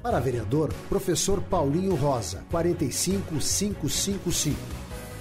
Para 0.02 0.18
vereador, 0.18 0.72
professor 0.88 1.42
Paulinho 1.42 1.94
Rosa, 1.94 2.42
45555. 2.50 4.56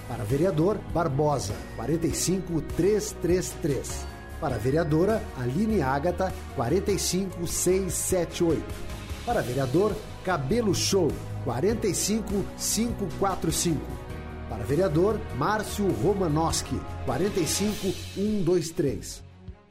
Para 0.08 0.24
vereador, 0.24 0.80
Barbosa, 0.94 1.54
45333. 1.76 4.06
Para 4.40 4.58
vereadora, 4.58 5.22
Aline 5.38 5.82
Ágata, 5.82 6.32
45678. 6.56 8.64
Para 9.26 9.42
vereador, 9.42 9.94
Cabelo 10.24 10.74
Show, 10.74 11.10
45545. 11.44 13.82
Para 14.50 14.64
vereador, 14.64 15.20
Márcio 15.38 15.94
Romanoski, 16.02 16.80
45123. 17.06 19.28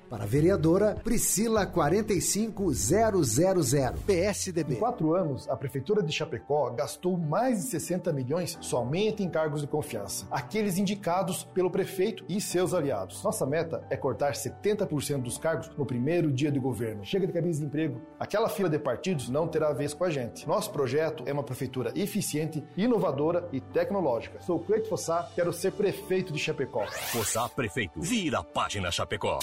Para 0.09 0.24
vereadora, 0.24 0.96
Priscila 1.04 1.66
45000. 1.66 3.92
PSDB. 4.06 4.74
Em 4.74 4.78
quatro 4.78 5.14
anos, 5.14 5.48
a 5.48 5.56
Prefeitura 5.56 6.02
de 6.02 6.12
Chapecó 6.12 6.70
gastou 6.70 7.18
mais 7.18 7.59
de 7.59 7.70
60 7.70 8.12
milhões 8.12 8.56
somente 8.61 9.22
em 9.22 9.28
cargos 9.28 9.61
de 9.61 9.66
confiança, 9.66 10.26
aqueles 10.30 10.78
indicados 10.78 11.44
pelo 11.52 11.70
prefeito 11.70 12.24
e 12.28 12.40
seus 12.40 12.72
aliados. 12.72 13.22
Nossa 13.22 13.44
meta 13.44 13.84
é 13.90 13.96
cortar 13.96 14.32
70% 14.32 15.22
dos 15.22 15.36
cargos 15.36 15.70
no 15.76 15.84
primeiro 15.84 16.32
dia 16.32 16.50
de 16.50 16.59
governo. 16.59 17.04
Chega 17.04 17.26
de 17.26 17.32
cabines 17.32 17.59
de 17.59 17.66
emprego. 17.66 18.00
Aquela 18.18 18.48
fila 18.48 18.70
de 18.70 18.78
partidos 18.78 19.28
não 19.28 19.46
terá 19.46 19.72
vez 19.72 19.92
com 19.92 20.04
a 20.04 20.11
gente. 20.11 20.48
Nosso 20.48 20.70
projeto 20.70 21.22
é 21.26 21.32
uma 21.32 21.42
prefeitura 21.42 21.92
eficiente, 21.94 22.64
inovadora 22.76 23.46
e 23.52 23.61
tecnológica. 23.61 24.40
Sou 24.40 24.59
Cleito 24.59 24.88
Fossá, 24.88 25.30
quero 25.34 25.52
ser 25.52 25.72
prefeito 25.72 26.32
de 26.32 26.38
Chapecó. 26.38 26.86
Fossá 27.12 27.46
Prefeito. 27.48 28.00
Vira 28.00 28.38
a 28.38 28.44
página 28.44 28.90
Chapecó. 28.90 29.38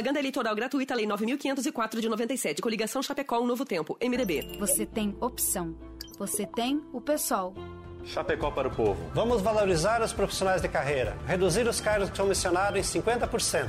Propaganda 0.00 0.18
eleitoral 0.18 0.54
gratuita, 0.54 0.94
Lei 0.94 1.04
9.504 1.04 2.00
de 2.00 2.08
97. 2.08 2.62
Coligação 2.62 3.02
Chapecó, 3.02 3.38
um 3.38 3.46
novo 3.46 3.66
tempo. 3.66 3.98
MDB. 4.02 4.56
Você 4.58 4.86
tem 4.86 5.14
opção. 5.20 5.76
Você 6.18 6.46
tem 6.46 6.82
o 6.90 7.02
PSOL. 7.02 7.54
Chapecó 8.02 8.50
para 8.50 8.68
o 8.68 8.70
povo. 8.70 8.98
Vamos 9.12 9.42
valorizar 9.42 10.00
os 10.00 10.10
profissionais 10.10 10.62
de 10.62 10.70
carreira, 10.70 11.18
reduzir 11.26 11.68
os 11.68 11.82
cargos 11.82 12.08
comissionados 12.08 12.78
em 12.78 13.00
50%, 13.00 13.68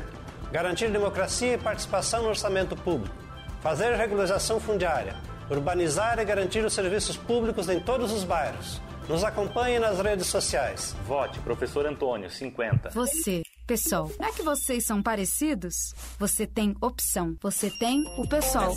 garantir 0.54 0.90
democracia 0.90 1.56
e 1.56 1.58
participação 1.58 2.24
no 2.24 2.30
orçamento 2.30 2.78
público, 2.78 3.14
fazer 3.60 3.94
regularização 3.96 4.58
fundiária, 4.58 5.18
urbanizar 5.50 6.18
e 6.18 6.24
garantir 6.24 6.64
os 6.64 6.72
serviços 6.72 7.18
públicos 7.18 7.68
em 7.68 7.82
todos 7.82 8.10
os 8.14 8.24
bairros. 8.24 8.80
Nos 9.10 9.26
acompanhe 9.26 9.80
nas 9.80 10.00
redes 10.00 10.28
sociais. 10.28 10.96
Vote, 11.06 11.42
professor 11.42 11.86
Antônio, 11.86 12.30
50. 12.30 12.92
Você, 12.92 13.44
PSOL. 13.72 14.12
Não 14.20 14.28
é 14.28 14.34
que 14.34 14.42
vocês 14.42 14.86
são 14.86 15.02
parecidos? 15.02 15.94
Você 16.20 16.46
tem 16.46 16.76
opção. 16.82 17.38
Você 17.40 17.72
tem 17.72 18.04
o 18.18 18.28
PSOL. 18.28 18.76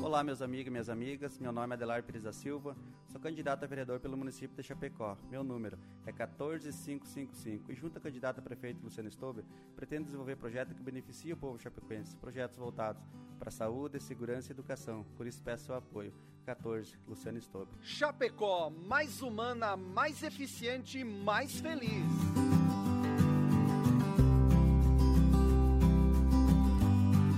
Olá, 0.00 0.22
meus 0.22 0.40
amigos 0.40 0.68
e 0.68 0.70
minhas 0.70 0.88
amigas. 0.88 1.40
Meu 1.40 1.50
nome 1.50 1.72
é 1.72 1.74
Adelar 1.74 2.04
Pires 2.04 2.22
da 2.22 2.32
Silva. 2.32 2.76
Sou 3.10 3.20
candidato 3.20 3.64
a 3.64 3.66
vereador 3.66 3.98
pelo 3.98 4.16
município 4.16 4.56
de 4.56 4.62
Chapecó. 4.62 5.18
Meu 5.28 5.42
número 5.42 5.76
é 6.06 6.12
14555. 6.12 7.72
E 7.72 7.74
junto 7.74 7.98
à 7.98 8.00
candidata 8.00 8.40
a 8.40 8.42
prefeito 8.44 8.80
Luciano 8.80 9.10
Stober, 9.10 9.42
pretendo 9.74 10.04
desenvolver 10.04 10.36
projetos 10.36 10.76
que 10.76 10.82
beneficiem 10.82 11.32
o 11.32 11.36
povo 11.36 11.58
chapecoense. 11.58 12.16
Projetos 12.18 12.56
voltados 12.56 13.02
para 13.40 13.50
saúde, 13.50 13.98
segurança 13.98 14.52
e 14.52 14.54
educação. 14.54 15.04
Por 15.16 15.26
isso 15.26 15.42
peço 15.42 15.64
seu 15.64 15.74
apoio. 15.74 16.14
14, 16.44 16.98
Luciano 17.06 17.38
Stober. 17.38 17.74
Chapecó, 17.82 18.68
mais 18.68 19.22
humana, 19.22 19.76
mais 19.76 20.22
eficiente 20.22 20.98
e 20.98 21.04
mais 21.04 21.60
feliz. 21.60 21.90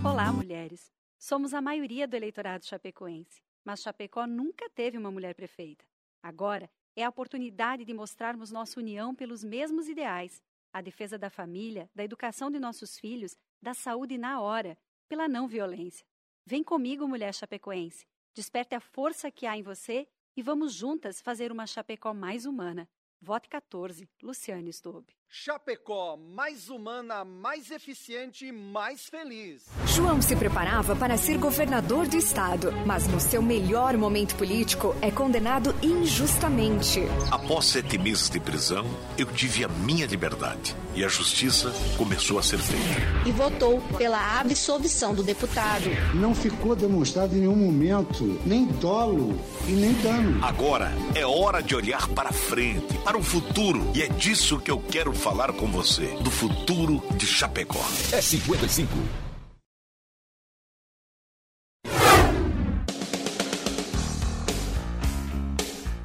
Olá, 0.04 0.32
mulheres. 0.32 0.92
Somos 1.18 1.54
a 1.54 1.60
maioria 1.60 2.06
do 2.06 2.16
eleitorado 2.16 2.64
chapecoense, 2.64 3.42
mas 3.64 3.80
Chapecó 3.80 4.26
nunca 4.26 4.68
teve 4.70 4.98
uma 4.98 5.10
mulher 5.10 5.34
prefeita. 5.34 5.84
Agora 6.22 6.70
é 6.96 7.04
a 7.04 7.08
oportunidade 7.08 7.84
de 7.84 7.94
mostrarmos 7.94 8.50
nossa 8.50 8.78
união 8.78 9.14
pelos 9.14 9.42
mesmos 9.44 9.88
ideais: 9.88 10.42
a 10.72 10.80
defesa 10.80 11.18
da 11.18 11.30
família, 11.30 11.90
da 11.94 12.04
educação 12.04 12.50
de 12.50 12.58
nossos 12.58 12.98
filhos, 12.98 13.36
da 13.60 13.74
saúde 13.74 14.16
na 14.18 14.40
hora, 14.40 14.76
pela 15.08 15.28
não 15.28 15.46
violência. 15.46 16.06
Vem 16.46 16.62
comigo, 16.62 17.08
mulher 17.08 17.34
chapecoense. 17.34 18.06
Desperte 18.34 18.74
a 18.74 18.80
força 18.80 19.30
que 19.30 19.46
há 19.46 19.56
em 19.56 19.62
você 19.62 20.08
e 20.36 20.42
vamos 20.42 20.74
juntas 20.74 21.20
fazer 21.20 21.52
uma 21.52 21.68
Chapecó 21.68 22.12
mais 22.12 22.46
humana. 22.46 22.88
Vote 23.20 23.48
14, 23.48 24.10
Luciane 24.20 24.72
Stobe. 24.72 25.14
Chapecó, 25.36 26.16
mais 26.16 26.68
humana, 26.68 27.24
mais 27.24 27.72
eficiente, 27.72 28.52
mais 28.52 29.06
feliz. 29.08 29.64
João 29.84 30.22
se 30.22 30.36
preparava 30.36 30.94
para 30.94 31.16
ser 31.16 31.38
governador 31.38 32.06
do 32.06 32.16
estado, 32.16 32.70
mas 32.86 33.08
no 33.08 33.18
seu 33.18 33.42
melhor 33.42 33.96
momento 33.96 34.36
político 34.36 34.94
é 35.02 35.10
condenado 35.10 35.74
injustamente. 35.82 37.00
Após 37.32 37.64
sete 37.64 37.98
meses 37.98 38.30
de 38.30 38.38
prisão, 38.38 38.86
eu 39.18 39.26
tive 39.26 39.64
a 39.64 39.68
minha 39.68 40.06
liberdade 40.06 40.76
e 40.94 41.04
a 41.04 41.08
justiça 41.08 41.74
começou 41.98 42.38
a 42.38 42.42
ser 42.42 42.58
feita. 42.58 43.28
E 43.28 43.32
votou 43.32 43.80
pela 43.98 44.38
absolvição 44.38 45.12
do 45.12 45.24
deputado. 45.24 45.90
Não 46.14 46.32
ficou 46.32 46.76
demonstrado 46.76 47.34
em 47.34 47.40
nenhum 47.40 47.56
momento 47.56 48.40
nem 48.46 48.66
dolo 48.66 49.36
e 49.66 49.72
nem 49.72 49.92
dano. 49.94 50.44
Agora 50.44 50.92
é 51.16 51.26
hora 51.26 51.60
de 51.60 51.74
olhar 51.74 52.06
para 52.10 52.30
frente, 52.30 52.96
para 52.98 53.18
o 53.18 53.22
futuro, 53.22 53.90
e 53.96 54.02
é 54.02 54.06
disso 54.06 54.60
que 54.60 54.70
eu 54.70 54.78
quero 54.78 55.12
falar 55.24 55.54
com 55.54 55.66
você, 55.68 56.08
do 56.20 56.30
futuro 56.30 57.02
de 57.16 57.26
Chapecó. 57.26 57.82
É 58.12 58.20
55. 58.20 58.92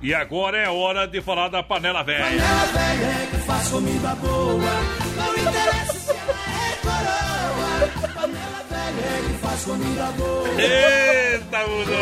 E 0.02 0.14
agora 0.14 0.58
é 0.58 0.70
hora 0.70 1.06
de 1.06 1.22
falar 1.22 1.50
da 1.50 1.62
panela 1.62 2.02
velha. 2.02 2.24
Panela 2.24 2.66
velha 2.68 3.06
é 3.06 3.28
que 3.30 3.38
faz 3.40 3.68
comida 3.68 4.16
boa. 4.16 4.72
Não 5.18 5.34
interessa 5.38 6.00
se 6.00 6.12
ela 6.12 6.32
é 6.56 6.78
coroa. 6.82 8.14
Panela 8.14 8.64
velha 8.70 9.06
é 9.06 9.22
que 9.28 9.34
faz 9.40 9.66
comida 9.66 10.12
boa. 10.14 10.48
Eita, 10.62 11.68
mudou! 11.68 12.00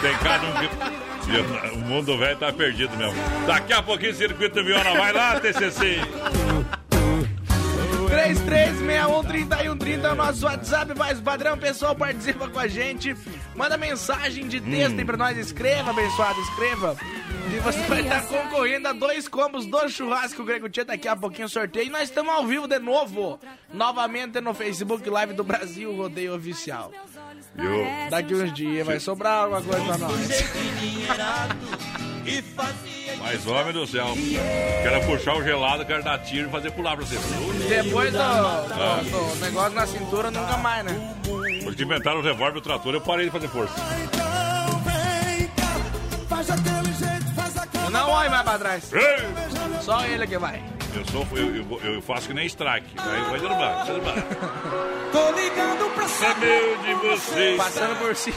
Tem 0.00 0.16
cada 0.18 0.48
um. 0.48 1.11
O 1.72 1.78
mundo 1.78 2.18
velho 2.18 2.36
tá 2.36 2.52
perdido 2.52 2.96
mesmo. 2.96 3.14
Daqui 3.46 3.72
a 3.72 3.82
pouquinho, 3.82 4.14
Circuito 4.14 4.62
Viola. 4.62 4.96
Vai 4.96 5.12
lá, 5.12 5.40
TCC. 5.40 6.00
336130 8.08 10.06
é 10.06 10.12
o 10.12 10.14
nosso 10.14 10.44
WhatsApp, 10.44 10.96
mais 10.98 11.18
padrão, 11.18 11.56
pessoal 11.56 11.94
participa 11.94 12.46
com 12.46 12.58
a 12.58 12.68
gente. 12.68 13.16
Manda 13.54 13.78
mensagem 13.78 14.48
de 14.48 14.60
texto 14.60 14.98
aí 14.98 15.04
pra 15.04 15.16
nós, 15.16 15.38
escreva, 15.38 15.90
abençoado, 15.90 16.38
escreva. 16.40 16.96
E 17.50 17.58
você 17.60 17.80
vai 17.82 18.00
estar 18.00 18.22
concorrendo 18.26 18.88
a 18.88 18.92
dois 18.92 19.28
combos 19.28 19.66
do 19.66 19.88
churrasco 19.88 20.36
que 20.36 20.42
o 20.42 20.44
Grego 20.44 20.68
Tchê 20.68 20.84
daqui 20.84 21.08
a 21.08 21.16
pouquinho 21.16 21.48
sorteio. 21.48 21.86
E 21.86 21.90
nós 21.90 22.04
estamos 22.04 22.32
ao 22.32 22.46
vivo 22.46 22.66
de 22.68 22.78
novo, 22.78 23.38
novamente 23.72 24.40
no 24.40 24.54
Facebook 24.54 25.08
Live 25.08 25.34
do 25.34 25.44
Brasil 25.44 25.94
Rodeio 25.96 26.34
Oficial. 26.34 26.92
Eu... 27.56 27.86
Daqui 28.10 28.34
uns 28.34 28.52
dias 28.52 28.86
vai 28.86 28.98
sobrar 29.00 29.44
alguma 29.44 29.62
coisa 29.62 29.84
pra 29.84 29.98
nós. 29.98 30.12
Mas, 33.20 33.46
homem 33.46 33.72
do 33.72 33.86
céu, 33.86 34.06
quero 34.82 35.04
puxar 35.06 35.34
o 35.36 35.42
gelado, 35.42 35.84
quero 35.84 36.02
dar 36.02 36.18
tiro 36.20 36.48
e 36.48 36.52
fazer 36.52 36.70
pular 36.72 36.96
pra 36.96 37.04
você. 37.04 37.16
Depois 37.68 38.12
do, 38.12 38.18
Ah. 38.20 39.00
do- 39.02 39.34
do 39.34 39.40
negócio 39.44 39.74
na 39.74 39.86
cintura, 39.86 40.30
nunca 40.30 40.56
mais, 40.56 40.84
né? 40.84 41.16
Porque 41.64 41.82
inventaram 41.84 42.20
o 42.20 42.22
revólver 42.22 42.56
e 42.56 42.58
o 42.58 42.62
trator, 42.62 42.94
eu 42.94 43.00
parei 43.00 43.26
de 43.26 43.30
fazer 43.32 43.48
força. 43.48 43.74
Não 47.92 48.10
olho 48.10 48.30
mais 48.30 48.42
pra 48.42 48.58
trás. 48.58 48.90
Só 49.82 50.04
ele 50.06 50.26
que 50.26 50.38
vai. 50.38 50.62
Eu, 50.94 51.04
sou, 51.06 51.26
eu, 51.38 51.56
eu, 51.56 51.80
eu 51.94 52.02
faço 52.02 52.28
que 52.28 52.34
nem 52.34 52.46
strike. 52.46 52.86
Aí 52.98 53.22
vai 53.30 53.40
derrubar, 53.40 53.84
vai 53.84 53.86
derrubar. 53.86 54.14
Tô 55.10 55.30
ligando 55.32 55.94
pra 55.94 56.08
saber 56.08 56.78
de 56.84 56.94
vocês. 56.94 57.56
Passando 57.56 57.98
por 57.98 58.14
si. 58.16 58.34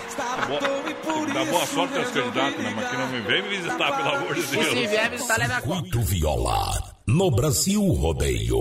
Dá 1.34 1.46
boa 1.46 1.66
sorte 1.66 1.98
aos 1.98 2.12
candidatos, 2.12 2.64
né? 2.64 2.74
Mas 2.76 2.90
que 2.90 2.98
não 2.98 3.08
me 3.08 3.22
vem 3.22 3.42
me 3.44 3.50
visitar, 3.58 3.92
pelo 3.98 4.10
amor 4.16 4.34
de 4.36 4.40
E 4.42 4.44
Deus. 4.46 4.68
se 4.68 4.88
vier 4.88 5.10
visitar, 5.10 5.38
leva 5.38 5.58
a 5.58 5.62
conta. 5.62 6.00
Viola. 6.00 6.96
No 7.08 7.30
Brasil 7.30 7.82
Rodeio. 7.84 8.58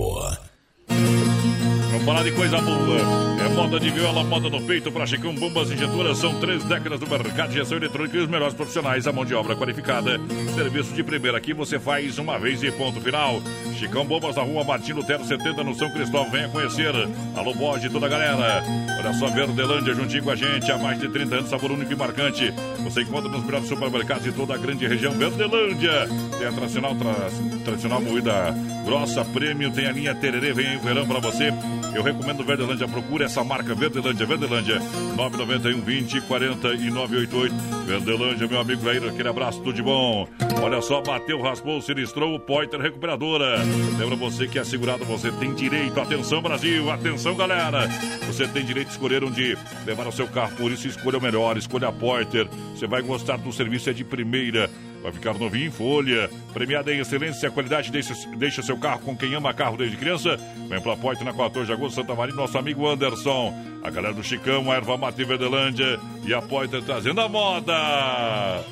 Vamos 1.95 2.05
falar 2.05 2.23
de 2.23 2.31
coisa 2.33 2.57
boa. 2.59 2.97
É 3.45 3.47
moda 3.55 3.79
de 3.79 3.89
viola, 3.89 4.21
moda 4.23 4.49
no 4.49 4.61
peito, 4.61 4.91
pra 4.91 5.05
Chicão 5.05 5.33
Bombas 5.33 5.71
Injetoras. 5.71 6.17
São 6.17 6.37
três 6.41 6.61
décadas 6.65 6.99
no 6.99 7.07
mercado 7.07 7.49
de 7.51 7.55
injeção 7.57 7.77
eletrônica 7.77 8.17
e 8.17 8.19
os 8.19 8.27
melhores 8.27 8.53
profissionais, 8.53 9.07
a 9.07 9.13
mão 9.13 9.23
de 9.23 9.33
obra 9.33 9.55
qualificada. 9.55 10.19
Serviço 10.55 10.93
de 10.93 11.01
primeira 11.03 11.37
aqui 11.37 11.53
você 11.53 11.79
faz 11.79 12.17
uma 12.19 12.37
vez 12.37 12.61
e 12.63 12.71
ponto 12.71 12.99
final. 12.99 13.41
Chicão 13.79 14.03
Bombas 14.05 14.35
na 14.35 14.41
rua 14.43 14.63
Martino 14.65 14.99
Lutero 14.99 15.23
70 15.23 15.63
no 15.63 15.73
São 15.73 15.89
Cristóvão. 15.91 16.29
Venha 16.31 16.49
conhecer. 16.49 16.93
Alô, 17.35 17.53
bode, 17.53 17.89
toda 17.89 18.07
a 18.07 18.09
galera. 18.09 18.61
Olha 18.99 19.13
só, 19.13 19.27
Verdelândia 19.29 19.93
juntinho 19.93 20.23
com 20.23 20.31
a 20.31 20.35
gente. 20.35 20.69
Há 20.69 20.77
mais 20.77 20.99
de 20.99 21.07
30 21.07 21.35
anos, 21.35 21.49
sabor 21.49 21.71
único 21.71 21.93
e 21.93 21.95
marcante. 21.95 22.53
Você 22.83 23.03
encontra 23.03 23.29
nos 23.31 23.43
melhores 23.45 23.69
supermercados 23.69 24.23
de 24.23 24.33
toda 24.33 24.53
a 24.53 24.57
grande 24.57 24.85
região. 24.85 25.13
Verdelândia. 25.13 26.07
Tem 26.37 26.47
a 26.47 26.51
tradicional, 26.51 26.93
tra- 26.95 27.29
tradicional 27.63 28.01
moída 28.01 28.53
grossa, 28.85 29.25
prêmio. 29.25 29.71
Tem 29.71 29.87
a 29.87 29.91
linha 29.91 30.15
Tererê. 30.15 30.53
Vem 30.53 30.67
aí 30.67 30.77
o 30.77 30.79
verão 30.79 31.05
pra 31.07 31.19
você. 31.19 31.51
Eu 31.93 32.03
recomendo 32.03 32.43
Verdelândia. 32.43 32.87
Procure 32.87 33.23
essa 33.23 33.43
marca 33.43 33.73
Verdelândia. 33.73 34.25
Verdelândia 34.25 34.79
991 35.15 35.81
20 35.81 36.21
40 36.21 36.67
e 36.75 36.91
988. 36.91 37.55
Verdelândia, 37.85 38.47
meu 38.47 38.59
amigo 38.59 38.83
Jair, 38.83 39.03
aquele 39.03 39.29
abraço, 39.29 39.59
tudo 39.59 39.73
de 39.73 39.81
bom. 39.81 40.27
Olha 40.61 40.81
só, 40.81 41.01
bateu, 41.01 41.41
raspou, 41.41 41.81
sinistrou 41.81 42.35
o 42.35 42.39
Pointer 42.39 42.79
Recuperadora. 42.79 43.57
Lembra 43.97 44.15
você 44.15 44.47
que 44.47 44.57
é 44.57 44.63
segurado, 44.63 45.05
você 45.05 45.31
tem 45.31 45.53
direito. 45.53 45.99
Atenção, 45.99 46.41
Brasil, 46.41 46.89
atenção, 46.89 47.35
galera. 47.35 47.87
Você 48.27 48.47
tem 48.47 48.65
direito 48.65 48.87
de 48.87 48.93
escolher 48.93 49.23
onde 49.23 49.57
levar 49.85 50.07
o 50.07 50.11
seu 50.11 50.27
carro, 50.27 50.55
por 50.57 50.71
isso 50.71 50.87
escolha 50.87 51.17
o 51.17 51.21
melhor, 51.21 51.57
escolha 51.57 51.89
a 51.89 51.91
Pointer. 51.91 52.47
Você 52.75 52.87
vai 52.87 53.01
gostar 53.01 53.37
do 53.37 53.51
serviço, 53.51 53.89
é 53.89 53.93
de 53.93 54.03
primeira. 54.03 54.69
Vai 55.05 55.13
ficar 55.13 55.35
novinho 55.35 55.67
em 55.67 55.71
folha. 55.71 56.31
Premiada 56.51 56.91
em 56.91 56.99
excelência 56.99 57.45
e 57.45 57.51
qualidade. 57.51 57.91
Deixa, 57.91 58.15
deixa 58.35 58.63
seu 58.63 58.75
carro 58.75 59.01
com 59.01 59.15
quem 59.15 59.35
ama 59.35 59.53
carro 59.53 59.77
desde 59.77 59.95
criança. 59.97 60.35
Vem 60.67 60.81
pra 60.81 60.97
Poit 60.97 61.23
na 61.23 61.31
14 61.31 61.67
de 61.67 61.73
agosto, 61.73 61.93
Santa 61.93 62.15
Maria, 62.15 62.33
nosso 62.33 62.57
amigo 62.57 62.87
Anderson. 62.87 63.53
A 63.83 63.91
galera 63.91 64.15
do 64.15 64.23
Chicão, 64.23 64.71
a 64.71 64.75
Erva 64.75 64.97
Mate 64.97 65.23
Verdelândia 65.23 65.99
e 66.23 66.33
a 66.33 66.41
Poiter 66.41 66.81
trazendo 66.81 67.21
a 67.21 67.29
moda. 67.29 68.65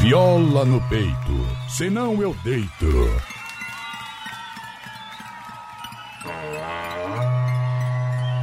Viola 0.00 0.66
no 0.66 0.80
peito, 0.90 1.48
senão 1.70 2.20
eu 2.20 2.36
deito. 2.44 3.38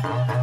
Eu 0.05 0.34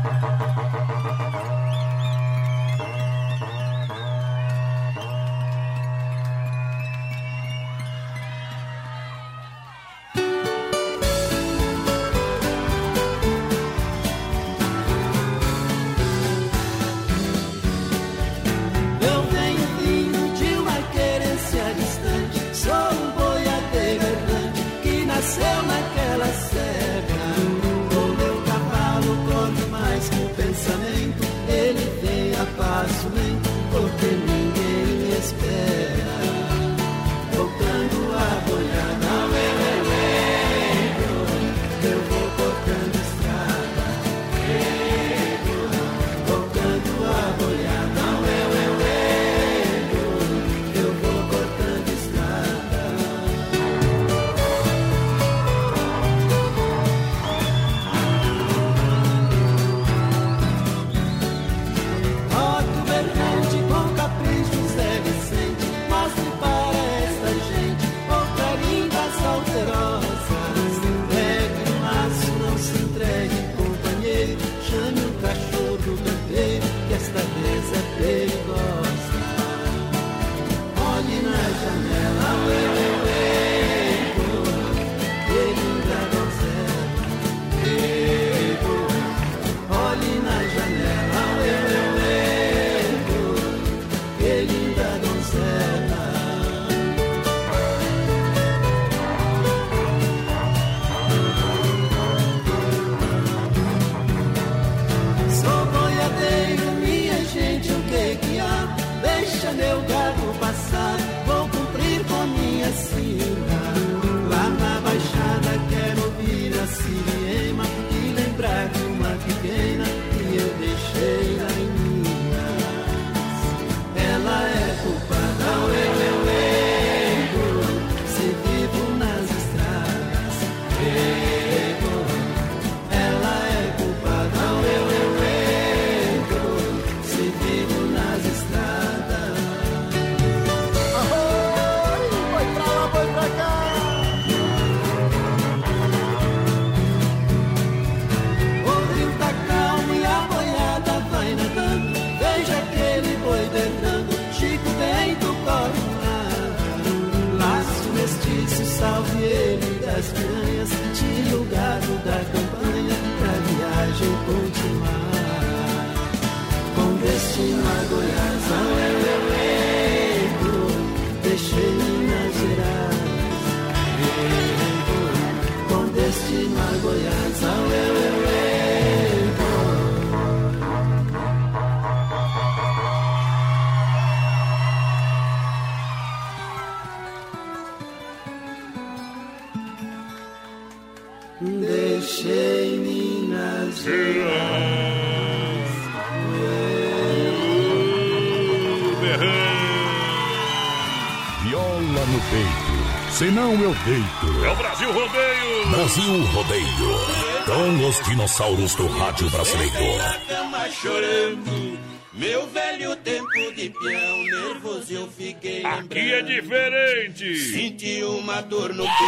dinossauros 208.23 208.75
do 208.77 208.87
rádio 208.87 209.29
brasileiro. 209.31 209.99
na 209.99 210.15
cama 210.29 210.71
chorando. 210.71 211.79
Meu 212.13 212.47
velho 212.49 212.95
tempo 212.97 213.55
de 213.57 213.71
peão, 213.71 214.25
nervoso 214.25 214.93
eu 214.93 215.09
fiquei 215.09 215.65
Aqui 215.65 216.13
é 216.13 216.23
diferente. 216.23 217.37
Senti 217.37 218.05
uma 218.05 218.41
dor 218.43 218.73
no 218.75 218.85
peito 218.85 218.99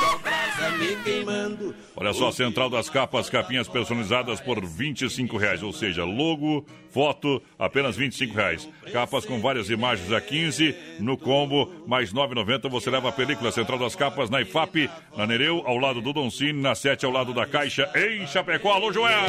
e 0.00 0.04
a 0.04 0.18
brasa 0.18 0.76
me 0.76 0.96
queimando. 1.04 1.74
Só, 2.14 2.30
Central 2.30 2.70
das 2.70 2.88
Capas, 2.88 3.28
capinhas 3.28 3.66
personalizadas 3.66 4.40
por 4.40 4.64
25 4.64 5.36
reais, 5.36 5.64
ou 5.64 5.72
seja, 5.72 6.04
logo, 6.04 6.64
foto, 6.90 7.42
apenas 7.58 7.96
25 7.96 8.34
reais. 8.36 8.68
Capas 8.92 9.26
com 9.26 9.40
várias 9.40 9.68
imagens 9.68 10.12
a 10.12 10.20
15, 10.20 10.76
no 11.00 11.18
combo, 11.18 11.68
mais 11.88 12.12
R$ 12.12 12.18
9,90 12.20 12.70
você 12.70 12.88
leva 12.88 13.08
a 13.08 13.12
película 13.12 13.50
Central 13.50 13.80
das 13.80 13.96
Capas 13.96 14.30
na 14.30 14.40
IFAP, 14.40 14.88
na 15.16 15.26
Nereu, 15.26 15.64
ao 15.66 15.76
lado 15.76 16.00
do 16.00 16.12
Doncini, 16.12 16.60
na 16.60 16.76
7 16.76 17.04
ao 17.04 17.10
lado 17.10 17.34
da 17.34 17.46
Caixa, 17.46 17.90
em 17.96 18.24
Chapecó. 18.28 18.72
Alô, 18.72 18.92
Joel! 18.92 19.24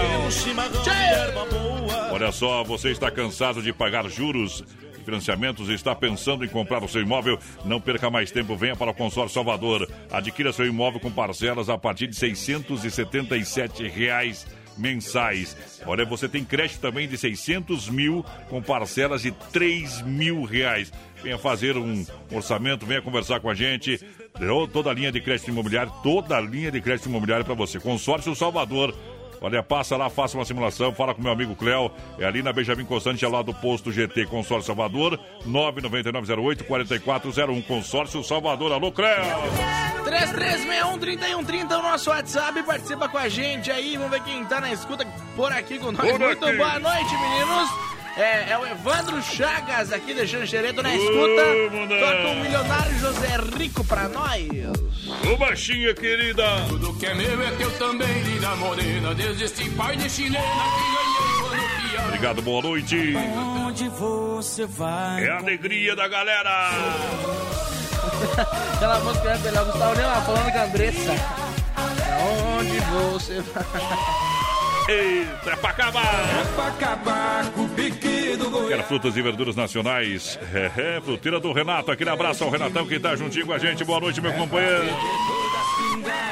Olha 2.12 2.32
só, 2.32 2.64
você 2.64 2.92
está 2.92 3.10
cansado 3.10 3.64
de 3.64 3.74
pagar 3.74 4.08
juros 4.08 4.64
financiamentos 5.06 5.70
e 5.70 5.74
está 5.74 5.96
pensando 5.96 6.44
em 6.44 6.50
comprar 6.50 6.84
o 6.84 6.90
seu 6.90 7.02
imóvel, 7.02 7.40
não 7.64 7.80
perca 7.80 8.10
mais 8.10 8.32
tempo, 8.32 8.58
venha 8.58 8.76
para 8.76 8.92
o 8.92 8.94
Consórcio 8.96 9.34
Salvador. 9.34 9.90
Adquira 10.12 10.52
seu 10.52 10.66
imóvel 10.66 11.00
com 11.00 11.12
parcelas 11.12 11.70
a 11.70 11.78
partir 11.78 12.08
de 12.08 12.16
677 12.16 13.88
reais 13.88 14.46
mensais. 14.78 15.82
Olha, 15.86 16.06
você 16.06 16.28
tem 16.28 16.44
crédito 16.44 16.82
também 16.82 17.08
de 17.08 17.18
600 17.18 17.90
mil 17.90 18.26
com 18.50 18.62
parcelas 18.62 19.22
de 19.22 19.32
3 19.32 20.02
mil 20.02 20.44
reais. 20.44 20.92
Venha 21.24 21.38
fazer 21.38 21.78
um 21.78 22.06
orçamento, 22.32 22.86
venha 22.86 23.02
conversar 23.02 23.40
com 23.40 23.50
a 23.50 23.56
gente. 23.56 24.00
Toda 24.74 24.90
a 24.90 24.94
linha 24.94 25.12
de 25.12 25.22
crédito 25.22 25.50
imobiliário, 25.50 25.94
toda 26.04 26.36
a 26.36 26.42
linha 26.42 26.72
de 26.72 26.82
crédito 26.82 27.08
imobiliário 27.08 27.46
para 27.46 27.54
você. 27.54 27.80
Consórcio 27.80 28.36
Salvador. 28.36 28.94
Olha, 29.42 29.64
passa 29.64 29.98
lá, 29.98 30.10
faça 30.10 30.38
uma 30.38 30.46
simulação, 30.46 30.94
fala 30.94 31.14
com 31.14 31.22
meu 31.22 31.32
amigo 31.32 31.56
Cléo. 31.56 31.92
É 32.18 32.26
ali 32.26 32.42
na 32.42 32.54
Benjamin 32.54 32.86
Constante, 32.86 33.26
ao 33.26 33.32
lado 33.32 33.52
do 33.52 33.54
posto 33.54 33.92
GT 33.92 34.26
Consórcio 34.26 34.68
Salvador, 34.68 35.20
99908-4401. 35.48 37.64
Consórcio 37.66 38.24
Salvador. 38.24 38.72
Alô, 38.72 38.92
Cléo! 38.92 39.26
3361-3130 40.06 41.72
é 41.72 41.78
o 41.78 41.82
nosso 41.82 42.10
WhatsApp. 42.10 42.64
Participa 42.64 43.10
com 43.10 43.18
a 43.18 43.28
gente 43.28 43.70
aí. 43.72 43.98
Vamos 43.98 44.12
ver 44.12 44.24
quem 44.24 44.46
tá 44.46 44.62
na 44.62 44.72
escuta 44.72 45.06
por 45.36 45.52
aqui 45.52 45.78
com 45.80 45.92
nós. 45.92 46.10
Por 46.10 46.20
Muito 46.20 46.40
boa 46.40 46.80
noite, 46.80 47.14
meninos. 47.14 47.95
É, 48.18 48.52
é 48.52 48.58
o 48.58 48.66
Evandro 48.66 49.22
Chagas 49.22 49.92
aqui 49.92 50.14
deixando 50.14 50.48
xereto 50.48 50.82
na 50.82 50.96
escuta. 50.96 51.44
Toca 52.00 52.28
o 52.30 52.36
milionário 52.36 53.00
José 53.00 53.38
Rico 53.58 53.84
pra 53.84 54.08
nós. 54.08 54.48
Ô, 55.32 55.36
baixinha 55.38 55.94
querida! 55.94 56.44
Tudo 56.70 56.94
que 56.96 57.06
é 57.06 57.14
meu 57.14 57.42
é 57.42 57.52
teu 57.52 57.70
também, 57.78 58.22
linda 58.24 58.56
morena. 58.56 59.14
Desde 59.14 59.44
este 59.44 59.70
pai 59.72 59.98
de 59.98 60.10
chilena 60.10 60.40
que 60.40 60.96
ganhei 60.96 61.40
quando 61.40 61.92
piar. 61.92 62.06
Obrigado, 62.08 62.42
boa 62.42 62.62
noite. 62.62 63.14
Onde 63.66 63.90
você 63.90 64.66
vai? 64.66 65.26
É 65.26 65.32
a 65.32 65.38
alegria 65.38 65.96
da 65.96 66.08
galera. 66.08 66.72
Aquela 68.76 69.00
música 69.00 69.26
né, 69.26 69.42
melhor, 69.44 69.66
Gustavo 69.66 69.94
Lima 69.94 70.22
falando 70.22 70.52
com 70.52 70.58
a 70.58 70.64
Andressa. 70.64 71.12
Aonde 72.22 72.80
você 72.80 73.42
vai? 73.42 74.25
Eita, 74.88 75.52
é 75.52 75.56
pra 75.56 75.72
acabar! 75.72 76.54
Pra 76.56 76.68
acabar 76.68 77.52
com 77.52 77.64
o 77.64 77.70
pique 77.70 78.38
do 78.38 78.52
Goiás. 78.52 78.82
Quer 78.82 78.88
frutas 78.88 79.18
e 79.18 79.22
verduras 79.22 79.56
nacionais? 79.56 80.38
É, 80.54 80.98
é, 80.98 81.02
fruteira 81.02 81.40
do 81.40 81.52
Renato. 81.52 81.90
Aquele 81.90 82.12
abraço 82.12 82.44
ao 82.44 82.52
Renatão 82.52 82.86
que 82.86 83.00
tá 83.00 83.16
juntinho 83.16 83.48
com 83.48 83.54
a 83.54 83.58
gente. 83.58 83.84
Boa 83.84 84.00
noite, 84.00 84.22
meu 84.22 84.34
companheiro. 84.34 84.86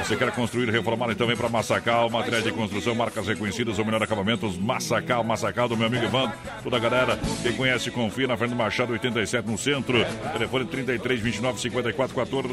Você 0.04 0.18
quer 0.18 0.32
construir, 0.32 0.70
reformar 0.70 1.10
e 1.12 1.16
também 1.16 1.36
para 1.36 1.48
Massacal, 1.48 2.10
material 2.10 2.42
de 2.42 2.52
construção, 2.52 2.94
marcas 2.94 3.26
reconhecidas, 3.26 3.80
ou 3.80 3.86
melhor 3.86 4.04
acabamentos, 4.04 4.58
Massacal, 4.58 5.24
Massacal 5.24 5.70
do 5.70 5.78
meu 5.78 5.88
amigo 5.88 6.04
Ivan, 6.04 6.32
toda 6.62 6.76
a 6.76 6.80
galera, 6.80 7.18
quem 7.42 7.54
conhece, 7.54 7.90
confia 7.90 8.28
na 8.28 8.36
Fernando 8.36 8.58
Machado 8.58 8.92
87 8.92 9.48
no 9.50 9.58
centro, 9.58 9.98
telefone 10.34 10.66
33 10.66 11.22
29 11.22 11.60
54 11.62 12.16
14, 12.16 12.48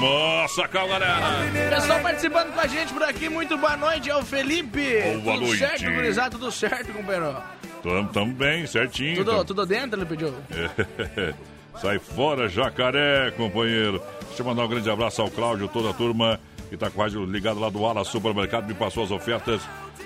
Massacal, 0.00 0.88
galera! 0.88 1.16
Pessoal 1.70 2.00
participando 2.00 2.52
com 2.54 2.60
a 2.60 2.66
gente 2.68 2.92
por 2.92 3.02
aqui, 3.02 3.28
muito 3.28 3.58
boa 3.58 3.76
noite, 3.76 4.08
é 4.08 4.16
o 4.16 4.22
Felipe. 4.22 5.00
Boa 5.24 5.34
tudo 5.34 5.46
noite. 5.46 5.58
certo, 5.58 5.84
gurizada, 5.92 6.30
tudo 6.30 6.52
certo, 6.52 6.92
companheiro? 6.92 7.36
Tamo, 7.82 8.08
tamo 8.10 8.32
bem, 8.32 8.64
certinho. 8.66 9.16
Tudo, 9.16 9.30
tamo- 9.32 9.44
tudo 9.44 9.66
dentro, 9.66 9.98
ele 9.98 10.06
pediu? 10.06 10.32
Sai 11.82 11.98
fora, 11.98 12.48
jacaré, 12.48 13.32
companheiro. 13.36 14.00
Deixa 14.28 14.42
eu 14.42 14.46
mandar 14.46 14.64
um 14.64 14.68
grande 14.68 14.88
abraço 14.88 15.20
ao 15.20 15.30
Cláudio, 15.30 15.68
toda 15.68 15.90
a 15.90 15.92
turma 15.92 16.38
que 16.68 16.76
tá 16.76 16.90
o 16.94 16.98
rádio 16.98 17.24
ligado 17.24 17.60
lá 17.60 17.70
do 17.70 17.84
Ala 17.84 18.04
Supermercado, 18.04 18.66
me 18.66 18.74
passou 18.74 19.04
as 19.04 19.10
ofertas. 19.10 19.62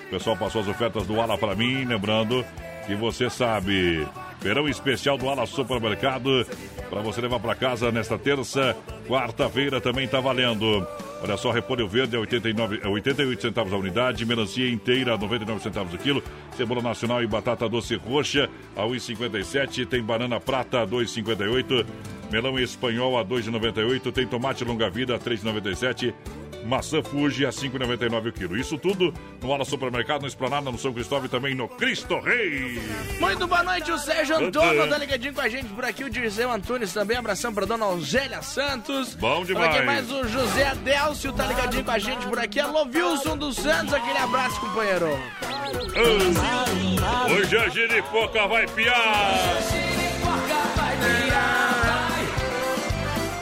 O 0.06 0.10
pessoal 0.10 0.36
passou 0.36 0.60
as 0.60 0.68
ofertas 0.68 1.06
do 1.06 1.20
Ala 1.20 1.38
para 1.38 1.54
mim, 1.54 1.84
lembrando 1.84 2.44
que 2.86 2.94
você 2.94 3.30
sabe. 3.30 4.06
Verão 4.40 4.68
especial 4.68 5.18
do 5.18 5.28
Ala 5.28 5.46
Supermercado 5.46 6.46
para 6.90 7.00
você 7.00 7.20
levar 7.20 7.38
para 7.38 7.54
casa 7.54 7.92
nesta 7.92 8.18
terça, 8.18 8.76
quarta-feira 9.06 9.80
também 9.80 10.08
tá 10.08 10.18
valendo. 10.18 10.84
Olha 11.22 11.36
só, 11.36 11.52
repolho 11.52 11.86
verde 11.86 12.16
é 12.16 12.18
89, 12.18 12.80
é 12.82 12.88
88 12.88 13.42
centavos 13.42 13.72
a 13.72 13.76
unidade, 13.76 14.26
melancia 14.26 14.68
inteira 14.68 15.16
99 15.16 15.62
centavos 15.62 15.94
o 15.94 15.98
quilo, 15.98 16.22
cebola 16.56 16.82
nacional 16.82 17.22
e 17.22 17.26
batata 17.26 17.68
doce 17.68 17.94
roxa 17.94 18.50
a 18.74 18.82
1,57, 18.82 19.86
tem 19.86 20.02
banana 20.02 20.40
prata 20.40 20.80
a 20.80 20.86
2,58, 20.86 21.86
melão 22.32 22.58
espanhol 22.58 23.18
a 23.18 23.24
2,98, 23.24 24.10
tem 24.12 24.26
tomate 24.26 24.64
longa-vida 24.64 25.14
a 25.14 25.18
3,97, 25.18 26.12
maçã 26.64 27.02
Fuji 27.02 27.46
a 27.46 27.50
5,99 27.50 28.28
o 28.28 28.32
quilo. 28.32 28.56
Isso 28.56 28.78
tudo 28.78 29.12
no 29.42 29.52
Ala 29.52 29.64
Supermercado, 29.64 30.22
no 30.22 30.28
Esplanada, 30.28 30.70
no 30.70 30.78
São 30.78 30.92
Cristóvão 30.92 31.26
e 31.26 31.28
também 31.28 31.54
no 31.54 31.68
Cristo 31.68 32.18
Rei. 32.20 32.80
Muito 33.18 33.46
boa 33.46 33.62
noite, 33.62 33.90
o 33.90 33.98
Sérgio 33.98 34.36
Antônio 34.36 34.88
tá 34.88 34.98
ligadinho 34.98 35.34
com 35.34 35.40
a 35.40 35.48
gente 35.48 35.68
por 35.68 35.84
aqui, 35.84 36.04
o 36.04 36.10
Dirceu 36.10 36.50
Antunes 36.50 36.92
também, 36.92 37.16
abração 37.16 37.52
pra 37.52 37.66
dona 37.66 37.84
Alzélia 37.84 38.42
Santos. 38.42 39.14
Bom 39.14 39.40
Olha 39.40 39.42
aqui 39.42 39.78
demais. 39.78 39.84
mais 39.86 40.10
o 40.12 40.28
José 40.28 40.68
Adélcio 40.68 41.32
tá 41.32 41.46
ligadinho 41.46 41.84
com 41.84 41.90
a 41.90 41.98
gente 41.98 42.26
por 42.26 42.38
aqui, 42.38 42.60
alô 42.60 42.84
Wilson 42.84 43.36
dos 43.36 43.56
Santos, 43.56 43.94
aquele 43.94 44.18
abraço, 44.18 44.60
companheiro. 44.60 45.18
Hoje 47.30 47.56
a 47.56 47.68
giripoca 47.68 48.46
vai 48.46 48.66
piar. 48.68 49.60
Olha 51.02 51.89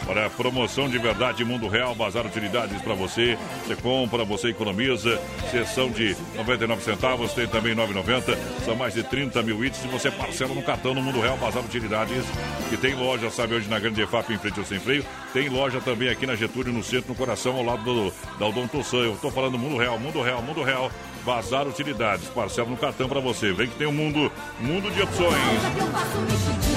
Olha, 0.09 0.31
promoção 0.31 0.89
de 0.89 0.97
verdade 0.97 1.45
Mundo 1.45 1.69
Real, 1.69 1.95
bazar 1.95 2.25
utilidades 2.25 2.81
para 2.81 2.95
você. 2.95 3.37
Você 3.67 3.77
compra, 3.77 4.25
você 4.25 4.49
economiza. 4.49 5.21
Sessão 5.51 5.91
de 5.91 6.17
99 6.35 6.83
centavos, 6.83 7.35
tem 7.35 7.47
também 7.47 7.75
9,90. 7.75 8.39
São 8.65 8.75
mais 8.75 8.95
de 8.95 9.03
30 9.03 9.43
mil 9.43 9.63
itens 9.63 9.85
e 9.85 9.89
você 9.89 10.11
parcela 10.11 10.55
no 10.55 10.63
cartão 10.63 10.95
no 10.95 11.03
Mundo 11.03 11.21
Real, 11.21 11.37
bazar 11.37 11.63
utilidades. 11.63 12.25
Que 12.71 12.79
tem 12.79 12.95
loja, 12.95 13.31
sabe 13.31 13.57
onde 13.57 13.69
na 13.69 13.79
Grande 13.79 14.01
EFAP, 14.01 14.33
em 14.33 14.39
frente 14.39 14.59
ao 14.59 14.65
Sem 14.65 14.81
Freio. 14.81 15.05
Tem 15.35 15.51
loja 15.51 15.79
também 15.79 16.09
aqui 16.09 16.27
na 16.27 16.35
Getúlio, 16.35 16.73
no 16.73 16.83
centro, 16.83 17.11
no 17.11 17.15
coração, 17.15 17.57
ao 17.57 17.63
lado 17.63 17.85
do, 17.85 18.13
da 18.39 18.47
Odonto 18.47 18.83
San. 18.83 19.05
Eu 19.05 19.17
tô 19.21 19.31
falando 19.31 19.59
Mundo 19.59 19.77
Real, 19.77 19.99
Mundo 19.99 20.23
Real, 20.23 20.41
Mundo 20.41 20.63
Real. 20.63 20.91
Bazar 21.25 21.67
Utilidades, 21.67 22.27
parcela 22.29 22.69
no 22.69 22.77
cartão 22.77 23.09
para 23.09 23.21
você. 23.21 23.53
Vem 23.53 23.69
que 23.69 23.77
tem 23.77 23.87
um 23.87 23.93
mundo, 23.93 24.31
mundo 24.61 24.91
de 24.91 25.03
opções. 25.03 25.39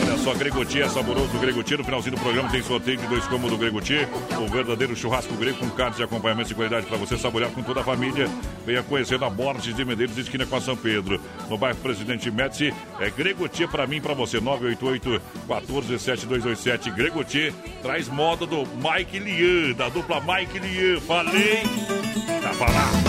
Olha 0.01 0.17
só, 0.17 0.33
Gregoti 0.33 0.81
é 0.81 0.89
saboroso. 0.89 1.37
Gregoti, 1.39 1.77
no 1.77 1.83
finalzinho 1.83 2.15
do 2.15 2.21
programa, 2.21 2.49
tem 2.49 2.61
sorteio 2.61 2.97
de 2.97 3.07
dois 3.07 3.25
cômodos 3.25 3.51
do 3.51 3.57
Gregoti. 3.57 4.07
O 4.39 4.47
verdadeiro 4.47 4.95
churrasco 4.95 5.33
grego 5.35 5.57
com 5.57 5.69
carnes 5.69 5.97
de 5.97 6.03
acompanhamento 6.03 6.49
de 6.49 6.55
qualidade 6.55 6.85
para 6.85 6.97
você 6.97 7.17
saborear 7.17 7.51
com 7.51 7.63
toda 7.63 7.81
a 7.81 7.83
família. 7.83 8.27
Venha 8.65 8.83
conhecer 8.83 9.19
na 9.19 9.29
Borges 9.29 9.75
de 9.75 9.85
Medeiros, 9.85 10.17
esquina 10.17 10.45
com 10.45 10.55
a 10.55 10.61
São 10.61 10.75
Pedro. 10.75 11.19
No 11.49 11.57
bairro 11.57 11.77
Presidente 11.77 12.29
Médici, 12.29 12.73
é 12.99 13.09
Gregoti 13.09 13.67
para 13.67 13.87
mim, 13.87 14.01
para 14.01 14.13
você. 14.13 14.39
988 14.39 15.21
147227 15.47 16.91
Gregoti 16.91 17.53
traz 17.81 18.07
moda 18.07 18.45
do 18.45 18.63
Mike 18.77 19.19
Lian, 19.19 19.73
da 19.73 19.89
dupla 19.89 20.21
Mike 20.21 20.59
Lian. 20.59 20.99
Falei, 21.01 21.63
tá 22.41 22.53
falado. 22.53 23.01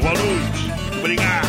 Boa 0.00 0.14
noite. 0.14 0.65
Obrigado. 1.06 1.46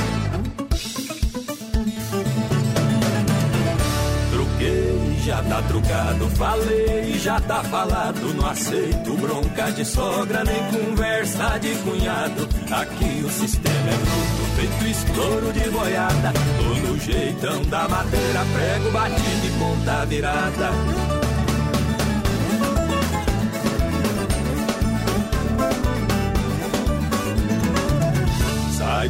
Truquei, 4.30 5.18
já 5.26 5.42
tá 5.42 5.62
trucado, 5.64 6.30
falei, 6.36 7.18
já 7.18 7.40
tá 7.42 7.64
falado. 7.64 8.36
Não 8.36 8.48
aceito 8.48 9.18
bronca 9.18 9.72
de 9.72 9.84
sogra, 9.84 10.44
nem 10.44 10.86
conversa 10.86 11.58
de 11.58 11.74
cunhado. 11.78 12.48
Aqui 12.70 13.26
o 13.26 13.30
sistema 13.32 13.90
é 13.90 13.98
bruto, 13.98 14.46
feito 14.58 14.86
estouro 14.92 15.52
de 15.52 15.70
boiada. 15.72 16.34
Tô 16.60 16.88
no 16.88 17.00
jeitão 17.00 17.64
da 17.64 17.88
madeira, 17.88 18.46
prego 18.54 18.92
batido 18.92 19.48
e 19.48 19.52
ponta 19.58 20.06
virada. 20.06 20.70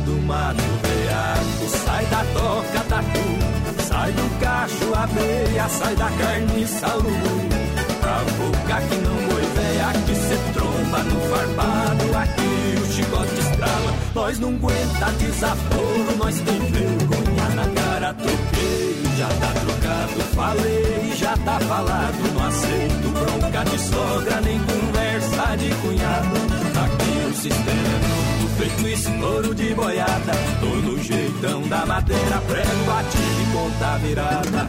Do 0.07 0.21
mato 0.25 0.63
veaco, 0.83 1.77
sai 1.83 2.05
da 2.05 2.23
toca 2.33 2.81
tatu, 2.87 3.83
sai 3.83 4.11
do 4.13 4.39
cacho 4.39 4.93
abelha, 4.95 5.69
sai 5.69 5.95
da 5.95 6.09
carniça 6.09 6.87
urubu. 6.95 7.67
A 8.07 8.19
boca 8.37 8.81
que 8.87 8.95
não 8.95 9.15
boi 9.27 9.45
véia, 9.55 9.91
que 10.05 10.15
cê 10.15 10.37
tromba 10.53 10.99
no 11.03 11.19
farpado, 11.29 12.17
aqui 12.17 12.81
o 12.81 12.93
chicote 12.93 13.39
estrala. 13.39 13.93
Nós 14.15 14.39
não 14.39 14.49
aguenta 14.49 15.11
desaforo, 15.19 16.17
nós 16.17 16.39
tem 16.39 16.59
vergonha 16.71 17.49
na 17.55 17.67
cara, 17.81 18.13
troquei, 18.13 19.03
já 19.17 19.27
tá 19.27 19.51
trocado, 19.59 20.21
falei, 20.35 21.13
já 21.17 21.37
tá 21.37 21.59
falado, 21.59 22.33
não 22.33 22.47
aceito 22.47 23.09
bronca 23.09 23.65
de 23.65 23.79
sogra, 23.79 24.41
nem 24.41 24.59
conversa 24.59 25.57
de 25.57 25.69
cunhado. 25.81 26.37
Aqui 26.85 27.29
o 27.29 27.33
sistema 27.35 28.33
é 28.33 28.36
feito 28.57 28.87
estouro 28.87 29.53
de 29.53 29.73
boiada. 29.73 30.33
Tô 30.59 30.65
no 30.65 30.97
jeitão 31.01 31.61
da 31.67 31.85
madeira, 31.85 32.41
prego 32.47 32.83
batido 32.85 33.41
e 33.41 33.45
ponta 33.53 33.97
virada. 33.99 34.67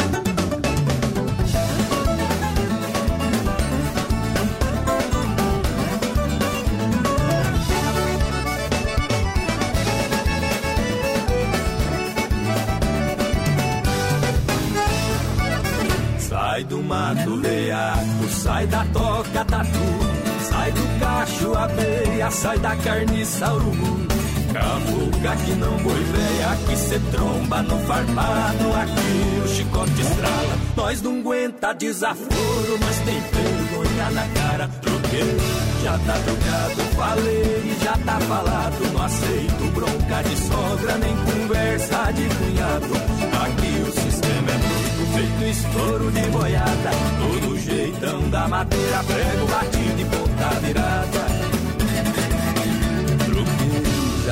Sai 16.19 16.65
do 16.65 16.83
mato 16.83 17.35
leaco, 17.37 18.29
sai 18.29 18.67
da 18.67 18.85
toca 18.93 19.08
sai 22.31 22.59
da 22.59 22.77
carniça 22.77 23.53
urubu. 23.53 24.09
Cavuca 24.53 25.37
que 25.45 25.53
não 25.53 25.77
boi 25.79 26.05
véia, 26.05 26.57
que 26.67 26.77
cê 26.77 26.99
tromba 27.13 27.63
no 27.63 27.79
farpado, 27.81 28.73
aqui 28.83 29.43
o 29.45 29.49
chicote 29.49 30.01
estrala. 30.01 30.59
Nós 30.75 31.03
não 31.03 31.21
aguenta 31.21 31.75
desaforo, 31.75 32.79
mas 32.81 32.99
tem 33.01 33.21
vergonha 33.21 34.11
na 34.11 34.27
cara. 34.41 34.69
Troquei, 34.81 35.37
já 35.83 35.99
tá 35.99 36.15
trocado, 36.25 36.97
falei, 36.97 37.77
já 37.83 37.93
tá 37.99 38.21
falado. 38.21 38.93
Não 38.93 39.03
aceito 39.03 39.73
bronca 39.75 40.23
de 40.23 40.37
sogra, 40.49 40.99
nem 40.99 41.17
conversa 41.17 42.13
de 42.13 42.29
cunhado. 42.37 42.95
Aqui 43.45 43.83
o 43.87 43.93
sistema 44.01 44.51
é 44.51 44.59
bruto, 44.59 45.13
feito 45.15 45.59
estouro 45.59 46.11
de 46.11 46.23
boiada. 46.31 46.91
Todo 47.21 47.59
jeitão 47.59 48.31
da 48.31 48.49
madeira, 48.49 49.05
prego 49.05 49.47
batido 49.47 50.01
e 50.01 50.05
ponta 50.05 50.61
virada. 50.61 51.38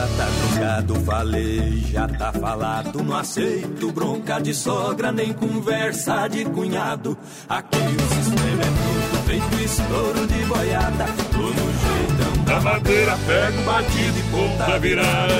Já 0.06 0.16
tá 0.16 0.28
trocado, 0.30 0.94
falei, 1.04 1.84
já 1.90 2.08
tá 2.08 2.32
falado. 2.32 3.02
Não 3.02 3.16
aceito 3.16 3.90
bronca 3.90 4.38
de 4.38 4.54
sogra, 4.54 5.10
nem 5.10 5.32
conversa 5.32 6.28
de 6.28 6.44
cunhado. 6.44 7.18
Aqui 7.48 7.76
o 7.76 8.14
sistema 8.14 8.62
é 8.62 8.66
tudo 8.66 9.26
feito 9.26 9.64
estouro 9.64 10.26
de 10.28 10.44
boiada. 10.44 11.06
Tô 11.32 11.38
no 11.38 11.52
jeitão 11.52 12.44
da 12.44 12.60
madeira, 12.60 13.18
pego 13.26 13.62
batido 13.62 14.18
e 14.18 14.22
ponta 14.30 14.78
virada. 14.78 15.34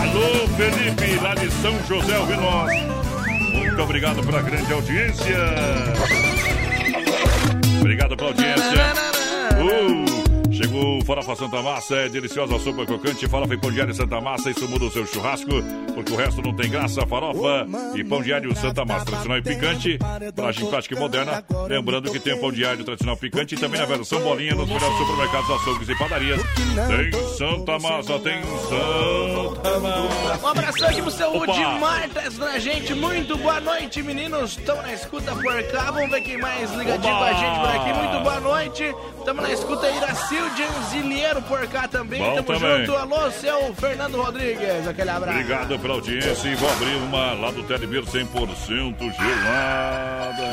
Alô, 0.00 0.48
Felipe, 0.56 1.22
lá 1.22 1.34
de 1.34 1.50
São 1.50 1.78
José, 1.86 2.36
nós. 2.36 2.72
Muito 3.52 3.82
obrigado 3.82 4.22
pela 4.24 4.40
grande 4.40 4.72
audiência. 4.72 5.36
Obrigado 7.78 8.16
pela 8.16 8.30
audiência. 8.30 8.92
Uh, 9.60 10.07
Chegou 10.68 10.98
o 10.98 11.04
Farofa 11.04 11.34
Santa 11.34 11.62
Massa, 11.62 11.96
é 11.96 12.08
deliciosa 12.10 12.58
sopa 12.58 12.84
crocante, 12.84 13.26
farofa 13.26 13.54
e 13.54 13.56
pão 13.56 13.72
de 13.72 13.80
alho 13.80 13.94
Santa 13.94 14.20
Massa, 14.20 14.50
isso 14.50 14.68
muda 14.68 14.84
o 14.84 14.90
seu 14.90 15.06
churrasco, 15.06 15.50
porque 15.94 16.12
o 16.12 16.16
resto 16.16 16.42
não 16.42 16.52
tem 16.52 16.68
graça, 16.68 17.06
farofa 17.06 17.66
e 17.94 18.04
pão 18.04 18.20
de 18.20 18.34
alho 18.34 18.54
Santa 18.54 18.84
Massa, 18.84 19.06
tradicional 19.06 19.38
e 19.38 19.42
picante, 19.42 19.98
praxe 20.36 20.62
prática 20.66 20.94
e 20.94 20.98
moderna, 20.98 21.42
lembrando 21.66 22.12
que 22.12 22.20
tem 22.20 22.34
o 22.34 22.40
pão 22.40 22.52
de 22.52 22.66
alho 22.66 22.84
tradicional 22.84 23.16
picante 23.16 23.54
e 23.54 23.58
também 23.58 23.80
na 23.80 23.86
versão 23.86 24.20
bolinha 24.20 24.54
nos 24.54 24.68
melhores 24.68 24.98
supermercados, 24.98 25.50
açougues 25.50 25.88
e 25.88 25.98
padarias, 25.98 26.42
tem 26.42 27.28
Santa 27.38 27.78
Massa, 27.78 28.18
tem 28.18 28.42
Santa 28.68 29.80
Massa. 29.80 30.44
Um 30.44 30.48
abração 30.48 30.88
aqui 30.88 31.00
pro 31.00 31.10
seu 31.10 31.34
Opa. 31.34 31.50
Udimar, 31.50 32.10
tá 32.10 32.20
assistindo 32.20 32.44
a 32.44 32.58
gente, 32.58 32.94
muito 32.94 33.38
boa 33.38 33.58
noite, 33.58 34.02
meninos, 34.02 34.58
estão 34.58 34.82
na 34.82 34.92
escuta 34.92 35.34
por 35.34 35.62
cá, 35.62 35.90
vamos 35.92 36.10
ver 36.10 36.20
quem 36.20 36.36
mais 36.36 36.70
ligadinho 36.72 37.16
com 37.16 37.24
a 37.24 37.32
gente 37.32 37.58
por 37.58 37.68
aqui, 37.70 37.92
muito 37.94 38.22
boa 38.22 38.40
noite, 38.40 38.94
estamos 39.18 39.42
na 39.42 39.50
escuta 39.50 39.90
Iracil 39.90 40.57
Genzilheiro 40.58 41.40
por 41.42 41.64
cá 41.68 41.86
também, 41.86 42.20
Bom 42.20 42.34
tamo 42.42 42.58
também. 42.58 42.86
junto, 42.86 42.96
alô, 42.98 43.30
seu 43.30 43.72
Fernando 43.74 44.20
Rodrigues, 44.20 44.88
aquele 44.88 45.10
abraço. 45.10 45.38
Obrigado 45.38 45.78
pela 45.78 45.94
audiência 45.94 46.48
e 46.48 46.54
vou 46.56 46.68
abrir 46.68 46.96
uma 46.96 47.32
lá 47.34 47.50
do 47.52 47.62
Telebir 47.62 48.02
100% 48.02 48.98
gelada. 48.98 50.50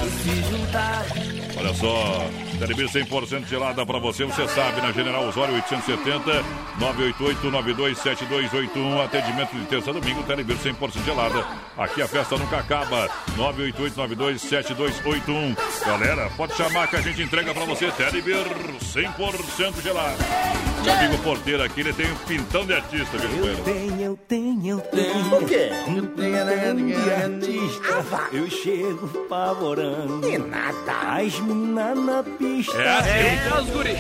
Olha 1.58 1.74
só, 1.74 2.30
Telebir 2.60 2.88
100% 2.90 3.48
gelada 3.48 3.86
pra 3.86 3.98
você, 3.98 4.26
você 4.26 4.48
sabe, 4.50 4.82
na 4.82 4.92
General 4.92 5.26
Osório 5.26 5.54
870 5.56 6.44
988 6.80 7.52
927281 7.52 9.02
atendimento 9.02 9.56
de 9.56 9.66
terça 9.66 9.90
a 9.90 9.94
domingo, 9.94 10.24
Telebir 10.24 10.58
100% 10.58 11.06
gelada. 11.06 11.46
Aqui 11.78 12.02
a 12.02 12.08
festa 12.08 12.38
nunca 12.38 12.58
acaba. 12.58 13.10
988 13.38 13.96
927281 13.96 15.56
Galera, 15.86 16.30
pode 16.36 16.56
chamar 16.56 16.88
que 16.88 16.98
a 16.98 17.02
gente 17.02 17.22
entrega 17.22 17.54
pra 17.54 17.66
você 17.66 17.90
Telebir 17.92 18.46
100% 18.80 19.82
gelada. 19.82 20.65
Meu 20.86 20.94
amigo 20.94 21.18
porteiro 21.24 21.64
aqui, 21.64 21.80
ele 21.80 21.94
tem 21.94 22.06
um 22.12 22.16
pintão 22.16 22.64
de 22.64 22.74
artista, 22.74 23.18
viu, 23.18 23.30
companheiro? 23.30 23.64
tenho, 23.64 24.02
eu 24.02 24.20
tenho, 24.28 24.68
eu 24.68 24.80
tenho. 24.82 25.36
O 25.36 25.46
quê? 25.48 25.70
Eu 25.88 26.06
tenho 26.08 26.86
de 26.86 27.12
artista. 27.12 28.28
Eu 28.32 28.48
chego 28.48 29.08
pavorando. 29.28 30.30
E 30.30 30.38
nada. 30.38 31.18
As 31.18 31.40
minas 31.40 31.98
na 31.98 32.22
pista. 32.22 32.80
É 32.80 33.00
assim. 33.00 33.10
É, 33.10 33.60
os 33.60 33.70
guri. 33.72 33.96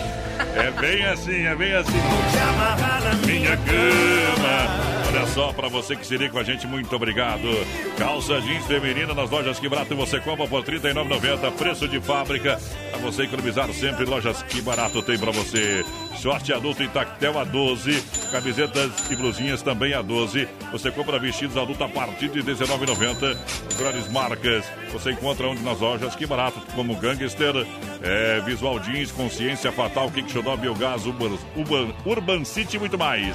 É 0.55 0.71
bem 0.79 1.05
assim, 1.07 1.45
é 1.45 1.55
bem 1.55 1.73
assim. 1.73 1.91
Minha 3.25 3.57
cama. 3.57 5.04
Olha 5.15 5.27
só, 5.27 5.53
para 5.53 5.69
você 5.69 5.95
que 5.95 6.05
se 6.05 6.17
liga 6.17 6.33
com 6.33 6.39
a 6.39 6.43
gente, 6.43 6.67
muito 6.67 6.93
obrigado. 6.93 7.47
Calça 7.97 8.41
jeans 8.41 8.65
feminina 8.65 9.13
nas 9.13 9.29
lojas 9.29 9.57
Que 9.57 9.69
Barato 9.69 9.95
você 9.95 10.19
compra 10.19 10.45
por 10.45 10.61
R$ 10.61 10.77
39,90, 10.77 11.51
preço 11.53 11.87
de 11.87 12.01
fábrica. 12.01 12.59
Para 12.91 12.99
você 12.99 13.23
economizar 13.23 13.71
sempre, 13.71 14.03
lojas 14.03 14.43
Que 14.43 14.61
Barato 14.61 15.01
tem 15.01 15.17
para 15.17 15.31
você. 15.31 15.85
Short 16.17 16.51
adulto 16.51 16.83
em 16.83 16.89
tactel 16.89 17.39
a 17.39 17.45
12, 17.45 18.03
camisetas 18.29 19.09
e 19.09 19.15
blusinhas 19.15 19.61
também 19.61 19.93
a 19.93 20.01
12. 20.01 20.49
Você 20.73 20.91
compra 20.91 21.17
vestidos 21.17 21.55
adulto 21.55 21.85
a 21.85 21.89
partir 21.89 22.27
de 22.27 22.41
R$ 22.41 22.53
19,90. 22.53 23.37
As 23.69 23.77
melhores 23.77 24.11
marcas 24.11 24.65
você 24.91 25.11
encontra 25.11 25.47
onde 25.47 25.63
nas 25.63 25.79
lojas 25.79 26.13
Que 26.13 26.25
Barato, 26.25 26.59
como 26.75 26.93
Gangster, 26.97 27.55
é, 28.01 28.41
Visual 28.41 28.77
Jeans, 28.81 29.13
Consciência 29.13 29.71
Fatal, 29.71 30.11
Kick 30.11 30.29
Show, 30.29 30.43
Biogás, 30.57 31.05
Urban, 31.05 31.93
Urban 32.05 32.43
City 32.43 32.75
e 32.75 32.79
muito 32.79 32.97
mais. 32.97 33.33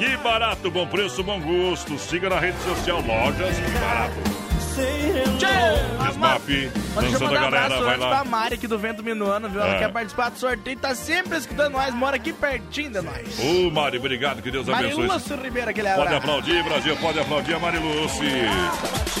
Que 0.00 0.16
barato, 0.16 0.70
bom 0.70 0.86
preço, 0.86 1.22
bom 1.22 1.38
gosto. 1.38 1.98
Siga 1.98 2.30
na 2.30 2.38
rede 2.38 2.56
social 2.62 3.02
Lojas 3.02 3.54
Que 3.58 3.70
Barato. 3.70 4.49
Desmap, 4.80 6.40
Deixa 6.46 6.70
eu 6.96 7.02
dançando 7.02 7.24
a 7.24 7.28
um 7.28 7.32
galera, 7.34 7.64
abraço 7.66 7.84
vai 7.84 7.94
antes 7.94 8.06
pra 8.06 8.16
lá. 8.18 8.24
Mari 8.24 8.54
aqui 8.54 8.66
do 8.66 8.78
Vento 8.78 9.02
Minuano, 9.02 9.48
viu? 9.48 9.60
Ela 9.60 9.76
É. 9.76 9.78
quer 9.78 9.92
participar 9.92 10.30
do 10.30 10.38
sorteio, 10.38 10.76
tá 10.78 10.94
sempre 10.94 11.38
escutando 11.38 11.72
nós, 11.72 11.94
mora 11.94 12.16
aqui 12.16 12.32
pertinho 12.32 12.90
de 12.90 13.00
nós. 13.00 13.38
Ô, 13.38 13.70
Mari, 13.70 13.98
obrigado, 13.98 14.42
que 14.42 14.50
Deus 14.50 14.68
abençoe. 14.68 15.06
Marilúcio 15.06 15.36
Ribeiro, 15.36 15.70
aquele 15.70 15.88
Pode 15.88 16.00
abraço. 16.00 16.16
aplaudir, 16.18 16.62
Brasil, 16.64 16.96
pode 16.96 17.20
aplaudir 17.20 17.54
a 17.54 17.58
Mariluce. 17.58 18.24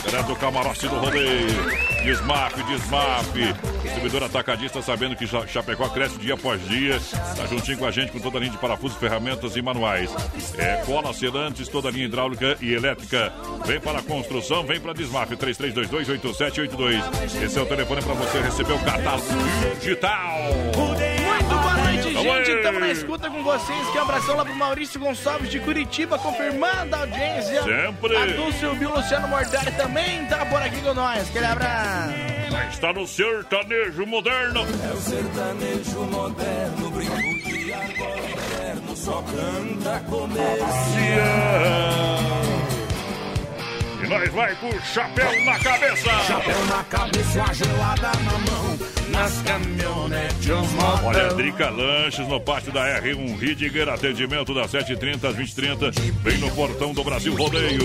Galera 0.04 0.22
do 0.24 0.36
camarote 0.36 0.88
do 0.88 0.96
rodeio. 0.96 1.46
Desmap, 2.04 2.54
desmap. 2.66 3.36
Distribuidor 3.82 4.22
atacadista 4.24 4.80
sabendo 4.80 5.14
que 5.14 5.26
Cha- 5.26 5.46
Chapecó 5.46 5.88
cresce 5.90 6.16
dia 6.18 6.34
após 6.34 6.66
dia. 6.66 6.98
Tá 7.36 7.46
juntinho 7.46 7.76
com 7.78 7.84
a 7.86 7.90
gente 7.90 8.10
com 8.10 8.18
toda 8.18 8.38
a 8.38 8.40
linha 8.40 8.52
de 8.52 8.58
parafusos, 8.58 8.96
ferramentas 8.96 9.56
e 9.56 9.62
manuais. 9.62 10.10
É 10.58 10.82
cola, 10.86 11.12
selantes, 11.12 11.68
toda 11.68 11.88
a 11.88 11.90
linha 11.90 12.06
hidráulica 12.06 12.56
e 12.60 12.72
elétrica. 12.72 13.30
Vem 13.66 13.78
para 13.78 13.98
a 13.98 14.02
construção, 14.02 14.64
vem 14.64 14.80
para 14.80 14.94
Desmap. 14.94 15.30
33228782. 15.58 17.42
Esse 17.42 17.58
é 17.58 17.62
o 17.62 17.66
telefone 17.66 18.02
para 18.02 18.14
você 18.14 18.40
receber 18.40 18.72
o 18.72 18.78
catálogo 18.80 19.26
digital. 19.80 20.38
Muito 20.74 21.48
boa 21.48 21.76
noite, 21.76 22.12
gente. 22.12 22.50
Estamos 22.50 22.80
na 22.80 22.90
escuta 22.90 23.30
com 23.30 23.42
vocês. 23.42 23.88
Que 23.90 23.98
um 23.98 24.02
abração 24.02 24.36
lá 24.36 24.44
pro 24.44 24.54
Maurício 24.54 25.00
Gonçalves 25.00 25.50
de 25.50 25.60
Curitiba, 25.60 26.18
confirmando 26.18 26.94
a 26.94 27.00
audiência. 27.00 27.62
Sempre. 27.62 28.16
A 28.16 28.26
Dulce 28.26 28.64
e 28.64 28.68
o 28.68 28.74
Bill 28.74 28.94
Luciano 28.94 29.28
Mortari 29.28 29.72
também 29.72 30.24
tá 30.26 30.44
por 30.46 30.62
aqui 30.62 30.80
com 30.80 30.94
nós. 30.94 31.28
Aquele 31.28 31.46
abraço. 31.46 32.14
Está 32.70 32.92
no 32.92 33.06
sertanejo 33.06 34.06
moderno. 34.06 34.60
É 34.60 34.92
o 34.92 35.00
sertanejo 35.00 36.00
moderno, 36.04 36.90
brinco 36.90 37.48
de 37.48 37.72
agora 37.72 38.30
moderno, 38.70 38.96
só 38.96 39.22
canta 39.22 40.02
E 42.56 42.59
nós 44.10 44.28
vai 44.30 44.54
com 44.56 44.68
o 44.68 44.80
chapéu 44.82 45.44
na 45.44 45.56
cabeça. 45.60 46.10
Chapéu 46.26 46.64
na 46.66 46.82
cabeça 46.82 47.38
e 47.38 47.40
a 47.40 47.52
gelada 47.52 48.10
na 48.24 48.38
mão, 48.50 48.78
nas 49.08 49.42
caminhonetes. 49.42 50.50
Olha, 51.04 51.28
Drica 51.34 51.70
Lanches 51.70 52.26
no 52.26 52.40
pátio 52.40 52.72
da 52.72 53.00
R1 53.00 53.38
Ridiger, 53.38 53.88
atendimento 53.88 54.52
das 54.52 54.72
7h30 54.72 55.24
às 55.28 55.36
20h30, 55.36 56.12
bem 56.22 56.38
no 56.38 56.50
portão 56.50 56.92
do 56.92 57.04
Brasil 57.04 57.36
Rodeio. 57.36 57.80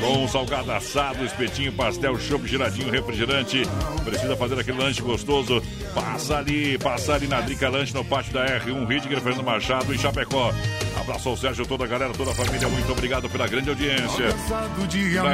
Com 0.00 0.26
salgado 0.28 0.72
assado, 0.72 1.22
espetinho, 1.26 1.72
pastel, 1.72 2.18
chopp, 2.18 2.48
giradinho, 2.48 2.90
refrigerante. 2.90 3.62
Precisa 4.02 4.34
fazer 4.36 4.58
aquele 4.58 4.78
lanche 4.78 5.02
gostoso? 5.02 5.62
Passa 5.94 6.38
ali, 6.38 6.78
passa 6.78 7.14
ali 7.14 7.28
na 7.28 7.42
Drica 7.42 7.68
Lanche 7.68 7.92
no 7.92 8.04
pátio 8.04 8.32
da 8.32 8.46
R1 8.46 8.88
Ridiger, 8.88 9.20
Fernando 9.20 9.44
Machado, 9.44 9.92
em 9.92 9.98
Chapecó. 9.98 10.54
Abraço 10.98 11.28
ao 11.28 11.36
Sérgio, 11.36 11.66
toda 11.66 11.84
a 11.84 11.86
galera, 11.86 12.14
toda 12.14 12.30
a 12.30 12.34
família, 12.34 12.66
muito 12.66 12.90
obrigado 12.90 13.28
pela 13.28 13.46
grande 13.46 13.68
audiência. 13.68 14.28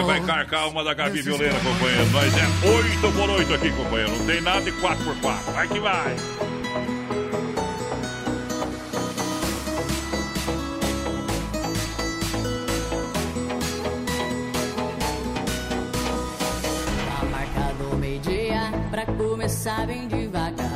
Vai 0.03 0.21
carcar 0.21 0.69
uma 0.69 0.83
da 0.85 0.95
Gabi 0.95 1.23
Violeira, 1.23 1.55
companheiro. 1.61 2.11
Nós 2.11 2.33
é 2.37 2.69
8 2.69 3.13
por 3.13 3.31
8 3.31 3.55
aqui, 3.55 3.71
companheiro. 3.71 4.17
Não 4.17 4.27
tem 4.27 4.41
nada 4.41 4.61
de 4.63 4.73
4 4.73 5.05
por 5.05 5.17
4 5.21 5.53
Vai 5.53 5.69
que 5.69 5.81
vai. 5.81 6.17
Tá 17.07 17.25
marcado 17.31 17.97
meio-dia 17.97 18.73
pra 18.91 19.07
começar 19.07 19.87
bem 19.87 20.09
devagar. 20.09 20.70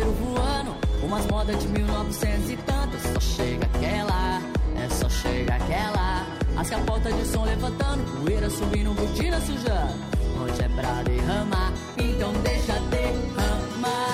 Voando, 0.00 0.74
umas 1.02 1.26
modas 1.26 1.58
de 1.60 1.68
1900 1.68 2.50
e 2.50 2.56
tantas. 2.56 3.02
Só 3.02 3.20
chega 3.20 3.66
aquela, 3.66 4.40
é 4.76 4.88
só 4.88 5.08
chega 5.08 5.54
aquela. 5.54 6.26
As 6.56 6.70
capotas 6.70 7.14
de 7.14 7.26
som 7.26 7.44
levantando, 7.44 8.04
poeira 8.20 8.48
subindo, 8.48 8.94
botina 8.94 9.40
sujando. 9.40 9.94
Hoje 10.42 10.62
é 10.62 10.68
pra 10.68 11.02
derramar, 11.02 11.72
então 11.98 12.32
deixa 12.42 12.72
derramar. 12.90 14.11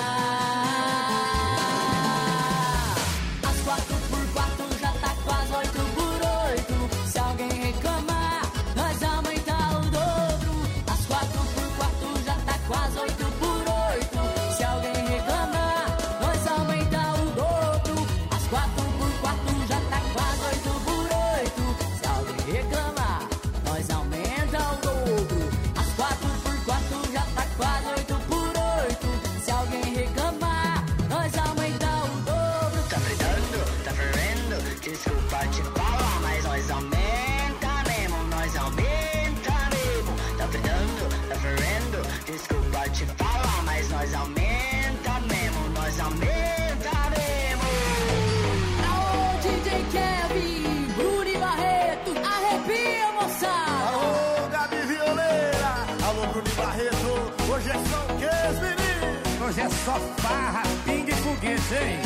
Hoje 59.49 59.63
é 59.63 59.69
só 59.71 59.99
farra, 60.19 60.63
pingue 60.85 61.11
foguete, 61.13 61.75
hein? 61.75 61.99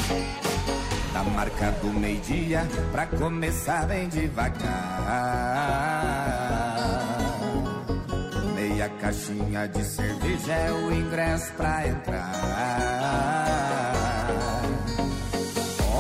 Tá 1.13 1.25
marcado 1.25 1.89
meio-dia 1.89 2.65
pra 2.93 3.05
começar 3.05 3.85
bem 3.87 4.09
devagar. 4.09 4.61
Meia 8.55 8.89
caixinha 9.01 9.67
de 9.67 9.85
cerveja 9.85 10.53
é 10.53 10.71
o 10.71 10.93
ingresso 10.93 11.53
pra 11.55 11.89
entrar. 11.89 12.33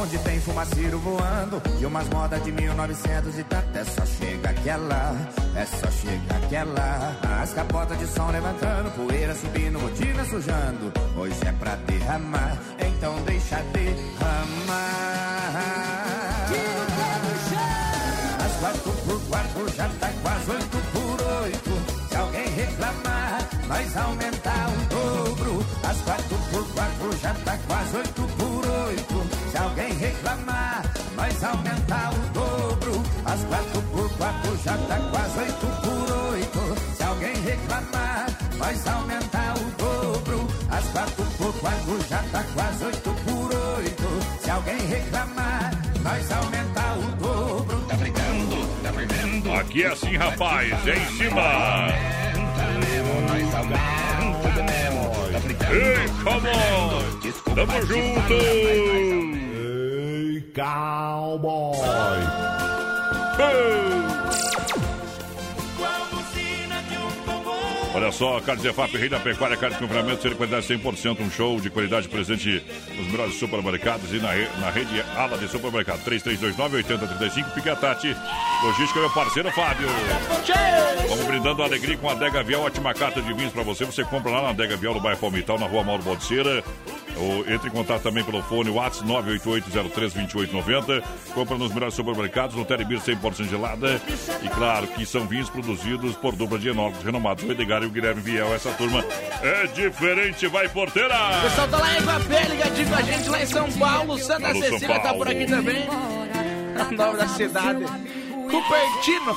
Onde 0.00 0.18
tem 0.18 0.40
fumaceiro 0.40 1.00
voando 1.00 1.60
e 1.80 1.86
umas 1.86 2.08
modas 2.10 2.40
de 2.44 2.52
1900 2.52 3.36
e 3.36 3.42
tanto. 3.42 3.76
É 3.76 3.84
só 3.84 4.06
chega 4.06 4.50
aquela, 4.50 5.16
é 5.56 5.66
só 5.66 5.90
chega 5.90 6.36
aquela. 6.36 7.16
As 7.42 7.52
capotas 7.52 7.98
de 7.98 8.06
som 8.06 8.30
levantando, 8.30 8.90
poeira 8.92 9.34
subindo, 9.34 9.78
rotina 9.78 10.24
sujando. 10.24 10.92
Hoje 11.16 11.36
é 11.46 11.52
pra 11.52 11.74
derramar, 11.76 12.58
então 12.78 13.14
deixa 13.24 13.56
derramar. 13.72 15.12
As 18.44 18.52
quatro 18.60 18.92
por 18.92 19.20
quatro 19.28 19.76
já 19.76 19.88
tá 20.00 20.10
quase 20.22 20.50
oito 20.50 20.78
por 20.92 21.22
oito. 21.42 22.08
Se 22.08 22.16
alguém 22.16 22.48
reclamar, 22.48 23.48
nós 23.66 23.96
aumentar 23.96 24.68
o 24.68 24.76
dobro. 24.94 25.66
As 25.82 26.00
quatro 26.02 26.38
por 26.50 26.74
quatro 26.74 27.18
já 27.18 27.34
tá 27.44 27.58
quase 27.66 27.96
oito 27.96 28.22
por 28.38 28.66
oito. 28.86 29.50
Se 29.50 29.58
alguém 29.58 29.92
reclamar, 29.94 30.82
nós 31.16 31.44
aumentar 31.44 31.86
o. 31.88 31.91
As 33.32 33.42
quatro 33.44 33.80
por 33.80 34.10
quatro 34.18 34.58
já 34.62 34.76
tá 34.76 34.98
quase 35.10 35.38
oito 35.38 35.66
por 35.80 36.12
oito. 36.34 36.76
Se 36.94 37.02
alguém 37.02 37.34
reclamar, 37.34 38.26
nós 38.58 38.86
aumentar 38.86 39.54
o 39.56 39.64
dobro. 39.82 40.46
As 40.70 40.84
quatro 40.88 41.24
por 41.38 41.54
quatro 41.60 41.98
já 42.10 42.22
tá 42.30 42.44
quase 42.52 42.84
oito 42.84 43.10
por 43.24 43.54
oito. 43.78 44.04
Se 44.38 44.50
alguém 44.50 44.76
reclamar, 44.86 45.70
nós 46.02 46.30
aumentar 46.30 46.98
o 46.98 47.02
dobro. 47.16 47.80
Tá 47.88 47.96
brigando, 47.96 48.66
tá 48.82 48.92
perdendo. 48.92 49.50
Aqui 49.54 49.82
é 49.82 49.86
assim, 49.86 50.14
rapaz. 50.14 50.70
É 50.86 50.94
em 50.94 51.06
cima. 51.16 51.88
Nós 53.28 53.54
aumenta 53.54 54.62
mesmo. 54.62 55.10
Tá 55.32 55.38
brincando? 55.40 55.74
Ei, 55.74 56.06
come 56.22 56.50
on! 56.50 57.02
Tamo 57.54 57.86
junto! 57.86 58.34
Ei, 59.54 60.42
cowboy! 60.54 61.78
Olha 67.94 68.10
só, 68.10 68.40
Carnes 68.40 68.64
EFAP, 68.64 68.96
Rei 68.96 69.08
da 69.10 69.20
Pecuária, 69.20 69.54
Carnes 69.54 69.78
de 69.78 69.84
Confinamento, 69.86 70.22
ser 70.22 70.34
qualidade 70.34 70.66
100%, 70.66 71.20
um 71.20 71.30
show 71.30 71.60
de 71.60 71.68
qualidade 71.68 72.08
presente 72.08 72.64
nos 72.96 73.06
melhores 73.08 73.34
supermercados 73.38 74.10
e 74.14 74.16
na, 74.18 74.30
re- 74.30 74.48
na 74.60 74.70
rede 74.70 75.04
Ala 75.14 75.36
de 75.36 75.46
Supermercado. 75.46 76.02
3329-8035, 76.04 77.52
Piquetati. 77.52 78.16
Logística, 78.64 78.98
meu 78.98 79.10
parceiro 79.10 79.50
Fábio. 79.52 79.86
Vamos 81.06 81.24
brindando 81.26 81.62
alegria 81.62 81.98
com 81.98 82.08
a 82.08 82.12
Adega 82.12 82.42
Vial, 82.42 82.62
ótima 82.62 82.94
carta 82.94 83.20
de 83.20 83.30
vinhos 83.34 83.52
pra 83.52 83.62
você. 83.62 83.84
Você 83.84 84.02
compra 84.04 84.30
lá 84.32 84.42
na 84.42 84.48
Adega 84.50 84.76
Vial, 84.76 84.94
no 84.94 85.00
bairro 85.00 85.20
Palmital, 85.20 85.58
na 85.58 85.66
rua 85.66 85.84
Mauro 85.84 86.02
Baldiceira. 86.02 86.64
Ou 87.16 87.40
entre 87.50 87.68
em 87.68 87.72
contato 87.72 88.02
também 88.02 88.24
pelo 88.24 88.42
fone 88.42 88.70
WhatsApp 88.70 89.08
988032890. 89.08 91.02
Compra 91.34 91.58
nos 91.58 91.72
melhores 91.72 91.94
supermercados, 91.94 92.56
no 92.56 92.64
Telebir 92.64 93.00
100% 93.00 93.48
gelada. 93.48 94.00
E 94.42 94.48
claro 94.48 94.86
que 94.88 95.04
são 95.04 95.26
vinhos 95.26 95.50
produzidos 95.50 96.16
por 96.16 96.34
dupla 96.34 96.58
de 96.58 96.68
enólogos 96.68 97.02
renomados. 97.02 97.44
O 97.44 97.52
Edgar 97.52 97.82
e 97.82 97.86
o 97.86 97.90
Guilherme 97.90 98.20
Viel. 98.22 98.52
Essa 98.54 98.70
turma 98.72 99.04
é 99.42 99.66
diferente, 99.68 100.46
vai 100.46 100.68
porteira! 100.68 101.14
O 101.38 101.42
pessoal 101.42 101.68
tá 101.68 101.78
lá 101.78 101.98
em 101.98 102.02
Guapé, 102.02 102.48
ligadinho 102.48 102.88
com 102.88 102.94
a 102.94 103.02
gente 103.02 103.28
lá 103.28 103.42
em 103.42 103.46
São 103.46 103.72
Paulo. 103.72 104.18
Santa 104.18 104.54
Cecília 104.54 105.00
tá 105.00 105.14
por 105.14 105.28
aqui 105.28 105.46
Paulo. 105.46 105.62
também. 105.64 105.88
O 105.88 106.92
nome 106.96 107.16
da 107.18 107.28
cidade. 107.28 107.84
Cupertino, 108.52 109.34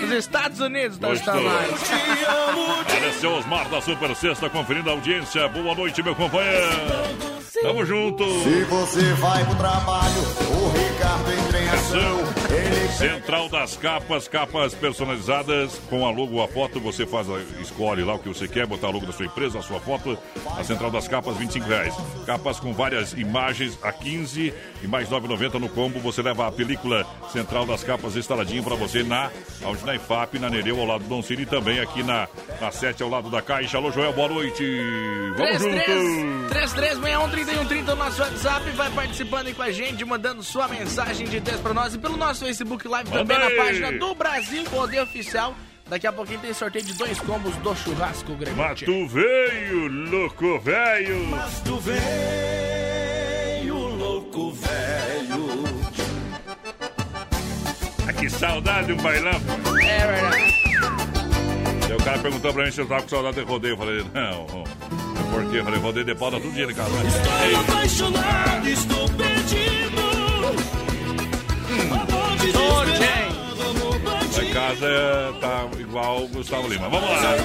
nos 0.00 0.10
Estados 0.10 0.58
Unidos, 0.58 0.98
lá. 1.44 1.60
Olha, 2.90 3.12
seu 3.12 3.32
Osmar 3.32 3.68
da 3.68 3.80
Super 3.80 4.14
Sexta 4.16 4.50
conferindo 4.50 4.90
a 4.90 4.92
audiência. 4.92 5.48
Boa 5.48 5.72
noite, 5.72 6.02
meu 6.02 6.16
companheiro. 6.16 6.68
Tamo 7.62 7.86
junto. 7.86 8.24
Se 8.42 8.64
você 8.64 9.12
vai 9.14 9.44
pro 9.44 9.54
trabalho, 9.54 10.20
o 10.50 10.68
Ricardo 10.76 11.32
entra 11.32 11.60
em 11.60 11.68
ação. 11.68 12.43
Central 12.96 13.48
das 13.48 13.76
capas, 13.76 14.28
capas 14.28 14.74
personalizadas 14.74 15.80
com 15.90 16.06
a 16.06 16.10
logo, 16.10 16.40
a 16.40 16.46
foto, 16.46 16.78
você 16.78 17.04
faz, 17.04 17.28
a, 17.28 17.40
escolhe 17.60 18.04
lá 18.04 18.14
o 18.14 18.18
que 18.18 18.28
você 18.28 18.46
quer, 18.46 18.66
botar 18.66 18.86
a 18.86 18.90
logo 18.90 19.04
da 19.04 19.12
sua 19.12 19.26
empresa, 19.26 19.58
a 19.58 19.62
sua 19.62 19.80
foto, 19.80 20.16
a 20.56 20.62
Central 20.62 20.90
das 20.90 21.08
capas, 21.08 21.36
25 21.36 21.66
reais. 21.66 21.94
Capas 22.24 22.60
com 22.60 22.72
várias 22.72 23.12
imagens 23.12 23.76
a 23.82 23.92
15 23.92 24.54
e 24.82 24.86
mais 24.86 25.08
9,90 25.08 25.54
no 25.54 25.68
combo, 25.68 25.98
você 25.98 26.22
leva 26.22 26.46
a 26.46 26.52
película 26.52 27.04
Central 27.32 27.66
das 27.66 27.82
capas 27.82 28.14
instaladinho 28.14 28.62
para 28.62 28.76
você 28.76 29.02
na, 29.02 29.30
onde 29.64 29.84
na 29.84 29.96
IFAP, 29.96 30.38
na 30.38 30.48
Nereu, 30.48 30.78
ao 30.78 30.86
lado 30.86 31.02
do 31.02 31.08
Dom 31.08 31.22
Cine 31.22 31.42
e 31.42 31.46
também 31.46 31.80
aqui 31.80 32.02
na, 32.02 32.28
na 32.60 32.70
7, 32.70 33.02
ao 33.02 33.08
lado 33.08 33.28
da 33.28 33.42
Caixa. 33.42 33.76
Alô, 33.76 33.90
Joel, 33.90 34.12
boa 34.12 34.28
noite. 34.28 34.64
Vamos 35.36 35.58
junto. 35.58 35.74
33613130 36.54 37.82
no 37.86 37.96
nosso 37.96 38.22
WhatsApp, 38.22 38.70
vai 38.70 38.90
participando 38.90 39.46
aí 39.48 39.54
com 39.54 39.62
a 39.62 39.72
gente, 39.72 40.04
mandando 40.04 40.42
sua 40.42 40.68
mensagem 40.68 41.26
de 41.26 41.40
texto 41.40 41.62
pra 41.62 41.74
nós 41.74 41.94
e 41.94 41.98
pelo 41.98 42.16
nosso 42.16 42.43
Facebook 42.44 42.86
Live 42.86 43.08
Manda 43.08 43.24
também 43.24 43.38
na 43.38 43.62
página 43.62 43.90
do 43.92 44.14
Brasil 44.14 44.64
Rodeio 44.70 45.02
Oficial. 45.04 45.54
Daqui 45.88 46.06
a 46.06 46.12
pouquinho 46.12 46.40
tem 46.40 46.52
sorteio 46.52 46.84
de 46.84 46.92
dois 46.92 47.18
combos 47.20 47.56
do 47.56 47.74
churrasco 47.74 48.34
grande. 48.34 48.56
Mas 48.56 48.80
tu 48.82 49.06
veio, 49.06 49.88
louco 49.88 50.60
velho. 50.60 51.26
Mas 51.28 51.60
tu 51.60 51.78
veio, 51.78 53.74
louco 53.74 54.52
velho. 54.52 55.64
Ah, 58.06 58.12
que 58.12 58.28
saudade 58.28 58.88
de 58.88 58.92
um 58.92 58.96
bailão. 58.96 59.40
É 59.82 60.06
verdade. 60.06 60.54
Aí 61.86 61.92
o 61.94 62.04
cara 62.04 62.18
perguntou 62.18 62.52
pra 62.52 62.64
mim 62.66 62.70
se 62.70 62.80
eu 62.80 62.86
tava 62.86 63.02
com 63.02 63.08
saudade 63.08 63.36
de 63.36 63.42
rodeio. 63.42 63.72
Eu 63.72 63.78
falei, 63.78 64.04
não, 64.12 64.64
é 64.64 65.32
porque 65.32 65.56
eu 65.58 65.64
falei, 65.64 65.80
rodeio 65.80 66.04
de 66.04 66.14
pau 66.14 66.30
dá 66.30 66.38
tudo 66.38 66.50
dinheiro 66.50 66.72
em 66.72 66.74
casa. 66.74 66.90
Estou 66.90 67.60
apaixonado, 67.60 68.68
estou 68.68 69.08
perdido. 69.08 70.04
Desesperado, 71.74 72.13
Lá 74.36 74.42
em 74.42 74.52
casa 74.52 74.88
tá 75.40 75.68
igual 75.78 76.24
o 76.24 76.28
Gustavo 76.28 76.66
Lima. 76.68 76.88
Vamos 76.88 77.08
lá. 77.08 77.36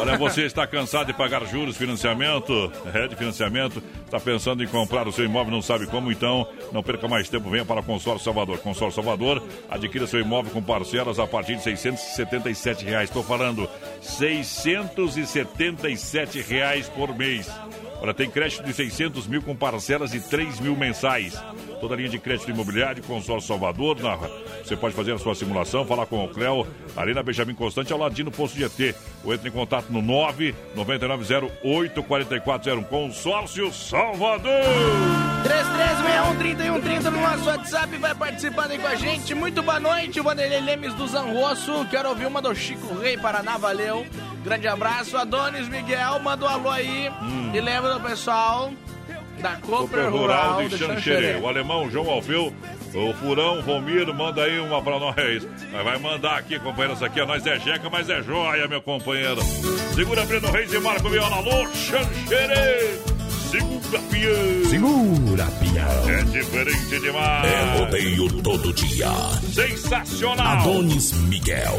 Olha, 0.00 0.16
você 0.16 0.46
está 0.46 0.66
cansado 0.66 1.08
de 1.08 1.12
pagar 1.12 1.44
juros, 1.46 1.76
financiamento, 1.76 2.72
é 2.94 3.06
de 3.06 3.14
financiamento, 3.14 3.82
está 4.04 4.18
pensando 4.18 4.64
em 4.64 4.66
comprar 4.66 5.06
o 5.06 5.12
seu 5.12 5.26
imóvel, 5.26 5.52
não 5.52 5.60
sabe 5.60 5.86
como, 5.86 6.10
então 6.10 6.48
não 6.72 6.82
perca 6.82 7.06
mais 7.06 7.28
tempo, 7.28 7.50
venha 7.50 7.66
para 7.66 7.82
Consórcio 7.82 8.24
Salvador. 8.24 8.60
Consórcio 8.60 9.02
Salvador, 9.02 9.42
adquira 9.68 10.06
seu 10.06 10.20
imóvel 10.20 10.52
com 10.52 10.62
parcelas 10.62 11.18
a 11.18 11.26
partir 11.26 11.56
de 11.56 11.62
677 11.62 12.82
reais. 12.82 13.10
Estou 13.10 13.22
falando 13.22 13.68
677 14.00 16.40
reais 16.40 16.88
por 16.88 17.14
mês. 17.14 17.46
Olha, 18.00 18.14
tem 18.14 18.30
crédito 18.30 18.64
de 18.64 18.72
600 18.72 19.26
mil 19.26 19.42
com 19.42 19.54
parcelas 19.54 20.12
de 20.12 20.20
3 20.20 20.58
mil 20.60 20.74
mensais. 20.74 21.34
Toda 21.80 21.96
linha 21.96 22.08
de 22.08 22.18
crédito 22.18 22.50
imobiliário, 22.50 23.02
consórcio 23.02 23.48
Salvador. 23.48 24.00
Na, 24.00 24.16
você 24.64 24.74
pode 24.76 24.94
fazer 24.94 25.12
a 25.12 25.18
sua 25.18 25.34
simulação, 25.34 25.84
falar 25.84 26.06
com 26.06 26.24
o 26.24 26.28
Cléo, 26.28 26.66
ali 26.96 27.12
na 27.12 27.22
Benjamin 27.22 27.54
Constante, 27.54 27.92
ao 27.92 27.98
ladinho 27.98 28.30
do 28.30 28.30
posto 28.30 28.58
GT. 28.58 28.94
Ou 29.22 29.34
entre 29.34 29.48
em 29.48 29.52
contato 29.52 29.90
no 29.90 30.00
999084401. 30.02 32.84
Consórcio 32.84 33.70
Salvador! 33.72 34.50
33613130 35.44 37.10
no 37.10 37.20
nosso 37.20 37.44
WhatsApp, 37.46 37.96
vai 37.96 38.14
participando 38.14 38.72
aí 38.72 38.78
com 38.78 38.86
a 38.86 38.94
gente. 38.94 39.34
Muito 39.34 39.62
boa 39.62 39.80
noite, 39.80 40.20
Vanderlei 40.20 40.60
Lemes 40.60 40.92
do 40.94 41.06
Zanrosso. 41.06 41.86
Quero 41.90 42.10
ouvir 42.10 42.26
uma 42.26 42.42
do 42.42 42.54
Chico 42.54 42.94
Rei 42.98 43.16
Paraná, 43.16 43.56
valeu. 43.56 44.06
Grande 44.44 44.68
abraço, 44.68 45.16
Adonis 45.16 45.66
Miguel, 45.68 46.20
manda 46.20 46.44
um 46.44 46.48
alô 46.48 46.70
aí. 46.70 47.10
E 47.52 47.60
lembra 47.60 47.89
do 47.94 48.00
pessoal 48.00 48.72
da 49.40 49.56
Cooper 49.56 50.10
Rural, 50.10 50.52
Rural 50.52 50.68
de 50.68 50.76
do 50.76 50.78
Xanxerê. 50.78 51.36
O 51.40 51.48
alemão 51.48 51.90
João 51.90 52.10
Alfeu, 52.10 52.52
o 52.94 53.14
Furão, 53.14 53.60
Romiro, 53.62 54.14
manda 54.14 54.42
aí 54.42 54.58
uma 54.60 54.82
pra 54.82 54.98
nós. 54.98 55.48
Mas 55.72 55.84
vai 55.84 55.98
mandar 55.98 56.38
aqui, 56.38 56.58
companheiro. 56.58 56.92
Essa 56.92 57.06
aqui, 57.06 57.24
nós 57.24 57.44
é 57.46 57.58
jeca, 57.58 57.88
mas 57.90 58.08
é 58.08 58.22
joia, 58.22 58.68
meu 58.68 58.82
companheiro. 58.82 59.40
Segura 59.94 60.24
Breno 60.26 60.50
Reis 60.50 60.72
e 60.72 60.78
Marco 60.78 61.08
Viola. 61.08 61.36
Alô, 61.36 61.66
Xanxerê. 61.74 63.00
Segura, 63.50 63.98
pião. 64.10 64.64
Segura, 64.68 65.44
pião. 65.46 66.10
É 66.10 66.22
diferente 66.24 67.00
demais. 67.00 67.52
É 67.52 67.78
rodeio 67.78 68.42
todo 68.42 68.72
dia. 68.72 69.08
Sensacional. 69.52 70.46
Adonis 70.46 71.12
Miguel, 71.12 71.76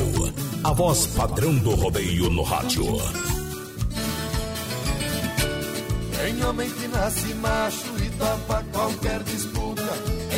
a 0.64 0.74
voz 0.74 1.08
padrão 1.08 1.54
do 1.60 1.74
rodeio 1.76 2.30
no 2.30 2.44
rádio. 2.44 2.84
Tem 6.22 6.46
homem 6.46 6.70
que 6.70 6.88
nasce 6.88 7.34
macho 7.34 7.96
e 7.98 8.10
topa 8.12 8.64
qualquer 8.72 9.24
disputa. 9.24 9.82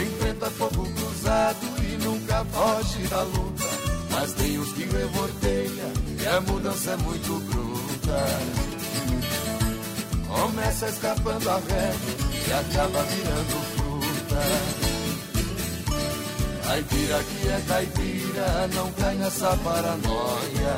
Enfrenta 0.02 0.50
fogo 0.52 0.90
cruzado 0.94 1.66
e 1.84 1.98
nunca 2.02 2.46
foge 2.46 3.06
da 3.10 3.22
luta. 3.24 3.64
Mas 4.10 4.32
tem 4.32 4.58
os 4.60 4.72
que 4.72 4.84
revolteia 4.84 5.94
e 6.22 6.26
a 6.26 6.40
mudança 6.40 6.92
é 6.92 6.96
muito 6.96 7.38
bruta. 7.52 8.26
Começa 10.26 10.88
escapando 10.88 11.50
a 11.50 11.56
regra 11.56 11.94
e 12.48 12.54
acaba 12.54 13.04
virando 13.04 13.56
fruta. 13.76 14.42
Caipira 16.66 17.24
que 17.24 17.48
é 17.50 17.62
caipira, 17.68 18.70
não 18.74 18.90
cai 18.94 19.16
nessa 19.16 19.58
paranoia. 19.58 20.78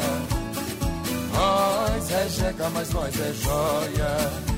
Nós 1.31 2.11
é 2.11 2.27
jeca, 2.27 2.69
mas 2.71 2.89
nós 2.89 3.13
é 3.19 3.33
joia. 3.33 4.54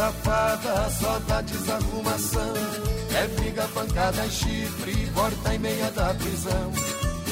Safada, 0.00 0.90
só 0.98 1.18
dá 1.28 1.42
desarrumação. 1.42 2.54
É 3.14 3.26
briga, 3.38 3.68
pancada, 3.74 4.26
chifre, 4.30 4.94
volta 5.12 5.54
e 5.54 5.58
meia 5.58 5.90
da 5.90 6.14
prisão. 6.14 6.72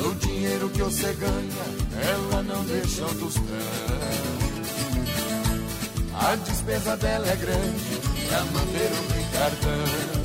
O 0.04 0.14
dinheiro 0.16 0.68
que 0.68 0.82
você 0.82 1.14
ganha, 1.14 1.64
ela 2.10 2.42
não 2.42 2.62
deixa 2.64 3.06
tostão. 3.06 3.42
A 6.12 6.36
despesa 6.36 6.96
dela 6.98 7.26
é 7.26 7.36
grande, 7.36 8.00
pra 8.28 8.44
manter 8.44 8.92
o 8.92 9.02
ricardão. 9.16 10.18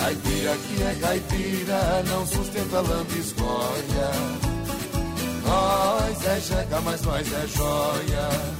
Caipira 0.00 0.56
que 0.56 0.82
é 0.82 0.96
caipira, 1.00 2.02
não 2.08 2.26
sustenta 2.26 2.80
lambisgoia. 2.80 4.10
Nós 5.46 6.26
é 6.26 6.40
jeca, 6.40 6.80
mas 6.80 7.02
nós 7.02 7.32
é 7.32 7.46
joia. 7.46 8.57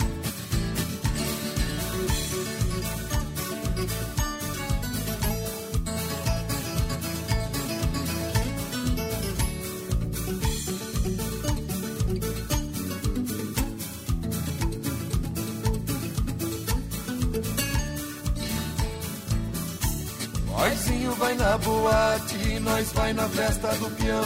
Nós 22.60 22.92
vai 22.92 23.12
na 23.12 23.28
festa 23.28 23.68
do 23.76 23.90
peão. 23.96 24.22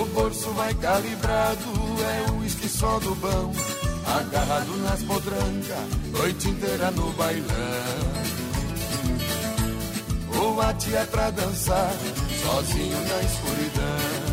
O 0.00 0.04
bolso 0.06 0.50
vai 0.50 0.74
calibrado, 0.74 1.64
é 2.00 2.30
o 2.30 2.40
uísque 2.40 2.68
só 2.68 2.98
do 2.98 3.14
bão. 3.16 3.52
Agarrado 4.06 4.76
nas 4.78 5.02
podrancas, 5.02 5.88
noite 6.10 6.48
inteira 6.48 6.90
no 6.90 7.12
bailão. 7.12 8.12
O 10.34 10.60
ate 10.60 10.94
é 10.94 11.04
pra 11.04 11.30
dançar, 11.30 11.92
sozinho 12.42 12.98
na 13.08 13.22
escuridão. 13.22 14.32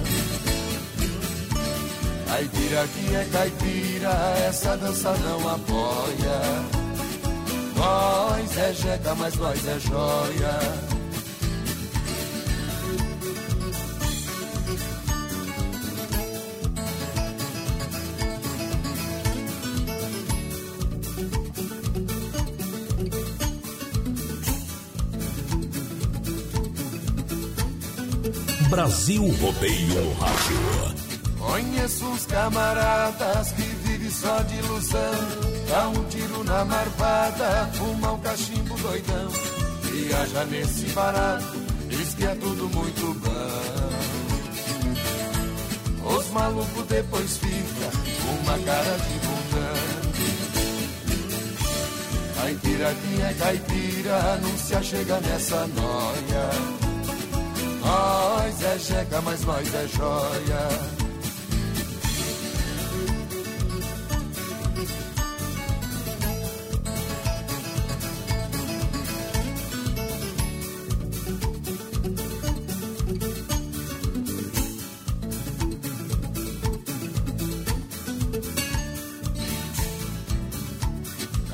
Caipira 2.28 2.88
que 2.88 3.16
é 3.16 3.28
caipira, 3.32 4.10
essa 4.48 4.78
dança 4.78 5.14
não 5.18 5.50
apoia. 5.50 6.90
Nós 7.76 8.58
é 8.58 8.74
jeca, 8.74 9.16
mas 9.16 9.36
nós 9.36 9.68
é 9.68 9.80
joia. 9.80 10.99
Brasil 28.80 29.28
Rodeio 29.42 29.88
no 29.90 30.14
Rádio. 30.14 30.96
Conheço 31.38 32.06
uns 32.06 32.26
camaradas 32.26 33.52
que 33.52 33.62
vivem 33.62 34.10
só 34.10 34.42
de 34.44 34.56
ilusão. 34.56 35.12
Dá 35.68 35.90
um 35.90 36.02
tiro 36.06 36.46
na 36.46 36.64
marvada, 36.64 37.70
fuma 37.74 38.14
um 38.14 38.20
cachimbo 38.22 38.78
doidão. 38.78 39.28
Viaja 39.82 40.46
nesse 40.46 40.86
barato, 40.94 41.58
diz 41.90 42.14
que 42.14 42.24
é 42.24 42.34
tudo 42.36 42.70
muito 42.70 43.20
bom. 43.20 43.90
Os 46.16 46.30
malucos 46.30 46.86
depois 46.88 47.36
fica 47.36 47.92
com 48.22 48.32
uma 48.44 48.58
cara 48.60 48.98
de 48.98 49.20
bundão. 49.28 49.76
Caipira 52.34 52.96
que 52.96 53.22
é 53.24 53.34
caipira, 53.40 54.40
não 54.42 54.58
se 54.58 54.74
achega 54.74 55.20
nessa 55.20 55.68
noia. 55.68 56.79
Nós 57.90 58.62
é 58.62 58.78
jeca, 58.78 59.20
mas 59.22 59.44
nós 59.46 59.74
é 59.74 59.88
joia. 59.88 60.68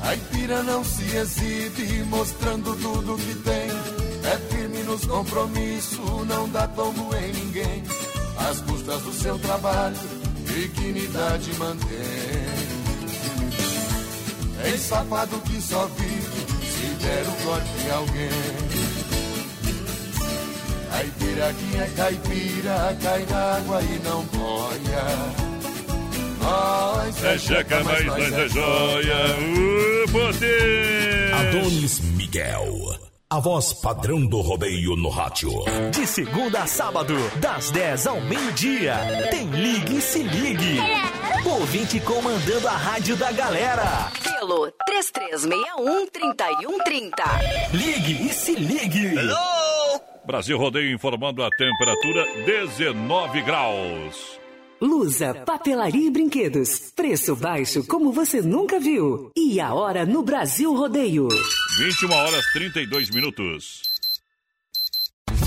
Caipira 0.02 0.62
não 0.64 0.84
se 0.84 1.16
exibe 1.16 2.04
mostrando 2.04 2.76
tudo 2.76 3.16
que 3.16 3.34
tem. 3.36 3.95
É 4.32 4.36
firme 4.50 4.82
nos 4.82 5.04
compromissos, 5.04 6.26
não 6.26 6.48
dá 6.48 6.66
tombo 6.68 7.14
em 7.16 7.32
ninguém. 7.32 7.82
Às 8.36 8.60
custas 8.60 9.02
do 9.02 9.12
seu 9.12 9.38
trabalho, 9.38 9.96
dignidade 10.44 11.52
mantém. 11.58 12.76
Tem 14.62 14.78
safado 14.78 15.38
que 15.42 15.60
só 15.62 15.86
vive 15.86 16.46
se 16.66 16.86
der 17.04 17.22
o 17.22 17.44
corte 17.44 17.68
em 17.86 17.90
alguém. 17.90 18.76
Caipira 20.90 21.52
que 21.52 21.76
é 21.76 21.90
caipira, 21.94 22.96
cai 23.02 23.26
na 23.30 23.56
água 23.56 23.82
e 23.82 23.98
não 24.02 24.24
boia. 24.24 25.46
Nós 26.40 27.24
É 27.24 27.38
checa, 27.38 27.84
mas 27.84 28.04
nós 28.06 28.32
é 28.32 28.48
joia. 28.48 29.36
Uh, 29.38 30.10
poder! 30.10 31.34
Adonis 31.34 32.00
Miguel. 32.00 32.95
A 33.28 33.40
voz 33.40 33.72
padrão 33.72 34.24
do 34.24 34.40
rodeio 34.40 34.94
no 34.94 35.08
rádio. 35.08 35.50
De 35.90 36.06
segunda 36.06 36.62
a 36.62 36.66
sábado, 36.68 37.12
das 37.40 37.72
10 37.72 38.06
ao 38.06 38.20
meio-dia, 38.20 38.94
tem 39.32 39.50
Ligue 39.50 39.96
e 39.96 40.00
Se 40.00 40.22
Ligue. 40.22 40.78
Ouvinte 41.44 41.98
comandando 41.98 42.68
a 42.68 42.76
rádio 42.76 43.16
da 43.16 43.32
galera. 43.32 44.12
Pelo 44.22 44.72
3361-3130. 44.88 47.72
Ligue 47.72 48.28
e 48.28 48.32
Se 48.32 48.54
Ligue. 48.54 49.16
Brasil 50.24 50.56
Rodeio 50.56 50.94
informando 50.94 51.42
a 51.42 51.50
temperatura 51.50 52.24
19 52.44 53.42
graus. 53.42 54.38
Lusa, 54.80 55.34
papelaria 55.46 56.06
e 56.06 56.10
brinquedos. 56.10 56.92
Preço 56.94 57.34
baixo 57.34 57.84
como 57.84 58.12
você 58.12 58.42
nunca 58.42 58.78
viu. 58.78 59.30
E 59.34 59.58
a 59.58 59.72
hora 59.72 60.04
no 60.04 60.22
Brasil 60.22 60.74
Rodeio. 60.74 61.28
21 61.78 62.12
horas 62.12 62.44
32 62.52 63.10
minutos. 63.10 63.95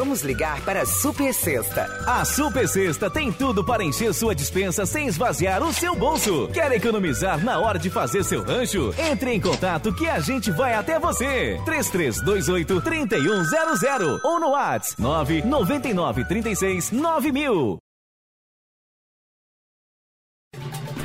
Vamos 0.00 0.22
ligar 0.22 0.64
para 0.64 0.80
a 0.80 0.86
Super 0.86 1.34
Sexta. 1.34 1.84
A 2.06 2.24
Super 2.24 2.66
Sexta 2.66 3.10
tem 3.10 3.30
tudo 3.30 3.62
para 3.62 3.84
encher 3.84 4.14
sua 4.14 4.34
dispensa 4.34 4.86
sem 4.86 5.06
esvaziar 5.06 5.62
o 5.62 5.74
seu 5.74 5.94
bolso. 5.94 6.48
Quer 6.54 6.72
economizar 6.72 7.44
na 7.44 7.58
hora 7.58 7.78
de 7.78 7.90
fazer 7.90 8.24
seu 8.24 8.42
rancho? 8.42 8.94
Entre 8.98 9.34
em 9.34 9.38
contato 9.38 9.94
que 9.94 10.08
a 10.08 10.18
gente 10.18 10.50
vai 10.52 10.72
até 10.72 10.98
você. 10.98 11.60
3328 11.66 12.80
3100 12.80 14.20
ou 14.24 14.40
no 14.40 14.52
WhatsApp 14.52 15.02
999 15.02 16.24
36 16.24 16.92
9000. 16.92 17.78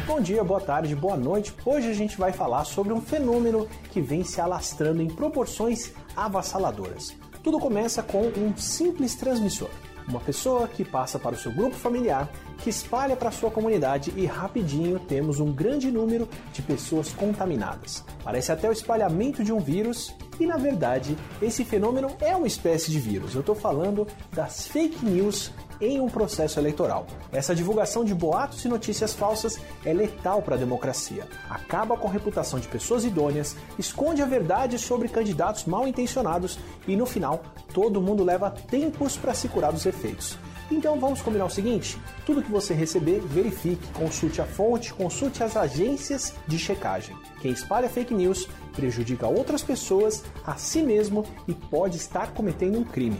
Bom 0.07 0.21
dia, 0.21 0.41
boa 0.41 0.61
tarde, 0.61 0.95
boa 0.95 1.17
noite. 1.17 1.53
Hoje 1.65 1.89
a 1.89 1.93
gente 1.93 2.17
vai 2.17 2.31
falar 2.31 2.63
sobre 2.63 2.93
um 2.93 3.01
fenômeno 3.01 3.67
que 3.91 3.99
vem 3.99 4.23
se 4.23 4.39
alastrando 4.39 5.01
em 5.01 5.09
proporções 5.09 5.91
avassaladoras. 6.15 7.13
Tudo 7.45 7.59
começa 7.59 8.01
com 8.01 8.23
um 8.23 8.57
simples 8.57 9.13
transmissor. 9.13 9.69
Uma 10.07 10.19
pessoa 10.19 10.67
que 10.67 10.83
passa 10.83 11.19
para 11.19 11.35
o 11.35 11.37
seu 11.37 11.51
grupo 11.51 11.75
familiar, 11.75 12.27
que 12.57 12.71
espalha 12.71 13.15
para 13.15 13.29
a 13.29 13.31
sua 13.31 13.51
comunidade 13.51 14.11
e 14.15 14.25
rapidinho 14.25 14.97
temos 14.97 15.39
um 15.39 15.53
grande 15.53 15.91
número 15.91 16.27
de 16.51 16.63
pessoas 16.63 17.13
contaminadas. 17.13 18.03
Parece 18.23 18.51
até 18.51 18.67
o 18.67 18.71
espalhamento 18.71 19.43
de 19.43 19.53
um 19.53 19.59
vírus 19.59 20.11
e 20.39 20.47
na 20.47 20.57
verdade 20.57 21.15
esse 21.39 21.63
fenômeno 21.63 22.07
é 22.19 22.35
uma 22.35 22.47
espécie 22.47 22.89
de 22.89 22.99
vírus. 22.99 23.35
Eu 23.35 23.41
estou 23.41 23.53
falando 23.53 24.07
das 24.33 24.65
fake 24.65 25.05
news 25.05 25.51
em 25.79 25.99
um 25.99 26.07
processo 26.07 26.59
eleitoral. 26.59 27.05
Essa 27.31 27.55
divulgação 27.55 28.03
de 28.03 28.13
boatos 28.13 28.63
e 28.65 28.67
notícias 28.67 29.13
falsas 29.13 29.59
é 29.83 29.93
letal 29.93 30.41
para 30.41 30.55
a 30.55 30.59
democracia. 30.59 31.27
Acaba 31.49 31.97
com 31.97 32.07
a 32.07 32.11
reputação 32.11 32.59
de 32.59 32.67
pessoas 32.67 33.05
idôneas, 33.05 33.55
esconde 33.77 34.21
a 34.21 34.25
verdade 34.25 34.77
sobre 34.77 35.09
candidatos 35.09 35.65
mal 35.65 35.87
intencionados 35.87 36.59
e 36.87 36.95
no 36.95 37.05
final 37.05 37.41
todo 37.73 38.01
mundo 38.01 38.23
leva 38.23 38.51
tempos 38.51 39.17
para 39.17 39.33
se 39.33 39.47
curar 39.47 39.71
dos 39.71 39.85
efeitos. 39.85 40.37
Então 40.71 40.99
vamos 40.99 41.21
combinar 41.21 41.45
o 41.45 41.49
seguinte: 41.49 41.97
tudo 42.25 42.41
que 42.41 42.51
você 42.51 42.73
receber, 42.73 43.19
verifique, 43.19 43.87
consulte 43.93 44.41
a 44.41 44.45
fonte, 44.45 44.93
consulte 44.93 45.43
as 45.43 45.55
agências 45.55 46.33
de 46.47 46.57
checagem. 46.57 47.15
Quem 47.41 47.51
espalha 47.51 47.89
fake 47.89 48.13
news 48.13 48.47
prejudica 48.73 49.27
outras 49.27 49.61
pessoas, 49.61 50.23
a 50.45 50.55
si 50.55 50.81
mesmo 50.81 51.25
e 51.47 51.53
pode 51.53 51.97
estar 51.97 52.33
cometendo 52.33 52.79
um 52.79 52.83
crime. 52.83 53.19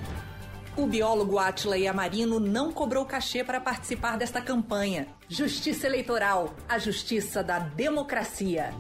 O 0.78 0.86
biólogo 0.86 1.40
Atila 1.40 1.78
Yamarino 1.78 2.38
não 2.38 2.70
cobrou 2.70 3.06
cachê 3.06 3.46
para 3.46 3.62
participar 3.62 4.18
desta 4.18 4.42
campanha. 4.42 5.08
Justiça 5.30 5.88
Eleitoral, 5.88 6.54
a 6.68 6.78
justiça 6.78 7.42
da 7.42 7.60
democracia. 7.60 8.74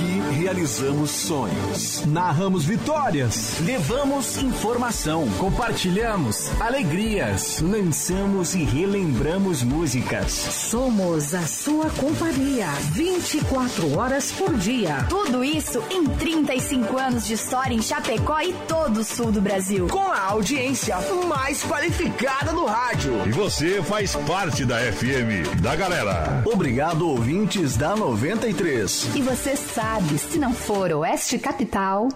Aqui 0.00 0.20
realizamos 0.40 1.10
sonhos. 1.10 2.06
Narramos 2.06 2.64
vitórias. 2.64 3.60
Levamos 3.60 4.38
informação. 4.38 5.28
Compartilhamos 5.36 6.50
alegrias. 6.58 7.60
Lançamos 7.60 8.54
e 8.54 8.64
relembramos 8.64 9.62
músicas. 9.62 10.32
Somos 10.32 11.34
a 11.34 11.46
sua 11.46 11.90
companhia 11.90 12.68
24 12.92 13.98
horas 13.98 14.32
por 14.32 14.56
dia. 14.56 15.04
Tudo 15.10 15.44
isso 15.44 15.82
em 15.90 16.06
35 16.06 16.96
anos 16.96 17.26
de 17.26 17.34
história 17.34 17.74
em 17.74 17.82
Chapecó 17.82 18.40
e 18.40 18.54
todo 18.66 19.00
o 19.00 19.04
sul 19.04 19.30
do 19.30 19.42
Brasil. 19.42 19.86
Com 19.88 20.10
a 20.10 20.28
audiência 20.28 20.96
mais 21.28 21.62
qualificada 21.62 22.52
do 22.52 22.64
rádio. 22.64 23.12
E 23.26 23.32
você 23.32 23.82
faz 23.82 24.16
parte 24.16 24.64
da 24.64 24.78
FM, 24.78 25.60
da 25.60 25.76
galera. 25.76 26.42
Obrigado, 26.46 27.06
ouvintes 27.06 27.76
da 27.76 27.94
93. 27.94 29.10
E 29.14 29.20
você 29.20 29.56
sabe, 29.56 29.89
se 30.18 30.38
não 30.38 30.52
for 30.52 30.92
Oeste 30.92 31.38
Capital. 31.38 32.08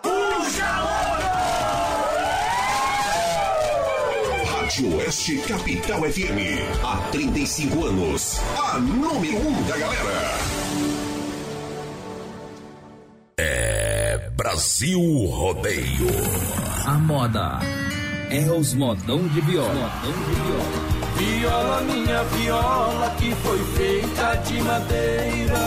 Rádio 4.46 4.96
Oeste 4.96 5.38
Capital 5.38 6.02
FM. 6.02 6.84
Há 6.84 6.96
35 7.10 7.84
anos. 7.84 8.40
A 8.56 8.78
número 8.78 9.36
1 9.38 9.48
um 9.48 9.62
da 9.64 9.76
galera. 9.76 10.38
É 13.38 14.30
Brasil 14.36 15.01
Rodeio. 15.26 16.06
A 16.86 16.94
moda 16.94 17.59
é 18.30 18.51
os 18.52 18.72
modão 18.74 19.26
de 19.28 19.40
viola. 19.40 19.72
Viola, 19.72 20.84
minha 21.84 22.22
viola, 22.24 23.10
que 23.18 23.34
foi 23.36 23.58
feita 23.76 24.34
de 24.46 24.62
madeira. 24.62 25.58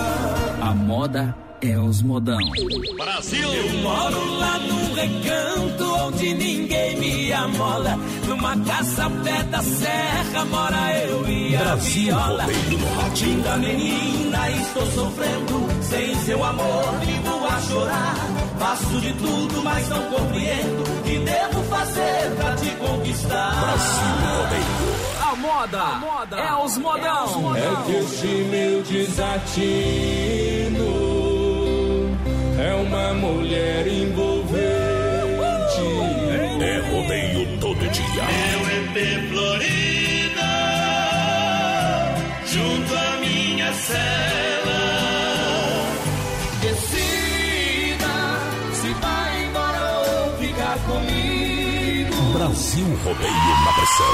A 0.61 0.73
moda 0.73 1.35
é 1.61 1.77
os 1.77 2.01
modão. 2.01 2.37
Brasil! 2.97 3.53
Eu 3.53 3.81
moro 3.81 4.37
lá 4.37 4.59
num 4.59 4.93
recanto 4.93 5.95
onde 6.05 6.33
ninguém 6.33 6.97
me 6.97 7.33
amola. 7.33 7.97
Numa 8.27 8.57
casa 8.57 9.09
pé 9.23 9.43
da 9.43 9.61
serra 9.61 10.45
mora 10.45 10.93
eu 10.99 11.27
e 11.27 11.55
a 11.55 11.59
Brasil 11.59 12.03
viola. 12.03 12.45
Linda 13.19 13.57
menina, 13.57 14.51
estou 14.51 14.85
sofrendo. 14.91 15.67
Sem 15.81 16.15
seu 16.25 16.43
amor, 16.43 16.99
vivo 16.99 17.45
a 17.45 17.61
chorar. 17.61 18.15
Faço 18.59 19.01
de 19.01 19.13
tudo, 19.13 19.63
mas 19.63 19.89
não 19.89 20.01
compreendo. 20.03 20.83
O 20.83 21.03
que 21.03 21.19
devo 21.19 21.63
fazer 21.63 22.35
pra 22.37 22.55
te 22.55 22.69
conquistar? 22.75 23.61
Brasil 23.61 24.07
rodeio. 24.21 24.96
A 25.49 25.95
moda, 25.99 26.35
é 26.35 26.53
os 26.65 26.77
modão. 26.77 27.55
É 27.55 27.85
que 27.85 27.95
este 27.95 28.27
meu 28.27 28.83
desatino 28.83 29.27
é 32.59 32.73
uma 32.75 33.13
mulher 33.13 33.87
envolvente. 33.87 34.57
É 36.61 36.79
rodeio 36.91 37.59
todo 37.59 37.79
dia. 37.79 38.23
Meu 38.25 38.59
EP 38.77 38.95
Florida, 39.29 40.51
junto 42.45 42.93
à 42.93 43.17
minha 43.21 43.71
cela. 43.71 44.36
Brasil 52.77 52.99
rodeio 53.03 53.33
na 53.65 53.73
pressão. 53.73 54.13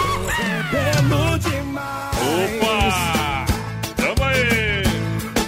Belo 0.72 1.40
demais. 1.40 2.18
Opa! 2.62 3.46
Tamo 3.98 4.30
aí! 4.30 4.84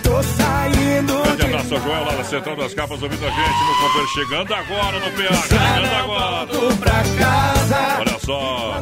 Tô 0.04 0.22
saindo. 0.22 1.24
Grande 1.24 1.44
abraço 1.44 1.76
ao 1.76 1.82
Joel 1.82 2.04
lá 2.04 2.16
da 2.16 2.24
Central 2.26 2.56
das 2.58 2.74
Capas 2.74 3.02
ouvindo 3.02 3.26
a 3.26 3.30
gente 3.30 3.40
no 3.40 3.76
Cooper. 3.80 4.08
Chegando 4.14 4.54
agora 4.54 5.00
no 5.00 5.12
PA, 5.12 5.34
chegando 5.48 5.96
agora. 5.96 6.48
pra 6.78 7.04
casa. 7.18 8.05
Olha 8.28 8.82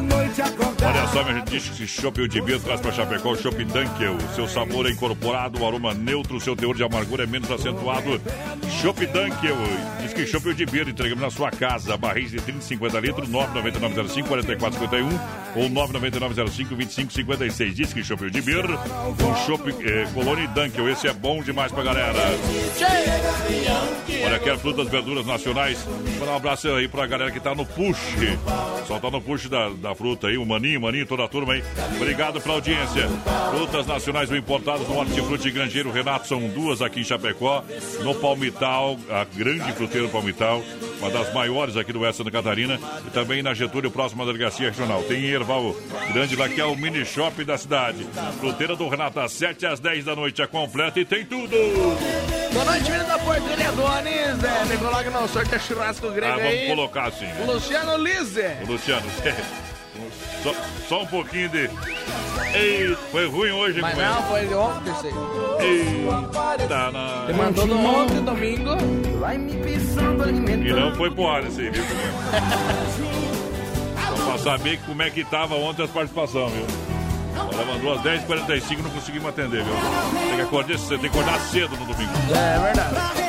Olha 0.86 1.06
só, 1.08 1.22
minha 1.22 1.36
gente, 1.36 1.50
diz 1.50 1.68
que 1.68 1.86
Chopp 1.86 2.20
o 2.20 2.28
de 2.28 2.40
Bia 2.40 2.58
traz 2.58 2.80
pra 2.80 2.92
Chapecó 2.92 3.32
o 3.32 3.36
Chopp 3.36 3.62
Dunkel. 3.64 4.16
Seu 4.34 4.48
sabor 4.48 4.86
é 4.86 4.90
incorporado, 4.90 5.60
o 5.60 5.66
aroma 5.66 5.92
neutro, 5.92 6.40
seu 6.40 6.56
teor 6.56 6.74
de 6.74 6.82
amargura 6.82 7.24
é 7.24 7.26
menos 7.26 7.50
acentuado. 7.50 8.20
Chopp 8.80 9.04
Dunkel. 9.06 9.56
Diz 10.00 10.12
que 10.12 10.26
Chopp 10.26 10.48
o 10.48 10.54
de 10.54 10.64
Bia 10.64 10.82
entregamos 10.82 11.22
na 11.22 11.30
sua 11.30 11.50
casa. 11.50 11.96
Barris 11.96 12.30
de 12.30 12.40
30 12.40 12.58
e 12.58 12.62
50 12.62 13.00
litros, 13.00 13.28
99905 13.28 14.28
4451 14.28 15.62
ou 15.62 15.68
99905 15.68 16.74
2556. 16.74 17.74
Diz 17.74 17.92
que 17.92 18.02
Chopp 18.02 18.24
o 18.24 18.30
de 18.30 18.40
Bia 18.40 18.62
com 18.62 19.34
Chopp 19.46 19.68
eh, 19.70 20.06
Colônia 20.14 20.48
Dunkel. 20.48 20.88
Esse 20.88 21.08
é 21.08 21.12
bom 21.12 21.42
demais 21.42 21.70
pra 21.70 21.82
galera. 21.82 22.18
Olha, 24.24 24.38
quer 24.38 24.58
frutas, 24.58 24.88
verduras 24.88 25.26
nacionais. 25.26 25.78
Vou 26.18 26.26
dar 26.26 26.32
um 26.32 26.36
abraço 26.36 26.68
aí 26.68 26.88
pra 26.88 27.06
galera 27.06 27.30
que 27.30 27.40
tá 27.40 27.54
no 27.54 27.66
push. 27.66 27.98
Só 28.86 28.98
tá 28.98 29.10
no 29.10 29.20
push 29.20 29.33
da, 29.42 29.68
da 29.70 29.94
fruta 29.94 30.28
aí, 30.28 30.36
o 30.38 30.44
Maninho, 30.46 30.80
Maninho, 30.80 31.06
toda 31.06 31.24
a 31.24 31.28
turma 31.28 31.52
aí. 31.54 31.64
Obrigado 31.96 32.40
pela 32.40 32.54
audiência. 32.54 33.08
Frutas 33.50 33.86
nacionais 33.86 34.30
ou 34.30 34.36
importadas 34.36 34.86
no 34.88 34.96
Hortifruti 34.96 35.50
Grangeiro 35.50 35.90
Renato, 35.90 36.26
são 36.26 36.40
duas 36.48 36.80
aqui 36.80 37.00
em 37.00 37.04
Chapecó. 37.04 37.62
No 38.02 38.14
Palmital, 38.14 38.98
a 39.10 39.24
grande 39.24 39.72
fruteira 39.72 40.08
Palmital, 40.08 40.62
uma 41.00 41.10
das 41.10 41.32
maiores 41.34 41.76
aqui 41.76 41.92
do 41.92 42.00
Oeste 42.00 42.18
Santa 42.18 42.30
Catarina. 42.30 42.78
E 43.06 43.10
também 43.10 43.42
na 43.42 43.52
Getúlio, 43.54 43.90
próxima 43.90 44.24
delegacia 44.24 44.68
regional. 44.70 45.02
Tem 45.02 45.18
em 45.24 45.30
Erval 45.30 45.74
Grande 46.12 46.36
lá, 46.36 46.48
que 46.48 46.60
é 46.60 46.64
o 46.64 46.76
mini 46.76 47.04
shopping 47.04 47.44
da 47.44 47.58
cidade. 47.58 48.06
Fruteira 48.40 48.76
do 48.76 48.88
Renato, 48.88 49.20
às 49.20 49.32
7 49.32 49.66
às 49.66 49.80
10 49.80 50.04
da 50.04 50.14
noite, 50.16 50.40
é 50.42 50.46
completa 50.46 51.00
e 51.00 51.04
tem 51.04 51.24
tudo. 51.24 51.54
Boa 52.52 52.64
noite, 52.66 52.84
menino 52.90 53.08
da 53.08 53.18
Porteira 53.18 53.68
Adonis. 53.68 54.44
É, 54.44 54.64
me 54.66 54.76
coloca 54.78 55.10
no 55.10 55.28
sorteio 55.28 55.60
churrasco 55.60 56.10
grego 56.10 56.32
Ah, 56.34 56.36
vamos 56.36 56.52
aí. 56.52 56.66
colocar 56.68 57.04
assim. 57.08 57.26
O 57.42 57.52
Luciano 57.52 57.96
Lise. 57.96 58.42
Ô, 58.62 58.72
Luciano, 58.72 59.06
só, 60.42 60.54
só 60.88 61.02
um 61.02 61.06
pouquinho 61.06 61.48
de. 61.48 61.70
Ei, 62.52 62.96
foi 63.10 63.28
ruim 63.28 63.50
hoje, 63.50 63.80
Mas 63.80 63.96
não, 63.96 64.22
foi 64.24 64.54
ontem 64.54 64.92
aí. 65.60 66.06
Eita, 66.60 66.90
na... 66.90 67.24
Ele 67.28 67.38
mandou 67.38 67.66
no 67.66 67.84
ontem, 67.84 68.20
domingo. 68.22 68.70
E 70.64 70.72
não 70.72 70.94
foi 70.94 71.10
pro 71.10 71.26
ar 71.26 71.44
esse 71.44 71.62
aí, 71.62 71.70
viu? 71.70 71.84
Só 74.16 74.24
pra 74.24 74.38
saber 74.38 74.78
como 74.86 75.02
é 75.02 75.10
que 75.10 75.24
tava 75.24 75.54
ontem 75.54 75.82
as 75.82 75.90
participações, 75.90 76.52
viu? 76.52 76.66
Ela 77.34 77.64
mandou 77.64 77.94
às 77.94 78.00
10h45 78.02 78.82
não 78.82 78.90
conseguimos 78.90 79.28
atender, 79.28 79.64
viu? 79.64 79.74
Tem 80.28 80.36
que 80.36 80.42
acordar, 80.42 80.78
você 80.78 80.98
tem 80.98 81.10
que 81.10 81.18
acordar 81.18 81.40
cedo 81.40 81.76
no 81.76 81.86
domingo. 81.86 82.12
É 82.34 82.58
verdade. 82.58 83.23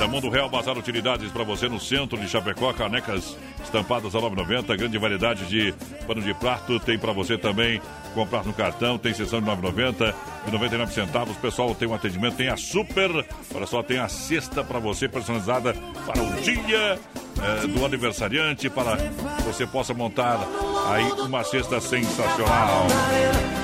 Olha, 0.00 0.08
Mundo 0.08 0.30
Real 0.30 0.48
Bazar 0.48 0.78
Utilidades 0.78 1.30
para 1.30 1.44
você 1.44 1.68
no 1.68 1.78
centro 1.78 2.16
de 2.16 2.26
Chapecó, 2.26 2.72
canecas 2.72 3.36
estampadas 3.62 4.14
a 4.14 4.18
9,90, 4.18 4.74
grande 4.74 4.96
variedade 4.96 5.44
de 5.44 5.74
pano 6.06 6.22
de 6.22 6.32
prato, 6.32 6.80
tem 6.80 6.98
para 6.98 7.12
você 7.12 7.36
também 7.36 7.82
comprar 8.14 8.42
no 8.42 8.54
cartão, 8.54 8.96
tem 8.96 9.12
sessão 9.12 9.42
de 9.42 9.50
9,90 9.50 10.14
e 10.48 10.50
99 10.50 10.94
centavos. 10.94 11.36
Pessoal 11.36 11.74
tem 11.74 11.86
um 11.86 11.92
atendimento, 11.92 12.34
tem 12.36 12.48
a 12.48 12.56
super, 12.56 13.10
olha 13.54 13.66
só, 13.66 13.82
tem 13.82 13.98
a 13.98 14.08
cesta 14.08 14.64
para 14.64 14.78
você 14.78 15.06
personalizada 15.06 15.74
para 16.06 16.22
o 16.22 16.32
dia 16.40 16.98
eh, 17.42 17.66
do 17.66 17.84
aniversariante, 17.84 18.70
para 18.70 18.96
que 18.96 19.42
você 19.42 19.66
possa 19.66 19.92
montar 19.92 20.40
aí 20.88 21.04
uma 21.20 21.44
cesta 21.44 21.78
sensacional. 21.78 22.86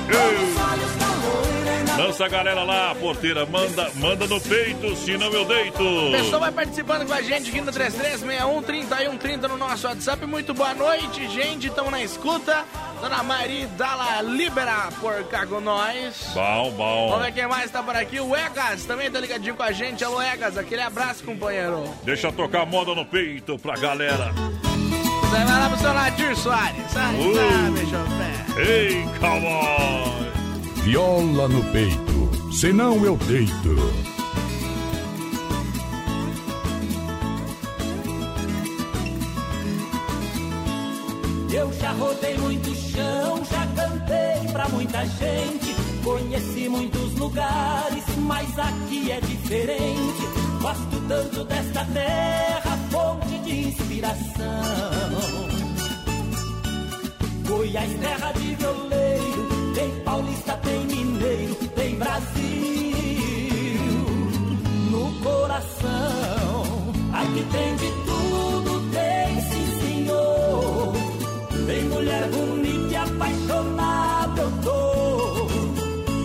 Ei! 0.07 1.66
Lança 1.97 2.25
a 2.25 2.29
galera 2.29 2.63
lá, 2.63 2.93
porteira, 2.93 3.43
manda, 3.47 3.89
manda 3.95 4.27
no 4.27 4.39
peito, 4.39 4.95
senão 4.97 5.31
eu 5.33 5.43
deito. 5.45 5.81
O 5.81 6.11
pessoal 6.11 6.41
vai 6.41 6.51
participando 6.51 7.07
com 7.07 7.13
a 7.13 7.21
gente 7.23 7.49
aqui 7.49 7.59
no 7.59 7.71
3361 7.71 8.61
3130 8.61 9.47
no 9.47 9.57
nosso 9.57 9.87
WhatsApp. 9.87 10.23
Muito 10.27 10.53
boa 10.53 10.75
noite, 10.75 11.27
gente. 11.29 11.67
Estamos 11.67 11.91
na 11.91 12.03
escuta. 12.03 12.63
Dona 13.01 13.23
Mari 13.23 13.65
Dalla 13.77 14.21
Libera 14.21 14.89
por 14.99 15.23
cá 15.25 15.45
com 15.47 15.59
nós. 15.59 16.29
Bom, 16.35 16.71
bom. 16.71 17.09
Vamos 17.09 17.25
ver 17.25 17.31
quem 17.31 17.47
mais 17.47 17.71
tá 17.71 17.81
por 17.81 17.95
aqui. 17.95 18.19
O 18.19 18.35
Egas 18.35 18.85
também 18.85 19.09
tá 19.09 19.19
ligadinho 19.19 19.55
com 19.55 19.63
a 19.63 19.71
gente. 19.71 20.03
Alô, 20.03 20.21
Egas. 20.21 20.55
Aquele 20.55 20.81
abraço, 20.83 21.23
companheiro. 21.23 21.83
Deixa 22.03 22.31
tocar 22.31 22.65
moda 22.65 22.93
no 22.93 23.05
peito 23.05 23.57
pra 23.57 23.75
galera. 23.75 24.31
Você 24.33 25.43
vai 25.45 25.59
lá 25.59 25.69
pro 25.69 25.79
seu 25.79 25.93
Nadir 25.93 26.35
Soares. 26.37 26.91
Sai, 26.91 27.15
Uh. 27.15 27.35
sabe, 27.35 27.79
chofé. 27.89 28.61
Ei, 28.61 29.03
cowboy! 29.19 30.26
Viola 30.87 31.49
no 31.49 31.61
peito, 31.73 32.29
senão 32.49 33.03
eu 33.03 33.17
deito. 33.17 33.75
Eu 41.53 41.73
já 41.73 41.91
rodei 41.91 42.37
muito 42.37 42.73
chão, 42.73 43.43
já 43.43 43.67
cantei 43.75 44.49
pra 44.53 44.69
muita 44.69 45.05
gente. 45.05 45.75
Conheci 46.05 46.69
muitos 46.69 47.15
lugares, 47.15 48.05
mas 48.19 48.57
aqui 48.57 49.11
é 49.11 49.19
diferente. 49.19 50.23
Gosto 50.61 51.01
tanto 51.09 51.43
desta 51.43 51.83
terra, 51.83 52.77
fonte 52.89 53.37
de 53.39 53.67
inspiração. 53.67 54.63
Goiás, 57.45 57.93
terra 57.99 58.31
de 58.31 58.47
tem 58.55 58.96
paulista, 60.17 60.53
tem 60.63 60.85
mineiro, 60.87 61.55
tem 61.75 61.95
Brasil 61.95 62.37
no 64.89 65.11
coração. 65.21 66.63
Aqui 67.13 67.45
tem 67.51 67.75
de 67.75 67.91
tudo, 68.05 68.91
tem 68.91 69.41
sim, 69.41 69.79
senhor. 69.79 70.93
Tem 71.67 71.83
mulher 71.83 72.29
bonita 72.29 72.93
e 72.93 72.95
apaixonada, 72.95 74.41
eu 74.41 74.51
tô. 74.63 75.47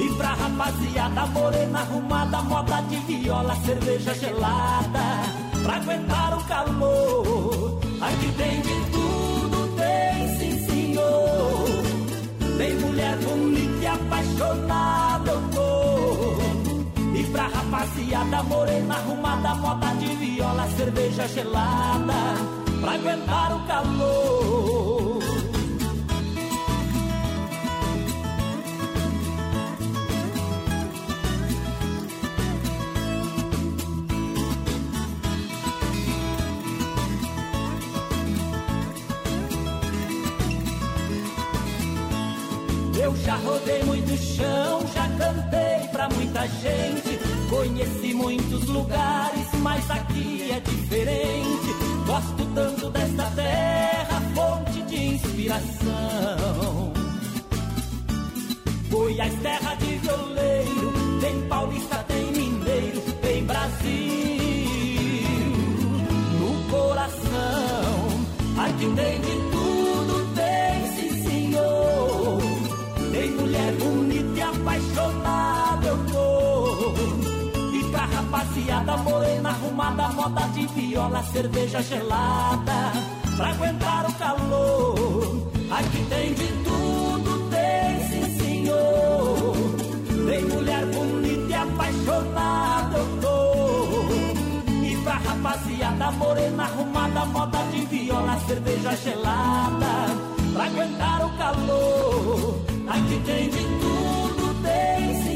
E 0.02 0.14
pra 0.16 0.28
rapaziada 0.28 1.26
morena 1.26 1.80
arrumada, 1.80 2.42
moda 2.42 2.82
de 2.88 2.96
viola, 2.96 3.54
cerveja 3.56 4.14
gelada, 4.14 5.22
pra 5.62 5.76
aguentar 5.76 6.38
o 6.38 6.44
calor. 6.44 7.78
Aqui 8.00 8.32
tem 8.38 8.60
de 8.62 8.90
tudo, 8.90 9.76
tem 9.76 10.38
sim, 10.38 10.66
senhor. 10.66 11.81
Tem 12.58 12.74
mulher 12.74 13.16
bonita 13.18 13.82
e 13.82 13.86
apaixonada, 13.86 15.30
eu 15.30 15.42
tô. 15.50 17.18
E 17.18 17.24
pra 17.24 17.46
rapaziada 17.48 18.42
morena 18.44 18.94
arrumada, 18.94 19.54
moda 19.56 19.86
de 19.94 20.06
viola, 20.16 20.68
cerveja 20.76 21.28
gelada, 21.28 22.14
pra 22.80 22.92
aguentar 22.92 23.56
o 23.56 23.66
calor. 23.66 25.31
Eu 43.02 43.16
já 43.16 43.34
rodei 43.34 43.82
muito 43.82 44.16
chão, 44.16 44.80
já 44.94 45.08
cantei 45.18 45.88
pra 45.90 46.08
muita 46.08 46.46
gente. 46.46 47.18
Conheci 47.50 48.14
muitos 48.14 48.64
lugares, 48.68 49.48
mas 49.60 49.90
aqui 49.90 50.52
é 50.52 50.60
diferente. 50.60 51.74
Gosto 52.06 52.46
tanto 52.54 52.90
desta 52.90 53.24
terra, 53.34 54.22
fonte 54.36 54.82
de 54.82 55.04
inspiração. 55.14 56.92
Goiás, 58.88 59.34
terra 59.42 59.74
de 59.74 59.96
violeiro, 59.96 60.92
tem 61.20 61.42
paulista, 61.48 62.04
tem 62.06 62.26
mineiro, 62.30 63.00
tem 63.20 63.44
Brasil 63.44 63.82
no 66.38 66.70
coração. 66.70 68.62
Aqui 68.64 68.86
de 68.86 69.21
morena 79.72 80.04
arrumada, 80.04 80.08
moda 80.08 80.48
de 80.48 80.66
viola, 80.66 81.22
cerveja 81.24 81.82
gelada, 81.82 82.92
pra 83.36 83.50
aguentar 83.50 84.06
o 84.08 84.12
calor. 84.14 85.50
Aqui 85.70 86.04
tem 86.08 86.34
de 86.34 86.48
tudo, 86.64 87.50
tem 87.50 88.08
sim 88.08 88.38
senhor. 88.38 89.56
Tem 90.26 90.44
mulher 90.44 90.86
bonita 90.86 91.50
e 91.50 91.54
apaixonada, 91.54 92.98
eu 92.98 93.20
tô. 93.20 93.32
E 94.84 94.96
pra 95.02 95.14
rapaziada 95.14 96.10
morena 96.12 96.64
arrumada, 96.64 97.24
moda 97.26 97.58
de 97.70 97.86
viola, 97.86 98.38
cerveja 98.46 98.96
gelada, 98.96 100.06
pra 100.52 100.64
aguentar 100.64 101.26
o 101.26 101.38
calor. 101.38 102.58
Aqui 102.88 103.22
tem 103.24 103.48
de 103.48 103.64
tudo, 103.80 104.62
tem 104.62 105.22
sim 105.22 105.31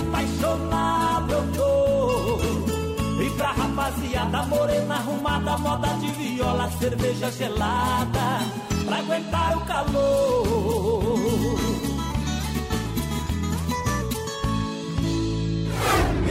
bonita 0.00 0.08
apaixonada, 0.08 1.32
eu 1.32 1.52
tô. 1.52 3.22
E 3.22 3.30
pra 3.30 3.52
rapaziada 3.52 4.42
morena 4.44 4.94
arrumada, 4.94 5.58
moda 5.58 5.88
de 5.98 6.10
viola, 6.12 6.70
cerveja 6.78 7.30
gelada, 7.30 8.40
pra 8.86 8.96
aguentar 8.96 9.56
o 9.56 9.60
calor. 9.66 11.20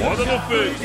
Roda 0.02 0.26
no 0.26 0.40
peito. 0.48 0.84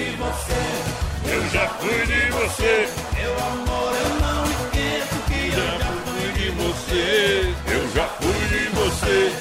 Eu 1.27 1.49
já 1.49 1.69
fui 1.69 2.07
de 2.07 2.31
você. 2.33 2.89
Meu 3.15 3.33
amor, 3.47 3.93
eu 3.95 4.11
não 4.21 4.45
esqueço 4.45 5.17
que 5.27 5.41
eu 5.55 5.79
já 5.79 5.93
fui 6.05 6.33
de 6.33 6.51
você. 6.51 7.55
Eu 7.67 7.83
já 7.95 8.07
fui 8.21 8.41
de 8.49 8.69
você. 8.75 9.33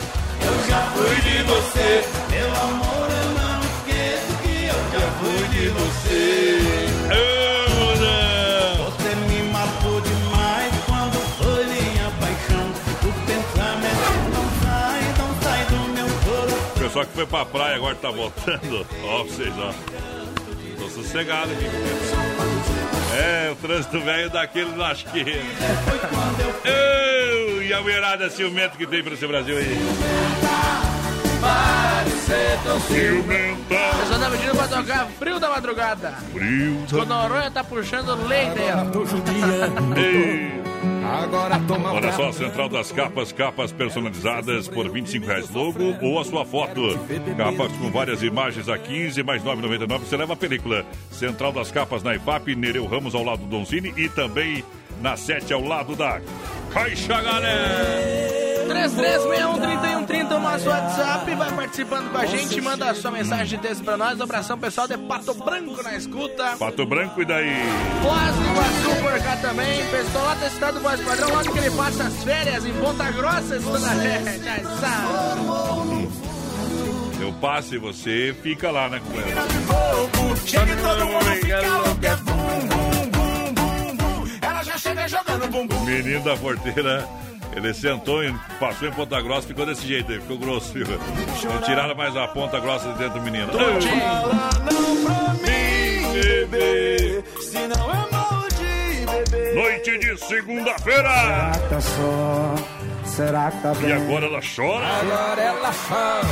Eu 0.46 0.70
já 0.70 0.82
fui 0.94 1.16
de 1.22 1.44
você. 1.44 1.90
Meu 2.32 2.50
amor, 2.62 3.03
fui 5.24 5.48
de 5.48 5.70
você. 5.70 6.60
Eu 7.10 7.96
não. 8.02 8.86
Você 8.86 9.16
me 9.16 9.52
matou 9.52 10.02
demais 10.02 10.74
quando 10.86 11.18
foi 11.38 11.66
minha 11.66 12.12
paixão. 12.20 12.66
O 13.04 13.12
pensamento 13.26 14.12
não 14.34 14.46
sai, 14.64 15.02
não 15.18 15.42
sai 15.42 15.66
do 15.66 15.80
meu 15.94 16.08
coração. 16.26 16.68
O 16.76 16.80
pessoal 16.80 17.06
que 17.06 17.14
foi 17.14 17.26
pra 17.26 17.46
praia 17.46 17.76
agora 17.76 17.96
tá 17.96 18.12
voltando. 18.12 18.86
Ó, 19.04 19.24
pra 19.24 19.34
vocês, 19.34 19.54
ó. 19.58 19.74
Tô 20.78 20.90
sossegado 20.90 21.52
aqui. 21.52 21.66
É, 23.16 23.52
o 23.52 23.56
trânsito 23.56 24.00
velho 24.02 24.30
daquele 24.30 24.76
lasqueiro. 24.76 25.30
Eu, 26.66 27.64
e 27.64 27.72
a 27.72 27.82
mulherada 27.82 28.30
ciumenta 28.30 28.76
que 28.76 28.88
tem 28.88 29.04
pra 29.04 29.14
esse 29.14 29.26
Brasil 29.28 29.58
aí. 29.58 30.43
Ciumenta. 32.88 33.76
O 33.76 34.00
pessoal 34.00 34.20
tá 34.20 34.30
pedindo 34.32 34.56
pra 34.56 34.68
tocar 34.68 35.08
Frio 35.20 35.40
da 35.40 35.50
Madrugada. 35.50 36.12
Frio 36.32 36.86
O 36.92 37.06
Noronha 37.06 37.52
tá 37.52 37.64
puxando 37.64 38.28
leite 38.28 38.60
aí, 38.60 38.72
ó. 38.72 38.84
Agora 41.06 41.60
toma 41.68 41.94
Olha 41.94 42.12
só, 42.14 42.32
Central 42.32 42.70
das 42.70 42.92
Capas, 42.92 43.32
capas 43.32 43.72
personalizadas 43.72 44.68
por 44.68 44.90
25 44.90 45.28
reais 45.28 45.50
logo 45.50 45.96
ou 46.02 46.20
a 46.20 46.26
sua 46.26 46.46
foto. 46.46 46.98
Capas 47.38 47.72
com 47.74 47.92
várias 47.92 48.24
imagens 48.24 48.68
a 48.70 48.78
15 48.78 49.22
mais 49.22 49.44
9,99 49.44 50.00
você 50.00 50.18
leva 50.18 50.34
a 50.34 50.38
película. 50.38 50.86
Central 51.12 51.52
das 51.52 51.72
Capas 51.72 52.02
na 52.04 52.16
IFAP, 52.16 52.56
Nereu 52.56 52.86
Ramos 52.86 53.14
ao 53.14 53.24
lado 53.24 53.44
do 53.44 53.48
Donzini 53.48 53.94
e 53.96 54.10
também 54.10 54.64
na 55.04 55.18
7 55.18 55.54
ao 55.54 55.62
lado 55.62 55.96
da 55.98 56.22
Caixa 56.72 57.22
Galera. 57.22 58.34
3361-3130 58.64 60.32
o 60.32 60.40
nosso 60.40 60.70
WhatsApp. 60.70 61.36
Vai 61.36 61.52
participando 61.52 62.10
com 62.10 62.18
a 62.18 62.26
gente. 62.26 62.62
Manda 62.62 62.90
a 62.90 62.96
sua 62.96 63.12
mensagem 63.12 63.60
de 63.60 63.68
texto 63.68 63.84
pra 63.84 63.98
nós. 63.98 64.22
Abração 64.22 64.58
pessoal 64.58 64.88
de 64.88 64.98
Pato 64.98 65.34
Branco 65.34 65.84
na 65.84 65.98
escuta. 65.98 66.56
Pato 66.58 66.86
Branco 66.86 67.22
e 67.22 67.26
daí? 67.26 67.54
Foz 68.02 68.36
do 68.36 68.46
Iguaçu 68.46 69.02
por 69.02 69.24
cá 69.24 69.36
também. 69.42 69.86
Pessoal 69.88 70.26
lá 70.26 70.36
testado 70.38 70.78
o 70.78 70.82
voz 70.82 71.02
padrão. 71.02 71.38
Onde 71.38 71.52
que 71.52 71.58
ele 71.58 71.72
passa 71.72 72.04
as 72.06 72.24
férias? 72.24 72.66
Em 72.66 72.74
Ponta 72.74 73.12
Grossa, 73.12 73.58
escuta 73.58 73.86
a 73.86 73.96
gente. 73.96 74.34
Eu 77.22 77.34
passo 77.34 77.76
e 77.76 77.78
você 77.78 78.34
fica 78.42 78.72
lá, 78.72 78.88
né, 78.88 79.02
com 79.06 79.20
ela. 79.20 80.38
Chega 80.46 80.76
todo 80.78 81.06
mundo 81.06 81.26
fica 81.26 81.62
louco, 81.62 82.06
é 82.06 82.16
bum, 82.16 82.68
bum. 82.68 82.83
Chega 85.04 85.08
jogando 85.08 85.48
bumbum. 85.50 85.76
O 85.76 85.86
menino 85.86 86.24
da 86.24 86.38
porteira, 86.38 87.08
ele 87.56 87.74
sentou 87.74 88.24
e 88.24 88.34
passou 88.60 88.88
em 88.88 88.92
Ponta 88.92 89.22
Grossa, 89.22 89.48
ficou 89.48 89.66
desse 89.66 89.86
jeito 89.86 90.12
aí, 90.12 90.20
ficou 90.20 90.38
grosso, 90.38 90.72
viu? 90.74 90.86
Não 90.88 91.62
tiraram 91.62 91.96
mais 91.96 92.16
a 92.16 92.28
ponta 92.28 92.60
grossa 92.60 92.92
de 92.94 93.00
dentro 93.00 93.20
do 93.20 93.22
menino. 93.22 93.52
Fala 93.52 94.50
não 94.72 95.04
pra 95.04 95.34
mim, 95.34 96.14
bebê. 96.14 97.24
Se 97.42 97.68
não 97.68 97.90
eu 97.90 98.12
morro 98.12 98.48
de 98.50 99.06
bebê. 99.06 99.54
Noite 99.56 99.98
de 100.00 100.18
segunda-feira! 100.26 101.52
Tá 101.70 101.82
só, 101.82 102.56
será 103.06 103.52
que 103.52 103.62
tá 103.62 103.74
bem? 103.74 103.90
E 103.90 103.94
agora 103.94 104.26
ela 104.26 104.40
chora? 104.56 104.86
Agora 104.86 105.42
ela 105.42 105.72
chora. 105.90 106.24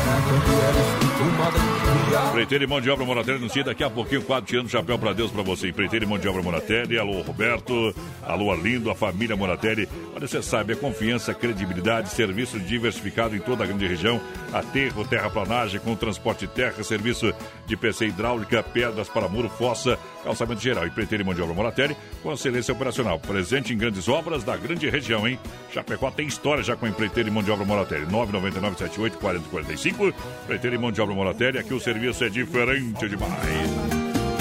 Empreiteiro 2.11 2.65
e 2.65 2.67
mão 2.67 2.81
de 2.81 2.89
obra 2.89 3.05
Moratelli 3.05 3.37
anuncia 3.37 3.63
daqui 3.63 3.85
a 3.85 3.89
pouquinho 3.89 4.21
quadro 4.21 4.45
tirando 4.45 4.65
o 4.65 4.69
chapéu 4.69 4.99
pra 4.99 5.13
Deus 5.13 5.31
pra 5.31 5.41
você. 5.41 5.69
Empreiteiro 5.69 6.03
e 6.03 6.07
mão 6.07 6.19
de 6.19 6.27
obra 6.27 6.41
Moratelli, 6.43 6.99
alô 6.99 7.21
Roberto, 7.21 7.95
alô 8.21 8.51
Arlindo, 8.51 8.91
a 8.91 8.95
família 8.95 9.33
Moratelli. 9.37 9.87
Olha, 10.13 10.27
você 10.27 10.41
sabe, 10.41 10.73
a 10.73 10.75
confiança, 10.75 11.33
credibilidade, 11.33 12.09
serviço 12.09 12.59
diversificado 12.59 13.33
em 13.33 13.39
toda 13.39 13.63
a 13.63 13.67
grande 13.67 13.87
região, 13.87 14.19
aterro, 14.51 15.07
terraplanagem 15.07 15.79
com 15.79 15.95
transporte 15.95 16.45
de 16.45 16.53
terra, 16.53 16.83
serviço 16.83 17.33
de 17.65 17.77
PC 17.77 18.07
hidráulica, 18.07 18.61
pedras 18.61 19.07
para 19.07 19.29
muro, 19.29 19.47
fossa, 19.47 19.97
calçamento 20.21 20.59
geral. 20.59 20.85
Empreiteiro 20.85 21.23
e 21.23 21.25
mão 21.25 21.33
de 21.33 21.41
obra 21.41 21.55
Moratelli 21.55 21.95
com 22.21 22.33
excelência 22.33 22.73
operacional. 22.73 23.19
Presente 23.19 23.73
em 23.73 23.77
grandes 23.77 24.09
obras 24.09 24.43
da 24.43 24.57
grande 24.57 24.89
região, 24.89 25.25
hein? 25.25 25.39
Chapecó 25.73 26.11
tem 26.11 26.27
história 26.27 26.61
já 26.61 26.75
com 26.75 26.85
empreiteiro 26.85 27.29
e 27.29 27.31
mão 27.31 27.41
de 27.41 27.51
obra 27.51 27.65
Moratelli. 27.65 28.05
999 28.11 28.77
78 28.77 29.17
40 29.17 29.49
45. 29.49 30.13
Empreiteiro 30.43 30.75
e 30.75 30.79
mão 30.79 30.91
de 30.91 30.99
obra 30.99 31.15
Moratelli, 31.15 31.57
aqui 31.57 31.73
o 31.73 31.79
serviço 31.79 32.00
é 32.09 32.29
diferente 32.29 33.07
demais. 33.07 33.31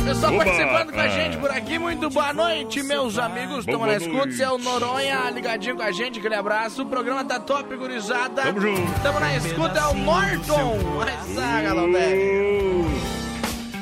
Pessoal 0.05 0.35
Oba! 0.35 0.45
participando 0.45 0.93
com 0.93 0.99
a 0.99 1.03
Ah. 1.03 1.09
gente 1.09 1.37
por 1.37 1.51
aqui, 1.51 1.79
muito 1.79 2.09
boa 2.11 2.33
noite, 2.33 2.83
meus 2.83 3.19
amigos. 3.19 3.61
Estamos 3.61 3.79
Boa 3.81 3.87
na 3.87 3.97
escuta, 3.97 4.43
é 4.43 4.51
o 4.51 4.59
Noronha 4.59 5.31
ligadinho 5.31 5.77
com 5.77 5.83
a 5.83 5.93
gente, 5.93 6.19
aquele 6.19 6.35
abraço. 6.35 6.83
O 6.83 6.87
programa 6.87 7.23
tá 7.25 7.39
top, 7.39 7.77
gurizada. 7.77 8.43
Tamo 8.43 8.61
junto. 8.61 8.93
Estamos 8.97 9.21
na 9.21 9.37
escuta, 9.37 9.79
é 9.79 9.85
o 9.85 9.95
Morton. 9.95 10.79
Mas 10.97 11.39
ah, 11.39 11.63
galão 11.63 11.91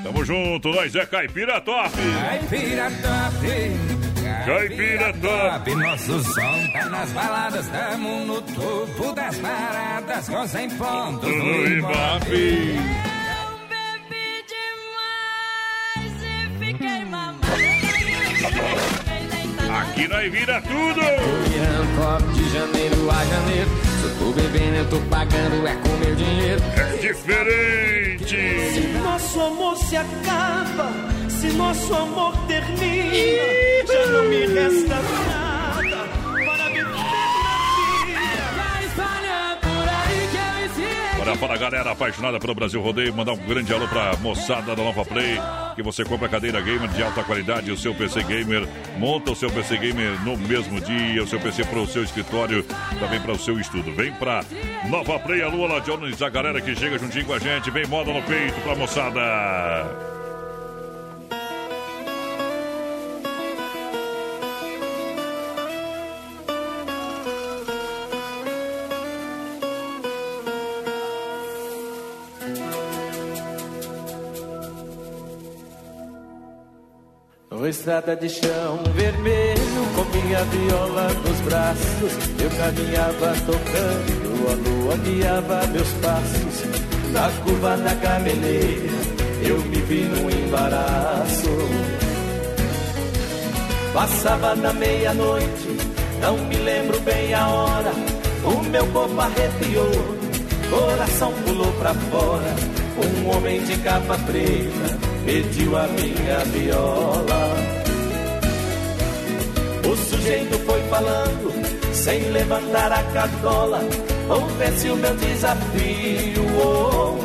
Tamo 0.03 0.25
junto, 0.25 0.69
nós 0.71 0.95
é 0.95 1.07
Caipira 1.07 1.61
Top. 1.61 1.91
Caipira 1.97 2.91
top. 2.91 3.89
Caipira 4.45 5.13
top. 5.15 5.75
Nosso 5.77 6.25
som 6.25 6.73
tá 6.73 6.89
nas 6.89 7.11
baladas, 7.13 7.69
tamo 7.69 8.25
no 8.27 8.43
topo 8.43 9.13
das 9.13 9.37
paradas. 9.39 9.89
das 10.09 10.29
11 10.29 10.59
em 10.63 10.71
ponto 10.71 11.21
Do 11.21 11.33
do 11.33 11.67
Ibope. 11.67 13.18
Aqui 19.81 20.09
nós 20.09 20.33
vira 20.33 20.63
tudo. 20.63 21.01
Copo 21.97 22.33
de 22.33 22.51
janeiro 22.51 23.11
a 23.11 23.25
janeiro. 23.25 23.71
Se 24.01 24.05
eu 24.05 24.19
tô 24.19 24.33
bebendo, 24.33 24.77
eu 24.77 24.89
tô 24.89 25.01
pagando, 25.09 25.67
é 25.67 25.75
com 25.75 25.89
meu 25.99 26.15
dinheiro. 26.15 26.63
É 26.77 26.97
diferente. 26.99 28.37
Se 28.73 28.81
nosso 29.03 29.41
amor 29.41 29.77
se 29.77 29.97
acaba, 29.97 30.93
se 31.29 31.49
nosso 31.49 31.95
amor 31.95 32.37
termina, 32.47 33.43
já 33.87 34.07
não 34.07 34.25
me 34.29 34.47
resta 34.47 34.95
nada 34.95 35.48
para 41.37 41.55
a 41.55 41.57
galera 41.57 41.91
apaixonada 41.93 42.39
pelo 42.39 42.55
Brasil 42.55 42.81
Rodeio, 42.81 43.15
mandar 43.15 43.33
um 43.33 43.37
grande 43.37 43.73
alô 43.73 43.87
pra 43.89 44.17
moçada 44.17 44.75
da 44.75 44.83
Nova 44.83 45.05
Play, 45.05 45.39
que 45.75 45.83
você 45.83 46.05
compra 46.05 46.27
a 46.27 46.31
cadeira 46.31 46.61
gamer 46.61 46.89
de 46.89 47.03
alta 47.03 47.23
qualidade, 47.23 47.71
o 47.71 47.77
seu 47.77 47.95
PC 47.95 48.23
gamer, 48.23 48.67
monta 48.97 49.33
o 49.33 49.37
seu 49.37 49.51
PC 49.51 49.77
gamer 49.77 50.21
no 50.25 50.37
mesmo 50.37 50.81
dia, 50.81 51.23
o 51.23 51.27
seu 51.27 51.39
PC 51.41 51.65
para 51.65 51.81
o 51.81 51.87
seu 51.87 52.03
escritório, 52.03 52.65
também 52.99 53.21
para 53.21 53.33
o 53.33 53.39
seu 53.39 53.59
estudo. 53.61 53.93
Vem 53.95 54.13
pra 54.13 54.45
Nova 54.89 55.19
Play, 55.19 55.43
alô, 55.43 55.65
Ala 55.65 55.81
Jones, 55.81 56.21
a 56.23 56.29
galera 56.31 56.61
que 56.61 56.75
chega 56.75 56.99
juntinho 56.99 57.27
com 57.27 57.35
a 57.35 57.39
gente, 57.39 57.71
vem 57.71 57.87
moda 57.87 58.13
no 58.13 58.23
peito 58.23 58.61
pra 58.63 58.75
moçada. 58.75 60.18
Uma 77.69 77.73
estrada 77.73 78.17
de 78.17 78.31
chão 78.31 78.81
vermelho 78.95 79.87
com 79.95 80.03
minha 80.17 80.43
viola 80.43 81.09
nos 81.13 81.41
braços 81.41 82.13
Eu 82.43 82.49
caminhava 82.57 83.35
tocando, 83.45 84.49
a 84.49 84.55
lua 84.55 84.97
guiava 84.97 85.67
meus 85.67 85.89
passos 86.01 86.65
Na 87.13 87.29
curva 87.45 87.77
da 87.77 87.93
gameleira 87.93 88.97
eu 89.43 89.59
me 89.59 89.77
vi 89.83 90.01
num 90.05 90.31
embaraço. 90.31 91.51
Passava 93.93 94.57
da 94.57 94.73
meia-noite, 94.73 95.77
não 96.23 96.39
me 96.39 96.57
lembro 96.57 96.99
bem 97.01 97.35
a 97.35 97.49
hora 97.49 97.93
O 98.45 98.65
meu 98.65 98.87
corpo 98.87 99.21
arrepiou, 99.21 100.17
coração 100.71 101.35
pulou 101.45 101.71
pra 101.75 101.93
fora 101.93 102.57
Um 102.97 103.29
homem 103.29 103.63
de 103.63 103.77
capa 103.81 104.17
preta 104.25 105.18
pediu 105.29 105.77
a 105.77 105.87
minha 105.89 106.39
viola. 106.47 107.55
O 109.87 109.95
sujeito 109.95 110.59
foi 110.61 110.81
falando, 110.89 111.53
sem 111.93 112.31
levantar 112.31 112.91
a 112.93 113.03
cartola. 113.13 113.81
Ouvesse 114.31 114.89
o 114.89 114.97
meu 114.97 115.15
desafio, 115.17 116.45
oh, 116.65 117.19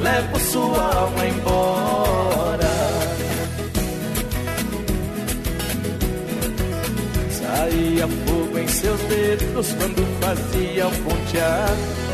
levo 0.00 0.38
sua 0.38 0.94
alma 0.94 1.26
embora. 1.26 2.68
Saía 7.40 8.06
fogo 8.06 8.58
em 8.58 8.68
seus 8.68 9.00
dedos 9.00 9.72
quando 9.72 10.20
fazia 10.20 10.86
um 10.86 11.02
ponteado. 11.02 12.08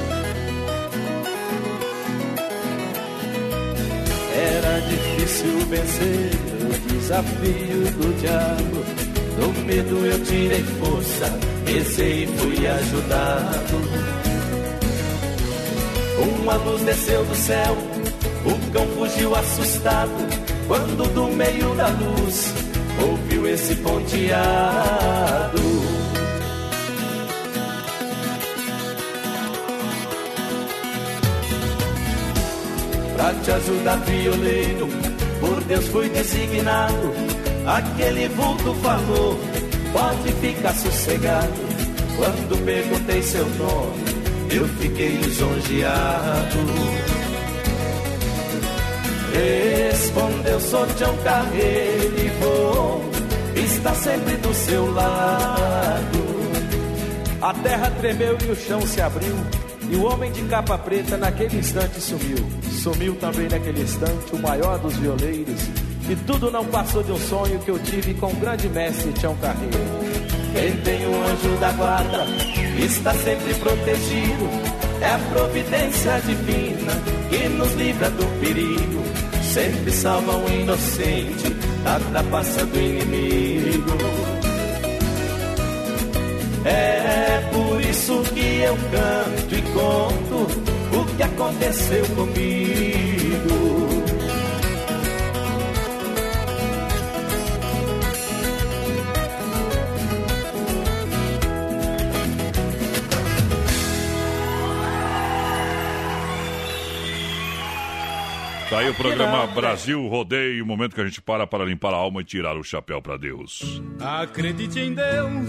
Era 4.37 4.81
difícil 4.81 5.04
vencer 5.27 6.31
o 6.61 6.89
desafio 6.89 7.81
do 7.99 8.21
diabo. 8.21 8.85
Do 9.41 9.65
medo 9.65 10.07
eu 10.07 10.25
tirei 10.25 10.63
força, 10.63 11.39
rezei 11.67 12.25
e 12.25 12.27
fui 12.27 12.67
ajudado. 12.67 14.15
Uma 16.41 16.57
luz 16.57 16.83
desceu 16.83 17.25
do 17.25 17.35
céu, 17.35 17.77
o 18.45 18.73
cão 18.73 18.87
fugiu 18.97 19.35
assustado. 19.35 20.45
Quando 20.67 21.13
do 21.15 21.27
meio 21.29 21.75
da 21.75 21.89
luz 21.89 22.55
ouviu 23.03 23.47
esse 23.49 23.75
ponteado. 23.77 25.59
Pra 33.17 33.33
te 33.35 33.51
ajudar, 33.51 33.97
violeiro, 34.01 35.14
por 35.45 35.63
Deus 35.65 35.87
fui 35.89 36.09
designado. 36.09 37.13
Aquele 37.67 38.29
vulto 38.29 38.75
falou, 38.83 39.39
pode 39.93 40.33
ficar 40.41 40.75
sossegado. 40.75 41.53
Quando 42.17 42.65
perguntei 42.65 43.23
seu 43.23 43.47
nome, 43.47 44.05
eu 44.51 44.67
fiquei 44.81 45.17
lisonjeado. 45.17 46.59
Respondeu, 49.35 50.61
sou 50.61 50.87
Tião 50.97 51.17
Carreiro 51.19 52.15
e 52.19 52.29
vou 52.41 53.11
estar 53.57 53.95
sempre 53.97 54.37
do 54.37 54.55
seu 54.55 54.93
lado. 54.93 56.25
A 57.43 57.53
terra 57.53 57.91
tremeu 58.01 58.39
e 58.47 58.51
o 58.51 58.57
chão 58.57 58.81
se 58.87 59.01
abriu. 59.01 59.64
E 59.91 59.97
o 59.97 60.05
homem 60.05 60.33
de 60.33 60.43
capa 60.43 60.79
preta 60.79 61.17
naquele 61.17 61.59
instante 61.59 62.01
sumiu. 62.01 62.39
Sumiu 62.83 63.15
também 63.17 63.49
naquele 63.49 63.83
instante 63.83 64.35
o 64.35 64.39
maior 64.39 64.79
dos 64.79 64.95
violeiros. 64.97 65.61
E 66.09 66.17
tudo 66.27 66.51
não 66.51 66.65
passou 66.67 67.03
de 67.03 67.13
um 67.13 67.19
sonho 67.19 67.59
que 67.61 67.71
eu 67.71 67.79
tive 67.79 68.15
com 68.15 68.27
o 68.27 68.37
grande 68.37 68.69
mestre 68.69 69.13
Tião 69.13 69.35
Carreiro. 69.37 69.79
Quem 70.53 70.77
tem 70.83 71.07
o 71.07 71.25
anjo 71.25 71.57
da 71.59 71.73
guarda 71.73 72.27
está 72.79 73.13
sempre 73.15 73.55
protegido. 73.55 74.49
É 75.01 75.11
a 75.11 75.19
providência 75.33 76.21
divina 76.21 76.93
que 77.31 77.49
nos 77.49 77.73
livra 77.75 78.11
do 78.11 78.41
perigo. 78.41 79.03
Sempre 79.43 79.91
salva 79.93 80.37
o 80.37 80.49
inocente 80.49 81.51
da 81.83 81.99
trapaça 82.01 82.65
do 82.67 82.79
inimigo. 82.79 83.91
É 86.65 87.51
isso 87.95 88.21
que 88.35 88.61
eu 88.61 88.77
canto 88.91 89.55
e 89.55 89.63
conto 89.73 90.99
o 90.99 91.17
que 91.17 91.23
aconteceu 91.23 92.05
comigo. 92.17 93.55
Tá 108.69 108.81
aí 108.81 108.91
o 108.91 108.95
programa 108.95 109.47
Brasil 109.47 110.05
Rodeio, 110.09 110.65
o 110.65 110.67
momento 110.67 110.97
que 110.97 111.01
a 111.01 111.05
gente 111.05 111.23
para 111.23 111.47
para 111.47 111.65
limpar 111.65 111.95
a 111.95 111.97
alma 111.97 112.23
e 112.23 112.25
tirar 112.25 112.57
o 112.57 112.65
chapéu 112.65 113.01
para 113.01 113.17
Deus. 113.17 113.81
Acredite 114.01 114.81
em 114.81 114.95
Deus 114.95 115.49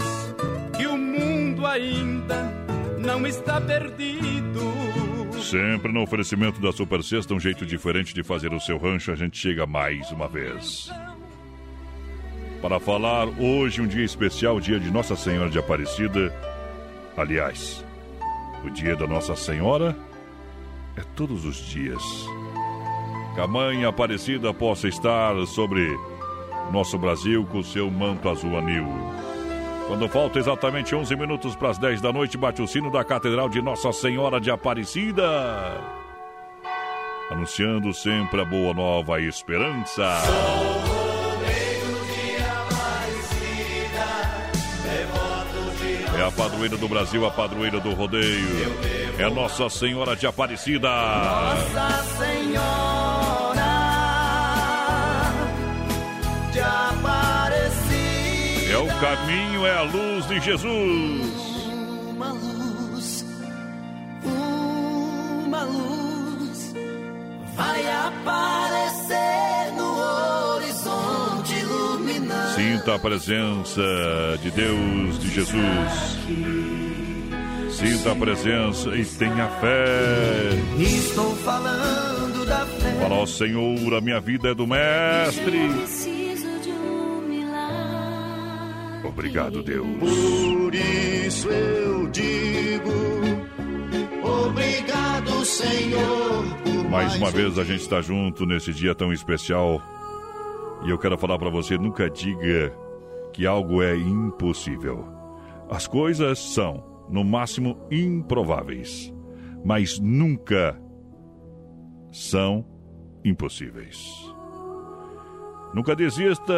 que 0.76 0.86
o 0.86 0.96
mundo 0.96 1.25
ainda 1.66 2.50
não 2.98 3.26
está 3.26 3.60
perdido. 3.60 4.60
Sempre 5.42 5.92
no 5.92 6.02
oferecimento 6.02 6.60
da 6.60 6.72
Super 6.72 7.02
Sexta, 7.02 7.34
um 7.34 7.40
jeito 7.40 7.64
diferente 7.66 8.14
de 8.14 8.22
fazer 8.22 8.52
o 8.52 8.60
seu 8.60 8.78
rancho, 8.78 9.12
a 9.12 9.16
gente 9.16 9.38
chega 9.38 9.66
mais 9.66 10.10
uma 10.10 10.26
vez. 10.26 10.90
Para 12.60 12.80
falar 12.80 13.28
hoje, 13.38 13.80
um 13.80 13.86
dia 13.86 14.04
especial, 14.04 14.58
dia 14.58 14.80
de 14.80 14.90
Nossa 14.90 15.14
Senhora 15.14 15.50
de 15.50 15.58
Aparecida. 15.58 16.34
Aliás, 17.16 17.84
o 18.64 18.70
dia 18.70 18.96
da 18.96 19.06
Nossa 19.06 19.36
Senhora 19.36 19.96
é 20.96 21.02
todos 21.14 21.44
os 21.44 21.56
dias. 21.56 22.02
Que 23.34 23.40
a 23.40 23.46
Mãe 23.46 23.84
Aparecida 23.84 24.52
possa 24.52 24.88
estar 24.88 25.34
sobre 25.46 25.86
nosso 26.72 26.98
Brasil 26.98 27.44
com 27.44 27.62
seu 27.62 27.90
manto 27.90 28.28
azul 28.28 28.56
anil. 28.58 28.86
Quando 29.86 30.08
falta 30.08 30.38
exatamente 30.38 30.94
11 30.94 31.14
minutos 31.14 31.54
para 31.54 31.70
as 31.70 31.78
10 31.78 32.00
da 32.00 32.12
noite, 32.12 32.36
bate 32.36 32.60
o 32.60 32.66
sino 32.66 32.90
da 32.90 33.04
Catedral 33.04 33.48
de 33.48 33.62
Nossa 33.62 33.92
Senhora 33.92 34.40
de 34.40 34.50
Aparecida. 34.50 35.80
Anunciando 37.30 37.94
sempre 37.94 38.40
a 38.40 38.44
boa 38.44 38.74
nova 38.74 39.20
esperança. 39.20 40.02
É 46.18 46.22
a 46.22 46.32
padroeira 46.32 46.76
do 46.76 46.88
Brasil, 46.88 47.24
a 47.26 47.30
padroeira 47.30 47.78
do 47.78 47.92
rodeio. 47.92 48.76
É 49.18 49.30
Nossa 49.30 49.68
Senhora 49.68 50.16
de 50.16 50.26
Aparecida. 50.26 50.88
Nossa 50.88 52.02
Senhora 52.18 52.95
caminho 59.00 59.66
é 59.66 59.76
a 59.76 59.82
luz 59.82 60.26
de 60.26 60.40
Jesus. 60.40 61.26
Uma 62.08 62.32
luz, 62.32 63.24
uma 64.24 65.62
luz 65.64 66.74
vai 67.54 67.86
aparecer 67.88 69.72
no 69.76 69.98
horizonte 70.54 71.54
iluminando. 71.54 72.54
Sinta 72.54 72.94
a 72.94 72.98
presença 72.98 73.82
de 74.42 74.50
Deus, 74.50 75.18
de 75.18 75.28
Jesus. 75.28 76.18
Sinta 77.70 78.12
a 78.12 78.16
presença 78.16 78.88
e 78.96 79.04
tenha 79.04 79.48
fé. 79.60 80.50
Estou 80.78 81.36
falando 81.36 82.46
da 82.46 82.64
fé. 82.64 82.92
Fala, 83.02 83.16
ó 83.16 83.26
Senhor, 83.26 83.94
a 83.94 84.00
minha 84.00 84.20
vida 84.20 84.48
é 84.50 84.54
do 84.54 84.66
Mestre 84.66 86.25
Obrigado, 89.16 89.62
Deus. 89.62 89.86
Por 89.98 90.74
isso 90.74 91.48
eu 91.48 92.06
digo, 92.08 92.92
obrigado, 94.22 95.42
Senhor. 95.42 96.44
por 96.62 96.90
Mais 96.90 97.16
uma 97.16 97.30
vez 97.30 97.58
a 97.58 97.64
gente 97.64 97.80
está 97.80 98.02
junto 98.02 98.44
nesse 98.44 98.74
dia 98.74 98.94
tão 98.94 99.14
especial. 99.14 99.80
E 100.84 100.90
eu 100.90 100.98
quero 100.98 101.16
falar 101.16 101.38
para 101.38 101.48
você, 101.48 101.78
nunca 101.78 102.10
diga 102.10 102.76
que 103.32 103.46
algo 103.46 103.82
é 103.82 103.96
impossível. 103.96 105.08
As 105.70 105.86
coisas 105.86 106.38
são, 106.38 107.06
no 107.08 107.24
máximo, 107.24 107.80
improváveis, 107.90 109.10
mas 109.64 109.98
nunca 109.98 110.78
são 112.12 112.66
impossíveis. 113.24 114.35
Nunca 115.76 115.94
desista 115.94 116.54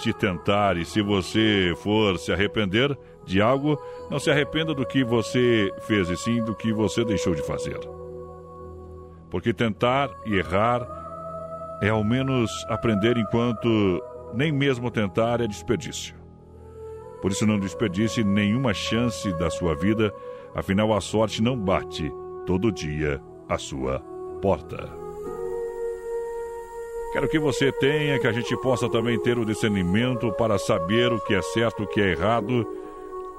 de 0.00 0.12
tentar 0.12 0.76
e 0.76 0.84
se 0.84 1.00
você 1.00 1.72
for 1.76 2.18
se 2.18 2.32
arrepender 2.32 2.98
de 3.24 3.40
algo, 3.40 3.80
não 4.10 4.18
se 4.18 4.32
arrependa 4.32 4.74
do 4.74 4.84
que 4.84 5.04
você 5.04 5.72
fez 5.82 6.10
e 6.10 6.16
sim 6.16 6.42
do 6.42 6.56
que 6.56 6.72
você 6.72 7.04
deixou 7.04 7.36
de 7.36 7.42
fazer. 7.46 7.78
Porque 9.30 9.54
tentar 9.54 10.10
e 10.26 10.34
errar 10.34 10.84
é 11.80 11.90
ao 11.90 12.02
menos 12.02 12.50
aprender 12.68 13.16
enquanto 13.16 14.02
nem 14.34 14.50
mesmo 14.50 14.90
tentar 14.90 15.40
é 15.40 15.46
desperdício. 15.46 16.16
Por 17.22 17.30
isso 17.30 17.46
não 17.46 17.60
desperdice 17.60 18.24
nenhuma 18.24 18.74
chance 18.74 19.32
da 19.34 19.50
sua 19.50 19.76
vida, 19.76 20.12
afinal 20.52 20.92
a 20.92 21.00
sorte 21.00 21.40
não 21.40 21.56
bate 21.56 22.12
todo 22.44 22.72
dia 22.72 23.22
à 23.48 23.56
sua 23.56 24.00
porta. 24.42 25.07
Quero 27.12 27.28
que 27.28 27.38
você 27.38 27.72
tenha, 27.72 28.18
que 28.18 28.26
a 28.26 28.32
gente 28.32 28.54
possa 28.58 28.88
também 28.88 29.18
ter 29.18 29.38
o 29.38 29.44
discernimento 29.44 30.30
para 30.32 30.58
saber 30.58 31.10
o 31.10 31.18
que 31.18 31.34
é 31.34 31.40
certo, 31.40 31.84
o 31.84 31.86
que 31.86 32.00
é 32.00 32.10
errado. 32.10 32.66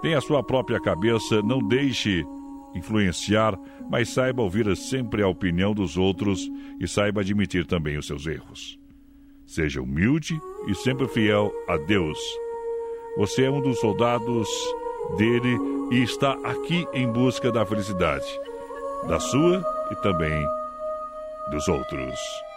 Tenha 0.02 0.18
a 0.18 0.22
sua 0.22 0.42
própria 0.42 0.80
cabeça, 0.80 1.42
não 1.44 1.60
deixe 1.60 2.26
influenciar, 2.74 3.58
mas 3.90 4.10
saiba 4.10 4.42
ouvir 4.42 4.76
sempre 4.76 5.22
a 5.22 5.28
opinião 5.28 5.74
dos 5.74 5.98
outros 5.98 6.50
e 6.80 6.88
saiba 6.88 7.22
admitir 7.22 7.66
também 7.66 7.98
os 7.98 8.08
seus 8.08 8.26
erros. 8.26 8.80
Seja 9.46 9.82
humilde 9.82 10.40
e 10.68 10.74
sempre 10.74 11.08
fiel 11.08 11.52
a 11.68 11.78
Deus. 11.78 12.20
Você 13.18 13.44
é 13.44 13.52
um 13.52 13.62
dos 13.62 13.80
soldados 13.80 14.50
dele 15.16 15.58
e 15.92 16.02
está 16.02 16.34
aqui 16.44 16.88
em 16.94 17.08
busca 17.08 17.52
da 17.52 17.66
felicidade, 17.66 18.28
da 19.08 19.20
sua 19.20 19.64
e 19.92 19.96
também 19.96 20.46
dos 21.52 21.68
outros. 21.68 22.49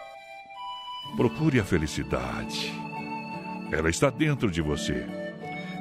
Procure 1.17 1.61
a 1.61 1.65
felicidade. 1.65 2.73
Ela 3.71 3.91
está 3.91 4.09
dentro 4.11 4.51
de 4.51 4.63
você. 4.63 5.07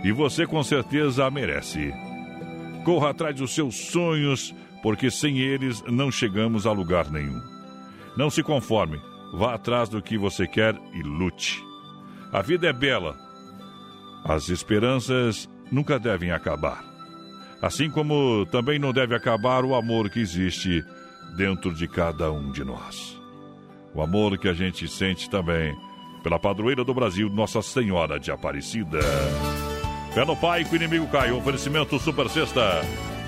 E 0.04 0.12
você 0.12 0.46
com 0.46 0.62
certeza 0.64 1.26
a 1.26 1.32
merece. 1.32 1.94
Corra 2.84 3.12
atrás 3.12 3.36
dos 3.36 3.54
seus 3.54 3.76
sonhos, 3.76 4.54
porque 4.82 5.10
sem 5.10 5.40
eles 5.40 5.84
não 5.88 6.12
chegamos 6.12 6.66
a 6.66 6.72
lugar 6.72 7.10
nenhum. 7.10 7.40
Não 8.18 8.30
se 8.30 8.44
conforme, 8.44 9.00
vá 9.34 9.54
atrás 9.54 9.88
do 9.88 10.02
que 10.02 10.18
você 10.18 10.46
quer 10.48 10.76
e 10.94 11.02
lute. 11.02 11.64
A 12.32 12.42
vida 12.42 12.68
é 12.68 12.74
bela. 12.74 13.18
As 14.26 14.50
esperanças 14.50 15.50
nunca 15.72 15.98
devem 15.98 16.32
acabar. 16.32 16.84
Assim 17.62 17.90
como 17.90 18.46
também 18.48 18.80
não 18.80 18.92
deve 18.92 19.16
acabar 19.16 19.64
o 19.64 19.76
amor 19.76 20.10
que 20.10 20.20
existe 20.20 20.84
dentro 21.38 21.74
de 21.74 21.88
cada 21.88 22.32
um 22.32 22.52
de 22.52 22.64
nós. 22.64 23.21
O 23.94 24.02
amor 24.02 24.38
que 24.38 24.48
a 24.48 24.54
gente 24.54 24.88
sente 24.88 25.30
também 25.30 25.76
pela 26.24 26.40
padroeira 26.40 26.84
do 26.84 26.94
Brasil, 26.94 27.30
Nossa 27.30 27.62
Senhora 27.62 28.20
de 28.20 28.32
Aparecida. 28.32 29.00
Fé 30.14 30.26
no 30.26 30.36
Pai 30.36 30.64
que 30.64 30.74
o 30.74 30.76
inimigo 30.76 31.08
cai. 31.08 31.32
Oferecimento 31.32 31.98
Super 32.00 32.30
Sexta. 32.30 32.82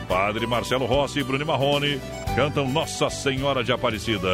Padre 0.08 0.46
Marcelo 0.46 0.86
Rossi 0.86 1.20
e 1.20 1.24
Bruno 1.24 1.46
Marrone 1.46 2.00
cantam 2.36 2.68
Nossa 2.68 3.10
Senhora 3.10 3.64
de 3.64 3.72
Aparecida. 3.72 4.30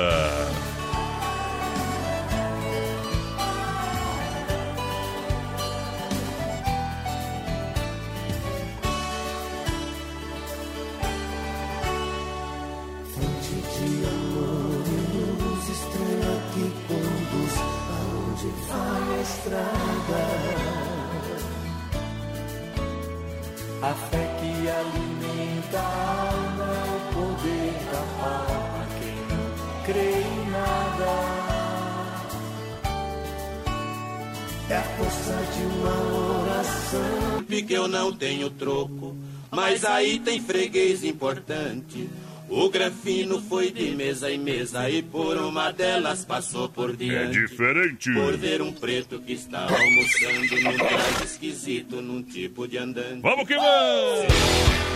Não 38.10 38.18
tenho 38.18 38.50
troco, 38.50 39.16
mas 39.52 39.86
aí 39.86 40.20
tem 40.20 40.42
freguês 40.42 41.04
importante. 41.04 42.10
O 42.50 42.68
grafino 42.68 43.40
foi 43.40 43.70
de 43.70 43.92
mesa 43.92 44.32
em 44.32 44.40
mesa 44.40 44.90
e 44.90 45.04
por 45.04 45.38
uma 45.38 45.72
delas 45.72 46.26
passou 46.26 46.68
por 46.68 46.90
É 46.90 46.94
diante. 46.94 47.40
diferente. 47.46 48.12
Por 48.12 48.36
ver 48.36 48.60
um 48.64 48.72
preto 48.72 49.20
que 49.20 49.34
está 49.34 49.68
almoçando 49.68 50.60
num 50.64 50.76
traje 50.78 51.24
esquisito, 51.26 52.02
num 52.02 52.24
tipo 52.24 52.68
de 52.68 52.80
andante. 52.80 53.22
Vamos 53.22 53.48
que 53.48 53.56
vamos! 53.56 54.90